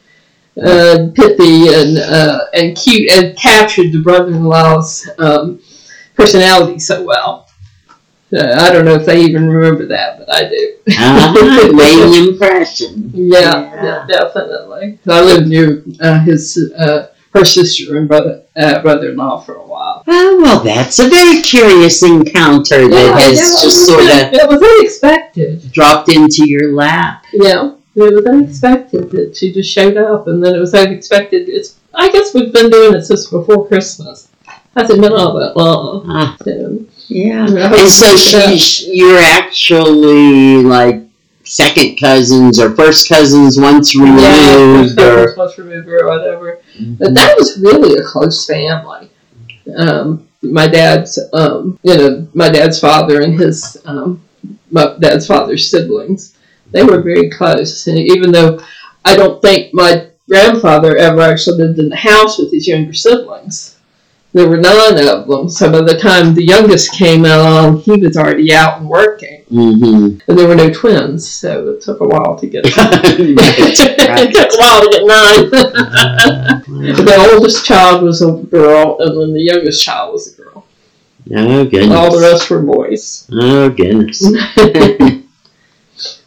uh, 0.63 1.09
pithy, 1.15 1.69
and 1.75 1.99
uh, 1.99 2.47
and 2.55 2.77
cute, 2.77 3.11
and 3.13 3.37
captured 3.37 3.93
the 3.93 4.01
brother-in-law's 4.03 5.09
um, 5.19 5.61
personality 6.15 6.79
so 6.79 7.05
well. 7.05 7.49
Uh, 8.33 8.57
I 8.59 8.73
don't 8.73 8.85
know 8.85 8.95
if 8.95 9.07
they 9.07 9.21
even 9.23 9.49
remember 9.49 9.87
that, 9.87 10.19
but 10.19 10.33
I 10.35 10.49
do. 10.49 10.77
uh 10.99 11.73
made 11.73 12.03
an 12.03 12.29
impression. 12.29 13.11
Yeah, 13.15 13.41
Yeah. 13.41 13.85
yeah, 13.85 14.07
definitely. 14.09 14.99
I 15.07 15.21
live 15.21 15.47
near 15.47 15.85
uh, 16.01 16.21
his 16.21 16.73
uh, 16.77 17.09
her 17.35 17.45
sister 17.45 17.97
and 17.99 18.09
brother 18.09 18.43
uh, 18.57 18.83
brother-in-law 18.83 19.41
for 19.43 19.57
a 19.57 19.66
Oh, 20.07 20.41
well, 20.43 20.61
that's 20.61 20.99
a 20.99 21.09
very 21.09 21.43
curious 21.43 22.03
encounter 22.03 22.89
that 22.89 23.05
Yeah, 23.07 23.19
has 23.21 23.39
yeah, 23.39 23.63
just 23.63 23.87
sort 23.87 24.03
of 24.03 24.33
It 24.33 24.49
was 24.49 24.63
unexpected. 24.63 25.71
dropped 25.73 26.09
into 26.09 26.49
your 26.49 26.75
lap. 26.75 27.25
Yeah, 27.33 27.73
it 27.95 28.15
was 28.15 28.27
unexpected 28.27 29.11
that 29.11 29.37
she 29.37 29.53
just 29.53 29.71
showed 29.71 29.97
up, 29.97 30.27
and 30.29 30.43
then 30.45 30.55
it 30.55 30.59
was 30.59 30.75
unexpected. 30.75 31.49
It's 31.49 31.77
I 31.95 32.11
guess 32.11 32.35
we've 32.35 32.53
been 32.53 32.71
doing 32.71 32.95
it 32.95 33.05
since 33.05 33.27
before 33.31 33.67
Christmas. 33.69 34.29
Hasn't 34.77 35.01
been 35.01 35.13
all 35.13 35.33
that 35.39 35.57
long. 35.57 36.05
Ah, 36.07 36.37
So, 36.45 36.85
yeah. 37.09 37.47
I 37.49 37.77
And 37.79 37.89
so 37.89 38.13
we 38.13 38.19
keep 38.19 38.35
it 38.35 38.43
up. 38.53 38.59
she, 38.59 38.91
you're 38.99 39.19
actually 39.19 40.63
like 40.63 41.03
second 41.45 41.97
cousins 41.99 42.59
or 42.61 42.75
first 42.75 43.09
cousins 43.09 43.59
once 43.59 43.95
yeah, 43.95 44.03
removed, 44.03 45.01
or 45.01 45.35
once 45.37 45.57
removed 45.57 45.89
or 45.89 46.07
whatever. 46.07 46.61
But 46.99 47.15
that 47.15 47.31
mm-hmm. 47.31 47.39
was 47.39 47.59
really 47.63 47.95
a 47.99 48.05
close 48.05 48.45
family. 48.47 49.09
Um, 49.77 50.29
my 50.43 50.67
dad's, 50.67 51.19
um, 51.33 51.79
you 51.83 51.97
know, 51.97 52.29
my 52.35 52.49
dad's 52.49 52.79
father 52.79 53.23
and 53.23 53.39
his, 53.39 53.77
um, 53.85 54.23
my 54.71 54.97
dad's 55.01 55.27
father's 55.27 55.71
siblings, 55.71 56.37
they 56.71 56.85
were 56.85 57.03
very 57.03 57.31
close. 57.31 57.87
And 57.87 57.99
even 57.99 58.31
though 58.31 58.61
I 59.05 59.17
don't 59.17 59.41
think 59.43 59.73
my 59.73 60.09
grandfather 60.29 60.97
ever 60.97 61.21
actually 61.21 61.59
lived 61.59 61.79
in 61.79 61.89
the 61.89 61.97
house 61.97 62.39
with 62.39 62.53
his 62.53 62.69
younger 62.69 62.93
siblings, 62.93 63.76
there 64.37 64.49
were 64.51 64.59
nine 64.59 64.99
of 65.09 65.27
them. 65.27 65.49
So 65.49 65.73
by 65.73 65.81
the 65.81 65.99
time 65.99 66.35
the 66.35 66.45
youngest 66.45 66.93
came 66.93 67.25
along, 67.25 67.79
he 67.79 67.93
was 67.93 68.19
already 68.19 68.53
out 68.53 68.81
and 68.81 68.89
working. 68.89 69.43
Mhm. 69.51 70.21
And 70.29 70.39
there 70.39 70.47
were 70.47 70.55
no 70.55 70.69
twins, 70.71 71.27
so 71.27 71.71
it 71.71 71.81
took 71.81 72.01
a 72.01 72.07
while 72.07 72.37
to 72.37 72.47
get. 72.47 72.65
It 74.19 74.33
took 74.35 74.53
a 74.53 74.59
while 74.59 74.81
to 74.83 74.89
get 74.93 75.07
nine. 75.07 75.51
the 77.07 77.31
oldest 77.33 77.65
child 77.65 78.03
was 78.03 78.21
a 78.21 78.33
girl, 78.33 78.99
and 79.01 79.19
then 79.19 79.33
the 79.33 79.41
youngest 79.41 79.83
child 79.83 80.13
was 80.13 80.33
a 80.33 80.37
girl. 80.43 80.67
Oh 81.35 81.65
goodness. 81.65 81.97
All 81.97 82.15
the 82.15 82.21
rest 82.21 82.51
were 82.51 82.61
boys. 82.61 83.27
Oh 83.33 83.71
goodness. 83.71 84.19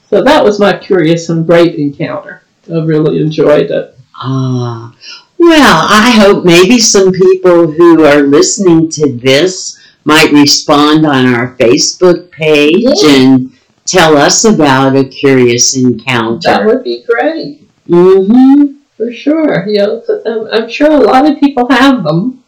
so 0.09 0.23
that 0.23 0.43
was 0.43 0.59
my 0.59 0.75
curious 0.77 1.29
and 1.29 1.45
great 1.45 1.75
encounter. 1.75 2.41
I 2.67 2.83
really 2.83 3.21
enjoyed 3.21 3.69
it. 3.69 3.95
Ah, 4.15 4.93
well, 5.39 5.87
I 5.89 6.11
hope 6.19 6.45
maybe 6.45 6.79
some 6.79 7.11
people 7.11 7.71
who 7.71 8.03
are 8.05 8.21
listening 8.21 8.89
to 8.91 9.11
this 9.17 9.79
might 10.05 10.31
respond 10.31 11.05
on 11.05 11.33
our 11.33 11.55
Facebook 11.57 12.29
page 12.31 12.83
Yeah. 13.03 13.09
and 13.15 13.51
tell 13.85 14.17
us 14.17 14.43
about 14.45 14.95
a 14.95 15.03
curious 15.05 15.75
encounter. 15.75 16.39
That 16.49 16.65
would 16.65 16.83
be 16.83 17.03
great, 17.03 17.61
Mm-hmm. 17.87 18.73
for 18.97 19.11
sure. 19.11 19.65
You 19.67 19.77
know, 19.77 20.01
'cause 20.01 20.21
I'm, 20.51 20.69
sure 20.69 20.91
a 20.91 20.99
lot 20.99 21.25
of 21.29 21.39
people 21.39 21.67
have 21.69 22.03
them. 22.03 22.43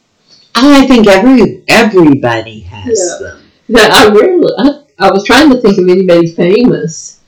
I 0.53 0.85
think 0.85 1.07
every 1.07 1.63
everybody 1.67 2.59
has 2.61 2.99
Yeah. 2.99 3.27
them. 3.29 3.37
Yeah, 3.67 3.87
I 3.91 4.07
really, 4.09 4.53
I, 4.57 5.07
I 5.07 5.11
was 5.11 5.23
trying 5.25 5.49
to 5.49 5.57
think 5.61 5.77
of 5.79 5.87
anybody 5.87 6.27
famous, 6.27 7.21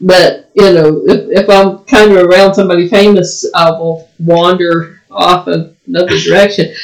but 0.00 0.50
you 0.54 0.72
know, 0.72 1.02
if, 1.06 1.42
if 1.44 1.50
I'm 1.50 1.78
kind 1.86 2.12
of 2.12 2.26
around 2.26 2.54
somebody 2.54 2.86
famous, 2.88 3.46
I 3.54 3.70
will 3.70 4.08
wander 4.18 4.95
off 5.16 5.48
in 5.48 5.74
another 5.86 6.18
direction. 6.18 6.74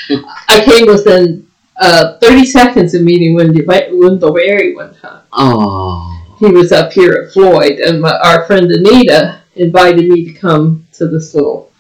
I 0.49 0.63
came 0.65 0.87
within 0.87 1.47
uh, 1.77 2.19
30 2.19 2.47
seconds 2.47 2.95
of 2.95 3.03
meeting 3.03 3.35
Wendy, 3.35 3.65
Wendell 3.65 4.35
Berry 4.35 4.75
one 4.75 4.95
time. 4.95 5.23
Oh. 5.33 6.09
He 6.39 6.47
was 6.47 6.73
up 6.73 6.93
here 6.93 7.13
at 7.13 7.33
Floyd, 7.33 7.79
and 7.79 8.01
my, 8.01 8.17
our 8.19 8.45
friend 8.47 8.71
Anita 8.71 9.41
invited 9.55 10.09
me 10.09 10.33
to 10.33 10.33
come 10.33 10.87
to 10.93 11.07
this 11.07 11.35
little. 11.35 11.71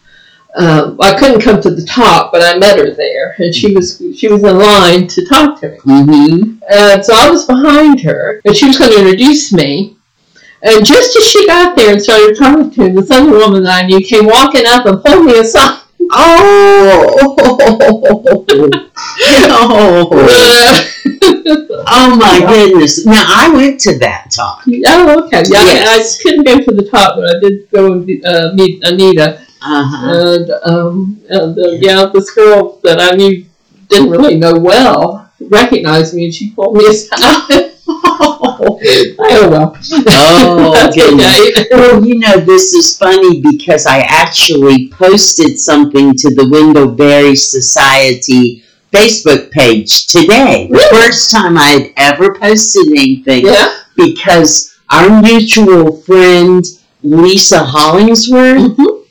Um, 0.54 0.98
I 1.00 1.18
couldn't 1.18 1.40
come 1.40 1.60
to 1.62 1.70
the 1.70 1.84
top, 1.84 2.30
but 2.30 2.42
I 2.42 2.58
met 2.58 2.78
her 2.78 2.90
there, 2.90 3.34
and 3.38 3.54
she 3.54 3.74
was 3.74 4.02
she 4.14 4.28
was 4.28 4.42
in 4.44 4.58
line 4.58 5.08
to 5.08 5.26
talk 5.26 5.60
to 5.60 5.70
me. 5.70 5.78
Mm-hmm. 5.78 6.58
And 6.70 7.04
so 7.04 7.14
I 7.16 7.30
was 7.30 7.46
behind 7.46 8.00
her, 8.02 8.40
and 8.44 8.54
she 8.54 8.66
was 8.66 8.78
going 8.78 8.92
to 8.92 9.00
introduce 9.00 9.52
me. 9.52 9.96
And 10.62 10.86
just 10.86 11.16
as 11.16 11.24
she 11.28 11.46
got 11.46 11.74
there 11.74 11.92
and 11.92 12.00
started 12.00 12.36
talking 12.38 12.70
to 12.70 12.80
me, 12.82 12.88
this 12.90 13.10
other 13.10 13.32
woman 13.32 13.64
that 13.64 13.82
I 13.82 13.86
knew 13.86 14.00
came 14.00 14.26
walking 14.26 14.66
up 14.66 14.86
and 14.86 15.02
pulled 15.02 15.24
me 15.26 15.38
aside. 15.38 15.81
Oh. 16.12 17.36
oh. 19.48 20.88
Oh 21.94 22.16
my 22.16 22.40
goodness. 22.40 23.04
Now 23.04 23.24
I 23.26 23.52
went 23.52 23.80
to 23.80 23.98
that 23.98 24.30
talk. 24.30 24.62
oh, 24.66 25.24
okay. 25.26 25.42
Yeah, 25.50 25.62
Yes. 25.62 25.86
I, 25.86 25.98
I 25.98 26.22
couldn't 26.22 26.44
go 26.46 26.58
to 26.64 26.72
the 26.82 26.88
talk, 26.88 27.16
but 27.16 27.28
I 27.28 27.40
did 27.40 27.70
go 27.70 27.92
and 27.92 28.24
uh, 28.24 28.52
meet 28.54 28.82
Anita. 28.86 29.40
Uh-huh. 29.60 30.10
And, 30.10 30.50
um, 30.64 31.20
and 31.28 31.58
uh, 31.58 31.70
yeah, 31.72 32.06
this 32.12 32.30
girl 32.32 32.80
that 32.82 33.00
I 33.00 33.14
knew 33.14 33.44
didn't 33.88 34.10
really 34.10 34.36
know 34.36 34.54
well 34.54 35.30
recognized 35.40 36.14
me, 36.14 36.24
and 36.26 36.34
she 36.34 36.50
pulled 36.50 36.76
me 36.76 36.86
aside. 36.86 37.72
oh, 39.18 39.48
well. 39.50 39.76
Oh, 40.08 40.88
okay. 40.88 41.66
Well, 41.72 42.04
you 42.04 42.18
know, 42.18 42.36
this 42.38 42.72
is 42.72 42.96
funny 42.96 43.40
because 43.40 43.86
I 43.86 44.00
actually 44.00 44.88
posted 44.88 45.58
something 45.58 46.14
to 46.14 46.34
the 46.34 46.48
Wendell 46.48 46.92
Berry 46.92 47.34
Society 47.36 48.62
Facebook 48.92 49.50
page 49.50 50.06
today. 50.06 50.68
The 50.70 50.86
first 50.90 51.30
time 51.30 51.56
I 51.58 51.68
had 51.70 51.92
ever 51.96 52.34
posted 52.34 52.86
anything 52.88 53.46
Yeah. 53.46 53.74
because 53.96 54.74
our 54.90 55.22
mutual 55.22 55.96
friend 56.02 56.64
Lisa 57.02 57.64
Hollingsworth, 57.64 58.76
Mhm. 58.76 59.02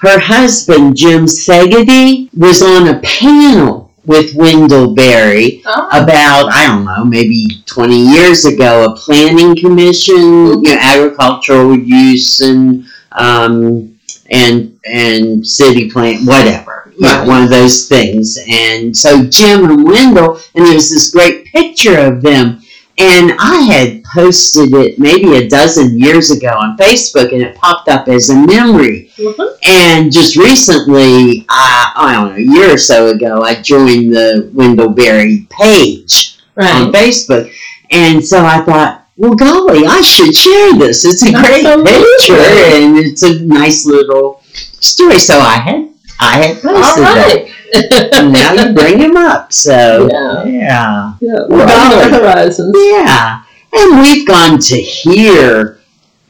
her 0.00 0.18
husband 0.18 0.96
Jim 0.96 1.24
Segedy, 1.26 2.28
was 2.36 2.62
on 2.62 2.86
a 2.88 3.00
panel 3.00 3.81
with 4.04 4.34
Wendell 4.34 4.94
Berry 4.94 5.62
Ah. 5.66 6.02
about 6.02 6.52
I 6.52 6.66
don't 6.66 6.84
know 6.84 7.04
maybe 7.04 7.62
20 7.66 7.96
years 8.14 8.44
ago 8.44 8.84
a 8.84 8.96
planning 8.96 9.54
commission 9.56 10.16
you 10.16 10.62
know 10.62 10.78
agricultural 10.80 11.76
use 11.78 12.40
and 12.40 12.84
um, 13.12 13.98
and 14.30 14.78
and 14.84 15.46
city 15.46 15.90
plan 15.90 16.24
whatever 16.26 16.92
Right. 17.00 17.26
one 17.26 17.42
of 17.42 17.48
those 17.50 17.88
things 17.88 18.38
and 18.48 18.96
so 18.96 19.24
Jim 19.24 19.64
and 19.70 19.82
Wendell 19.84 20.38
and 20.54 20.66
there 20.66 20.74
was 20.74 20.90
this 20.90 21.10
great 21.10 21.46
picture 21.46 21.98
of 21.98 22.22
them 22.22 22.60
and 22.98 23.32
I 23.40 23.62
had 23.62 24.04
posted 24.14 24.74
it 24.74 24.98
maybe 24.98 25.36
a 25.36 25.48
dozen 25.48 25.98
years 25.98 26.30
ago 26.30 26.48
on 26.48 26.76
Facebook 26.76 27.32
and 27.32 27.42
it 27.42 27.56
popped 27.56 27.88
up 27.88 28.08
as 28.08 28.28
a 28.28 28.36
memory 28.36 29.01
Mhm. 29.18 29.56
and 29.64 30.12
just 30.12 30.36
recently, 30.36 31.44
I, 31.48 31.92
I 31.96 32.12
don't 32.12 32.28
know, 32.30 32.36
a 32.36 32.40
year 32.58 32.74
or 32.74 32.78
so 32.78 33.08
ago, 33.08 33.42
I 33.42 33.60
joined 33.60 34.12
the 34.14 34.50
Wendell 34.54 34.90
Berry 34.90 35.46
page 35.50 36.38
on 36.56 36.92
Facebook. 36.92 37.52
And 37.90 38.24
so 38.24 38.44
I 38.44 38.60
thought, 38.64 39.06
well, 39.18 39.34
golly, 39.34 39.84
I 39.86 40.00
should 40.00 40.34
share 40.34 40.72
this. 40.78 41.04
It's 41.04 41.22
a 41.22 41.30
great 41.32 41.64
Absolutely. 41.66 41.92
picture 41.92 42.34
and 42.36 42.96
it's 42.98 43.22
a 43.22 43.40
nice 43.44 43.84
little 43.84 44.42
story. 44.80 45.18
So 45.18 45.38
I 45.38 45.56
had, 45.56 45.88
I 46.18 46.36
had 46.38 46.64
All 46.64 46.72
posted 46.74 47.04
that. 47.04 48.30
now 48.32 48.52
you 48.54 48.74
bring 48.74 48.98
him 48.98 49.16
up. 49.16 49.52
So, 49.52 50.08
Yeah. 50.10 50.44
yeah. 50.44 51.12
Yeah, 51.20 51.40
Well, 51.48 51.62
on 51.62 51.90
the 52.12 52.18
golly. 52.18 52.32
horizons. 52.32 52.74
Yeah. 52.74 53.42
And 53.74 54.00
we've 54.00 54.26
gone 54.26 54.58
to 54.58 54.76
hear 54.80 55.78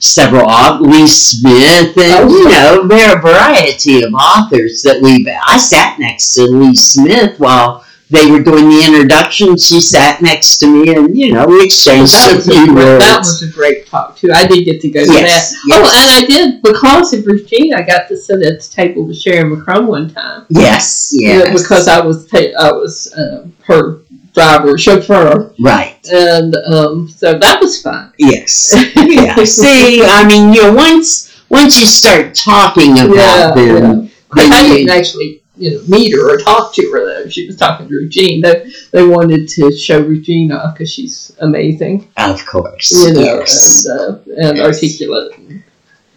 several 0.03 0.47
Lee 0.81 1.07
Smith 1.07 1.97
and 1.97 2.25
Oh, 2.25 2.29
you 2.29 2.49
know 2.51 2.87
there 2.89 3.11
are 3.11 3.19
a 3.19 3.23
variety 3.23 4.03
of 4.03 4.13
authors 4.15 4.83
that 4.83 5.01
we've 5.01 5.27
I 5.47 5.57
sat 5.59 5.99
next 5.99 6.35
to 6.35 6.43
Lee 6.43 6.75
Smith 6.75 7.39
while 7.39 7.85
they 8.11 8.31
were 8.31 8.43
doing 8.43 8.69
the 8.69 8.85
introduction 8.85 9.57
she 9.57 9.81
sat 9.81 10.21
next 10.21 10.59
to 10.59 10.67
me 10.67 10.93
and 10.95 11.17
you 11.17 11.33
know 11.33 11.47
we 11.47 11.65
exchanged 11.65 12.13
That 12.13 12.33
a 12.33 12.37
was, 12.37 12.49
a 12.49 12.51
few 12.53 12.67
great, 12.67 12.85
words 12.85 13.05
that 13.05 13.19
was 13.19 13.43
a 13.43 13.53
great 13.53 13.87
talk 13.87 14.17
too. 14.17 14.29
I 14.35 14.45
did 14.47 14.65
get 14.65 14.81
to 14.83 14.91
go 14.91 15.05
to 15.05 15.11
Yes, 15.13 15.53
that. 15.53 15.59
yes. 15.69 15.79
Oh, 15.81 15.99
and 15.99 16.25
I 16.25 16.27
did 16.27 16.63
because 16.63 17.13
of 17.15 17.25
Regina. 17.25 17.77
I 17.79 17.83
got 17.83 18.09
to 18.09 18.17
sit 18.17 18.43
at 18.43 18.61
the 18.61 18.69
table 18.69 19.07
with 19.07 19.17
Sharyn 19.17 19.55
McCrumb 19.57 19.87
one 19.87 20.11
time. 20.13 20.47
yes 20.51 21.11
yes 21.15 21.63
because 21.63 21.87
I 21.89 22.01
was 22.01 22.27
ta- 22.27 22.53
I 22.59 22.73
was 22.73 23.13
uh, 23.15 23.47
her 23.67 24.01
driver 24.35 24.79
chauffeur, 24.79 25.53
right 25.61 25.99
and 26.13 26.57
um, 26.67 27.09
so 27.09 27.39
that 27.39 27.61
was 27.61 27.83
fun. 27.83 28.13
yes 28.19 28.75
yeah 28.97 29.35
see 29.45 30.03
I 30.05 30.27
mean 30.27 30.53
you 30.53 30.63
know 30.63 30.73
once 30.73 31.31
once 31.51 31.79
you 31.81 31.87
start 31.87 32.35
talking 32.35 32.93
about 32.99 33.15
Yeah, 33.15 33.51
them 33.55 34.11
But 34.31 34.51
I 34.51 34.63
didn't 34.63 34.89
actually 34.91 35.43
you 35.57 35.73
know 35.73 35.83
meet 35.87 36.13
her 36.15 36.35
or 36.35 36.39
talk 36.39 36.75
to 36.75 36.83
her 36.93 37.05
though. 37.05 37.29
She 37.29 37.47
was 37.47 37.57
talking 37.57 37.87
to 37.89 37.95
Regine. 37.95 38.41
They 38.41 38.71
they 38.93 39.07
wanted 39.07 39.49
to 39.51 39.71
show 39.77 40.01
Regina 40.01 40.73
because 40.73 40.91
she's 40.91 41.37
amazing. 41.41 42.09
of 42.17 42.45
course 42.47 42.91
you 42.91 43.13
know, 43.13 43.21
yes 43.21 43.85
and, 43.87 44.01
uh, 44.01 44.19
and 44.49 44.57
Yes. 44.59 44.67
articulate. 44.67 45.37
And, 45.37 45.63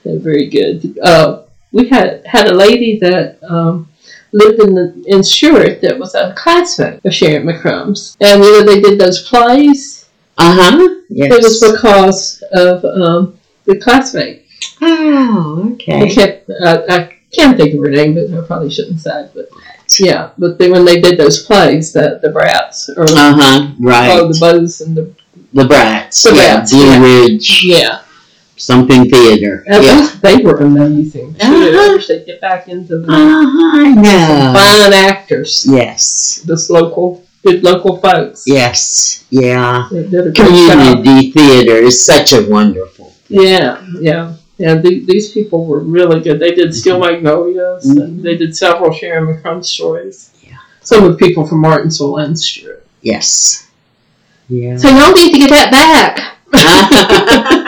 and 0.05 0.21
very 0.21 0.47
good. 0.49 0.97
Uh, 1.01 1.41
we 1.73 1.89
had 1.89 2.25
had 2.25 2.47
a 2.47 2.53
lady 2.53 2.97
that 3.01 3.39
um, 3.43 3.89
lived 4.35 4.59
in 4.59 4.75
the 4.75 4.87
in 5.07 5.23
Stuart 5.23 5.81
that 5.81 5.97
was 5.97 6.13
a 6.15 6.33
classmate 6.37 6.99
of 7.05 7.11
Sharyn 7.11 7.43
McCrumb's, 7.49 8.15
and 8.21 8.43
you 8.43 8.51
know 8.51 8.63
they 8.63 8.81
did 8.81 8.99
those 8.99 9.27
plays. 9.27 10.09
uh-huh 10.37 11.01
yes 11.09 11.31
It 11.33 11.43
was 11.43 11.71
because 11.71 12.43
of 12.51 12.83
um, 12.85 13.39
the 13.65 13.79
classmate. 13.79 14.43
Oh, 14.81 15.69
I 15.69 15.73
okay. 15.73 16.13
kept 16.13 16.49
I, 16.63 16.73
I 16.95 16.99
can't 17.31 17.57
think 17.57 17.75
of 17.75 17.81
her 17.81 17.89
name, 17.99 18.15
but 18.15 18.31
I 18.31 18.45
probably 18.45 18.69
shouldn't 18.71 18.99
say. 18.99 19.29
But 19.33 19.47
Yeah, 19.99 20.31
but 20.37 20.57
then 20.57 20.71
when 20.71 20.85
they 20.85 20.99
did 20.99 21.17
those 21.17 21.43
plays, 21.45 21.93
the 21.93 22.19
the 22.21 22.29
brats 22.29 22.89
or 22.89 23.03
Uh 23.03 23.33
huh. 23.39 23.71
Right. 23.79 24.09
oh, 24.11 24.31
the 24.31 24.39
bows 24.39 24.81
and 24.81 24.95
the 24.97 25.13
the 25.53 25.65
Brats. 25.65 26.23
The 26.23 26.35
yeah. 26.35 26.55
Brats, 26.55 26.71
Blue 26.71 26.85
yeah. 26.85 27.01
Ridge. 27.03 27.63
yeah, 27.63 28.01
Something 28.57 29.09
theater. 29.09 29.63
And 29.67 29.83
yeah. 29.83 29.95
those- 29.95 30.19
they 30.21 30.37
were 30.37 30.57
amazing. 30.57 31.35
Uh-huh. 31.39 31.99
They'd 32.07 32.25
get 32.25 32.39
back 32.41 32.67
into 32.67 32.99
the 32.99 33.11
Uh 33.11 33.45
huh. 33.45 33.77
I 33.77 33.93
know. 33.93 34.53
fine 34.55 34.93
actors. 34.93 35.65
Yes. 35.69 36.41
This 36.45 36.69
local, 36.69 37.23
good 37.45 37.63
local 37.63 37.97
folks. 37.97 38.43
Yes. 38.47 39.25
Yeah. 39.29 39.87
They 39.91 40.03
did 40.07 40.27
a 40.27 40.31
great 40.31 40.35
job. 40.35 40.95
Community 40.95 41.31
theater 41.31 41.75
is 41.75 42.05
such 42.05 42.31
a 42.33 42.47
wonderful. 42.49 43.13
Yeah, 43.27 43.83
yeah, 43.99 44.35
yeah. 44.57 44.75
The, 44.75 45.03
these 45.05 45.31
people 45.31 45.65
were 45.65 45.79
really 45.79 46.21
good. 46.21 46.39
They 46.39 46.51
did 46.51 46.75
Steel 46.75 46.99
Magnolias, 46.99 47.85
and 47.87 48.21
they 48.23 48.37
did 48.37 48.55
several 48.55 48.91
Sharyn 48.91 49.25
McCrumb 49.41 49.65
stories. 49.65 50.31
Yeah. 50.43 50.57
Some 50.81 51.03
of 51.03 51.11
the 51.11 51.17
people 51.17 51.45
from 51.47 51.61
Martinsville 51.61 52.17
and 52.17 52.37
Stuart. 52.39 52.85
Yes. 53.01 53.67
Yeah. 54.47 54.77
So 54.77 54.89
y'all 54.89 55.11
need 55.13 55.33
to 55.33 55.39
get 55.39 55.49
that 55.49 55.71
back. 55.71 56.31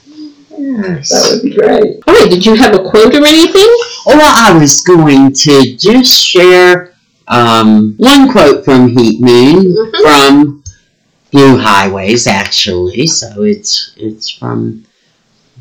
Yes. 0.57 1.09
That 1.11 1.31
would 1.33 1.43
be 1.43 1.57
great. 1.57 2.03
All 2.07 2.15
right, 2.15 2.31
did 2.31 2.45
you 2.45 2.55
have 2.55 2.75
a 2.75 2.79
quote 2.91 3.15
or 3.15 3.25
anything? 3.27 3.69
Well, 4.07 4.21
I 4.23 4.57
was 4.59 4.83
going 4.83 5.33
to 5.33 5.77
just 5.77 6.13
share 6.23 6.95
um, 7.29 7.95
one 7.97 8.31
quote 8.31 8.65
from 8.65 8.89
Heat 8.89 9.21
Moon 9.21 9.75
Mhm. 9.75 10.03
from 10.03 10.63
Blue 11.33 11.57
Highways, 11.59 12.27
actually. 12.27 13.07
So 13.07 13.43
it's 13.43 13.93
it's 13.97 14.29
from 14.31 14.85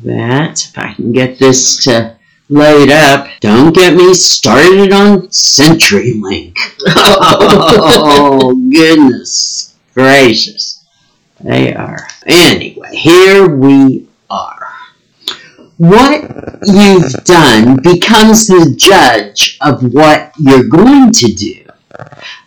that. 0.02 0.62
If 0.64 0.78
I 0.78 0.92
can 0.94 1.12
get 1.12 1.38
this 1.38 1.82
to 1.84 2.16
load 2.50 2.90
up. 2.90 3.28
Don't 3.40 3.74
get 3.74 3.94
me 3.96 4.12
started 4.14 4.92
on 4.92 5.28
CenturyLink. 5.28 6.56
oh 6.96 8.54
goodness 8.70 9.74
gracious, 9.94 10.83
they 11.44 11.74
are. 11.74 12.08
Anyway, 12.26 12.88
here 12.96 13.46
we 13.46 14.08
are. 14.30 14.66
What 15.76 16.22
you've 16.62 17.12
done 17.24 17.82
becomes 17.82 18.46
the 18.46 18.74
judge 18.76 19.58
of 19.60 19.92
what 19.92 20.32
you're 20.38 20.68
going 20.68 21.10
to 21.12 21.26
do, 21.34 21.64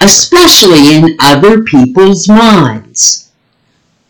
especially 0.01 0.95
in 0.95 1.17
other 1.21 1.63
people's 1.63 2.27
minds. 2.27 3.31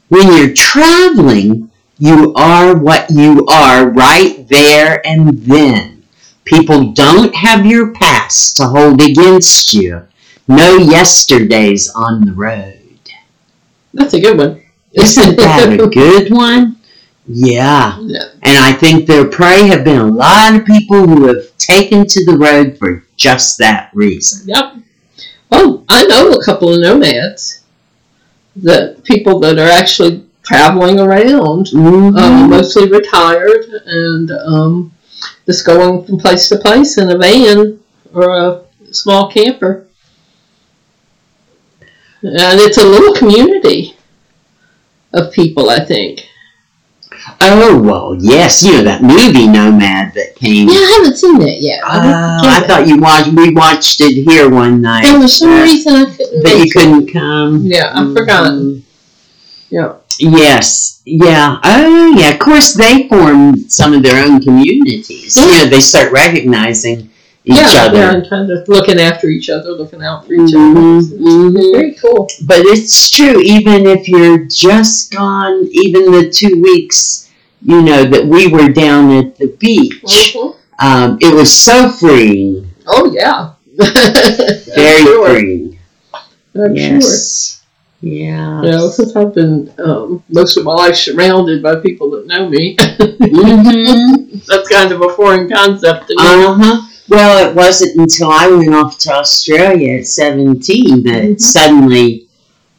When 0.08 0.32
you're 0.32 0.54
traveling, 0.54 1.70
you 1.98 2.34
are 2.36 2.78
what 2.78 3.10
you 3.10 3.46
are 3.48 3.90
right 3.90 4.48
there 4.48 5.06
and 5.06 5.38
then. 5.40 6.04
People 6.46 6.94
don't 6.94 7.36
have 7.36 7.66
your 7.66 7.92
past 7.94 8.56
to 8.58 8.68
hold 8.68 9.02
against 9.02 9.74
you. 9.74 10.08
No 10.48 10.78
yesterdays 10.78 11.92
on 11.94 12.24
the 12.24 12.32
road. 12.32 13.02
That's 13.94 14.14
a 14.14 14.22
good 14.22 14.38
one. 14.38 14.64
Isn't 14.98 15.38
that 15.38 15.80
a 15.80 15.88
good 15.94 16.32
one? 16.32 16.78
Yeah. 17.28 17.98
Yeah. 18.02 18.30
And 18.44 18.58
I 18.58 18.74
think 18.74 19.06
there 19.06 19.26
probably 19.28 19.68
have 19.70 19.84
been 19.84 19.98
a 20.00 20.08
lot 20.08 20.56
of 20.56 20.66
people 20.66 21.06
who 21.08 21.28
have 21.28 21.56
taken 21.58 22.06
to 22.08 22.26
the 22.26 22.38
road 22.38 22.78
for 22.78 23.06
just 23.18 23.58
that 23.60 23.92
reason. 23.94 24.48
Yep. 24.48 24.74
Oh, 25.52 25.84
I 25.90 26.06
know 26.06 26.32
a 26.32 26.44
couple 26.44 26.74
of 26.74 26.80
nomads. 26.82 27.64
The 28.56 29.00
people 29.04 29.40
that 29.42 29.60
are 29.60 29.70
actually 29.70 30.26
traveling 30.44 31.00
around, 31.00 31.68
um, 31.76 32.14
Mhm. 32.14 32.50
mostly 32.50 32.90
retired, 32.90 33.66
and 33.86 34.32
um, 34.32 34.92
just 35.46 35.66
going 35.66 36.06
from 36.06 36.18
place 36.20 36.48
to 36.50 36.58
place 36.58 36.98
in 36.98 37.12
a 37.12 37.18
van 37.18 37.80
or 38.14 38.30
a 38.30 38.62
small 38.92 39.30
camper. 39.30 39.86
And 42.24 42.60
it's 42.60 42.78
a 42.78 42.86
little 42.86 43.14
community 43.14 43.97
of 45.18 45.34
people, 45.34 45.70
I 45.70 45.84
think. 45.84 46.22
Oh, 47.42 47.80
well, 47.82 48.16
yes. 48.20 48.64
You 48.64 48.74
know 48.78 48.84
that 48.84 49.02
movie 49.02 49.48
Nomad 49.48 50.14
that 50.14 50.36
came. 50.36 50.68
Yeah, 50.70 50.76
I 50.76 51.00
haven't 51.00 51.18
seen 51.18 51.40
that 51.40 51.58
yet. 51.60 51.82
Oh, 51.84 51.90
I 51.90 52.64
thought 52.66 52.88
you 52.88 52.98
watched. 53.00 53.34
We 53.34 53.54
watched 53.54 54.02
it 54.02 54.24
here 54.30 54.50
one 54.50 54.82
night. 54.82 55.04
There 55.04 55.20
was 55.20 55.38
some 55.38 55.50
uh, 55.52 55.62
reason 55.64 55.94
I 55.96 56.06
couldn't. 56.06 56.44
that 56.44 56.64
you 56.64 56.72
couldn't 56.72 57.08
come. 57.12 57.62
Yeah, 57.66 57.92
I've 57.94 58.14
forgotten. 58.14 58.76
Mhm. 58.76 58.84
Yeah. 59.70 59.94
Yes. 60.20 61.02
Yeah. 61.06 61.60
Oh, 61.64 62.16
yeah. 62.18 62.30
Of 62.30 62.40
course, 62.40 62.74
they 62.74 63.08
form 63.08 63.58
some 63.70 63.94
of 63.94 64.04
their 64.04 64.24
own 64.26 64.42
communities. 64.42 65.36
You 65.36 65.48
know, 65.48 65.66
they 65.66 65.82
start 65.82 66.12
recognizing 66.12 67.10
each 67.48 67.58
yeah, 67.58 67.86
other. 67.86 67.98
yeah, 67.98 68.14
and 68.14 68.30
kind 68.30 68.50
of 68.52 68.68
looking 68.68 69.00
after 69.00 69.28
each 69.28 69.50
other, 69.50 69.72
looking 69.72 70.04
out 70.04 70.26
for 70.28 70.34
each 70.34 70.54
Mhm, 70.54 70.54
other. 70.54 70.88
It's 70.98 71.12
mhm. 71.14 71.72
Very 71.72 71.94
cool. 71.96 72.28
But 72.46 72.60
it's 72.62 73.10
true, 73.12 73.40
even 73.42 73.86
if 73.88 74.08
you're 74.08 74.46
just 74.46 75.12
gone, 75.12 75.68
even 75.72 76.12
the 76.12 76.30
two 76.30 76.62
weeks, 76.62 77.30
you 77.62 77.82
know, 77.82 78.04
that 78.06 78.26
we 78.28 78.48
were 78.48 78.70
down 78.70 79.12
at 79.12 79.38
the 79.38 79.48
beach, 79.60 80.36
um, 80.80 81.18
it 81.22 81.34
was 81.34 81.52
so 81.54 81.90
freeing, 81.92 82.70
Oh 82.88 83.12
yeah, 83.14 83.54
very 84.76 85.04
sure. 85.04 85.26
freeing. 85.26 85.80
I'm 86.56 86.76
sure. 86.76 87.00
yes. 87.00 87.64
Yeah. 88.02 88.62
You 88.62 88.70
know, 88.72 88.90
since 88.90 89.16
I've 89.16 89.34
been 89.34 89.74
um, 89.80 90.24
most 90.30 90.58
of 90.58 90.64
my 90.66 90.74
life 90.74 90.96
surrounded 90.96 91.64
by 91.64 91.76
people 91.78 92.12
that 92.12 92.28
know 92.28 92.50
me, 92.50 92.76
hmm 93.32 94.40
that's 94.48 94.70
kind 94.70 94.92
of 94.92 95.02
a 95.02 95.10
foreign 95.10 95.50
concept 95.50 96.08
to 96.08 96.16
me. 96.16 96.24
Uh 96.24 96.54
huh. 96.60 96.82
Well, 97.10 97.50
it 97.50 97.56
wasn't 97.56 97.98
until 98.00 98.30
I 98.32 98.48
went 98.48 98.74
off 98.74 98.98
to 99.00 99.14
Australia 99.14 100.00
at 100.00 100.08
17 100.08 101.04
that 101.04 101.24
Mhm. 101.24 101.42
suddenly, 101.42 102.28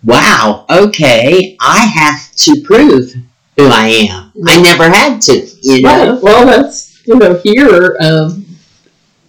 wow, 0.04 0.66
okay, 0.70 1.56
I 1.60 1.78
have 1.78 2.34
to 2.36 2.60
prove 2.60 3.14
who 3.56 3.66
I 3.66 3.88
am. 4.10 4.32
I 4.46 4.60
never 4.60 4.88
had 4.88 5.20
to, 5.22 5.46
you 5.62 5.80
know. 5.82 6.18
Well, 6.22 6.44
well, 6.44 6.46
that's 6.46 6.92
you 7.06 7.16
know 7.16 7.40
here. 7.42 7.96
Um, 8.00 8.44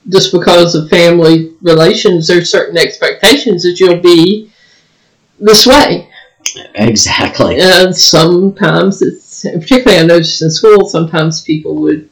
just 0.10 0.32
because 0.32 0.76
of 0.76 0.89
family 0.89 1.52
relations, 1.62 2.28
there's 2.28 2.50
certain 2.50 2.78
expectations 2.78 3.64
that 3.64 3.80
you'll 3.80 4.02
be 4.02 4.50
this 5.39 5.66
way. 5.66 6.10
Exactly. 6.76 7.60
And 7.60 7.95
sometimes 7.95 9.02
it's, 9.02 9.41
particularly 9.43 10.02
I 10.02 10.06
noticed 10.06 10.41
in 10.41 10.50
school, 10.52 10.88
sometimes 10.89 11.41
people 11.41 11.76
would 11.76 12.10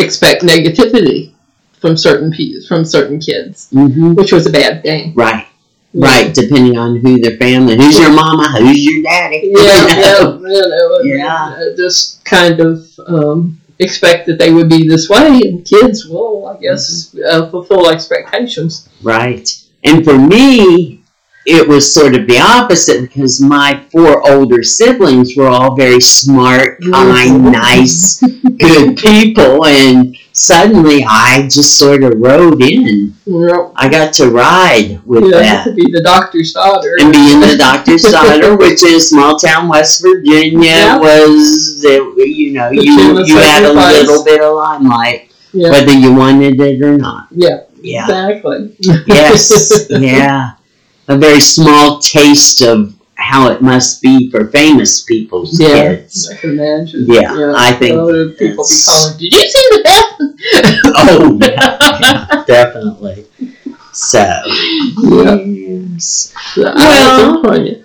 expect 0.00 0.42
negativity 0.42 1.32
from 1.80 1.96
certain 1.96 2.30
pe- 2.32 2.60
from 2.68 2.84
certain 2.84 3.18
kids, 3.20 3.68
hmm 3.70 4.14
which 4.14 4.32
was 4.32 4.46
a 4.46 4.50
bad 4.50 4.82
thing. 4.82 5.14
Right. 5.14 5.46
Right, 5.92 6.32
depending 6.32 6.78
on 6.78 7.00
who 7.00 7.18
their 7.20 7.36
family, 7.36 7.76
who's 7.76 7.98
your 7.98 8.12
mama, 8.12 8.48
who's 8.60 8.84
your 8.84 9.02
daddy. 9.02 9.50
Yeah, 9.52 9.88
you 9.88 9.96
yeah, 9.96 10.22
know? 10.22 10.40
you 10.46 10.68
know, 10.68 11.00
Yeah. 11.02 11.46
uh, 11.58 11.76
just 11.76 12.24
kind 12.24 12.60
of 12.60 12.88
um, 13.08 13.60
expect 13.80 14.26
that 14.28 14.38
they 14.38 14.52
would 14.52 14.68
be 14.68 14.86
this 14.86 15.08
way, 15.08 15.40
and 15.44 15.64
kids 15.64 16.06
will, 16.06 16.46
I 16.46 16.60
guess, 16.60 17.16
uh, 17.28 17.50
fulfill 17.50 17.90
expectations. 17.90 18.88
Right. 19.02 19.48
And 19.82 20.04
for 20.04 20.16
me, 20.16 20.99
it 21.46 21.66
was 21.66 21.92
sort 21.92 22.14
of 22.14 22.26
the 22.26 22.38
opposite 22.38 23.00
because 23.02 23.40
my 23.40 23.82
four 23.90 24.28
older 24.30 24.62
siblings 24.62 25.36
were 25.36 25.48
all 25.48 25.74
very 25.74 26.00
smart, 26.00 26.78
kind, 26.92 27.44
nice, 27.50 28.20
good 28.58 28.96
people. 28.98 29.64
And 29.64 30.16
suddenly 30.32 31.04
I 31.08 31.42
just 31.50 31.78
sort 31.78 32.02
of 32.04 32.12
rode 32.18 32.62
in. 32.62 33.14
Know, 33.26 33.72
I 33.74 33.88
got 33.88 34.12
to 34.14 34.30
ride 34.30 35.00
with 35.06 35.24
you 35.24 35.30
know, 35.30 35.38
that. 35.40 35.64
to 35.64 35.72
be 35.74 35.90
the 35.90 36.02
doctor's 36.02 36.52
daughter. 36.52 36.94
And 37.00 37.12
being 37.12 37.40
the 37.40 37.56
doctor's 37.56 38.02
daughter, 38.10 38.56
which 38.56 38.82
is 38.82 39.08
small 39.08 39.38
town 39.38 39.68
West 39.68 40.02
Virginia, 40.02 40.60
Yeah. 40.60 40.98
was, 40.98 41.82
you 41.82 42.52
know, 42.52 42.68
The 42.70 42.84
you, 42.84 43.24
you 43.24 43.36
had 43.38 43.64
a 43.64 43.72
little 43.72 44.24
bit 44.24 44.40
of 44.42 44.54
limelight, 44.56 45.32
Yeah, 45.52 45.70
whether 45.70 45.92
you 45.92 46.12
wanted 46.12 46.60
it 46.60 46.82
or 46.82 46.98
not. 46.98 47.28
yeah, 47.30 47.60
Yeah. 47.80 48.04
exactly. 48.04 48.76
Yes, 49.06 49.86
yeah. 49.90 50.52
A 51.10 51.16
very 51.18 51.40
small 51.40 51.98
taste 51.98 52.62
of 52.62 52.94
how 53.14 53.50
it 53.50 53.60
must 53.60 54.00
be 54.00 54.30
for 54.30 54.46
famous 54.48 55.02
people's 55.02 55.58
Yeah. 55.60 55.96
kids. 55.96 56.30
I 56.32 56.36
can 56.36 56.50
imagine. 56.50 57.04
Yeah, 57.08 57.52
I 57.56 57.72
think 57.72 57.96
Other 57.98 58.28
people 58.30 58.64
be 58.64 58.76
calling, 58.86 59.16
Did 59.18 59.32
you 59.34 59.44
see 59.54 59.68
the 59.72 59.82
death? 59.84 60.14
Oh, 60.96 61.38
yeah, 61.42 61.76
yeah, 62.00 62.44
definitely. 62.46 63.26
So, 63.92 64.20
Yeah. 65.02 65.34
yes. 65.34 66.32
Well, 66.56 66.74
Well- 66.76 67.42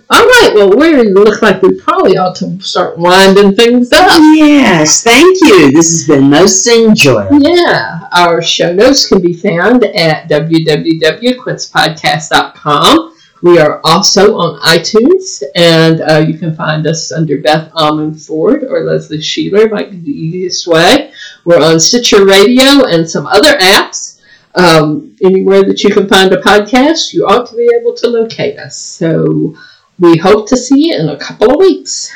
all 0.08 0.24
right. 0.26 0.52
Well, 0.54 0.70
we 0.70 1.02
look 1.10 1.42
like 1.42 1.60
we 1.62 1.72
probably 1.80 2.16
ought 2.16 2.36
to 2.36 2.58
start 2.60 2.96
winding 2.96 3.56
things 3.56 3.90
up. 3.92 4.08
Yes, 4.36 5.02
thank 5.02 5.36
you. 5.42 5.72
This 5.72 5.90
has 5.90 6.06
been 6.06 6.30
most 6.30 6.64
enjoyable. 6.68 7.42
Yeah, 7.42 7.98
our 8.12 8.40
show 8.40 8.72
notes 8.72 9.08
can 9.08 9.20
be 9.20 9.32
found 9.34 9.82
at 9.84 10.28
www.quincepodcast.com. 10.30 13.12
We 13.42 13.58
are 13.58 13.80
also 13.84 14.36
on 14.36 14.60
iTunes, 14.62 15.42
and 15.54 16.00
uh, 16.00 16.18
you 16.26 16.38
can 16.38 16.54
find 16.54 16.86
us 16.86 17.12
under 17.12 17.38
Beth 17.40 17.70
Almond 17.74 18.20
Ford 18.22 18.64
or 18.64 18.84
Leslie 18.84 19.18
Sheeler, 19.18 19.70
might 19.70 19.90
be 19.90 19.98
the 19.98 20.10
easiest 20.10 20.66
way. 20.66 21.12
We're 21.44 21.62
on 21.62 21.78
Stitcher 21.78 22.24
Radio 22.24 22.84
and 22.86 23.08
some 23.08 23.26
other 23.26 23.56
apps. 23.58 24.20
um, 24.54 25.14
anywhere 25.22 25.64
that 25.64 25.82
you 25.84 25.90
can 25.92 26.08
find 26.08 26.32
a 26.32 26.40
podcast, 26.40 27.12
you 27.12 27.26
ought 27.26 27.46
to 27.50 27.56
be 27.56 27.68
able 27.78 27.94
to 27.94 28.08
locate 28.08 28.58
us. 28.58 28.76
So 28.78 29.54
we 29.98 30.16
hope 30.16 30.48
to 30.48 30.56
see 30.56 30.88
you 30.88 30.98
in 30.98 31.08
a 31.10 31.16
couple 31.18 31.50
of 31.52 31.58
weeks. 31.58 32.10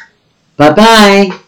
Bye 0.57 0.73
bye. 0.73 1.31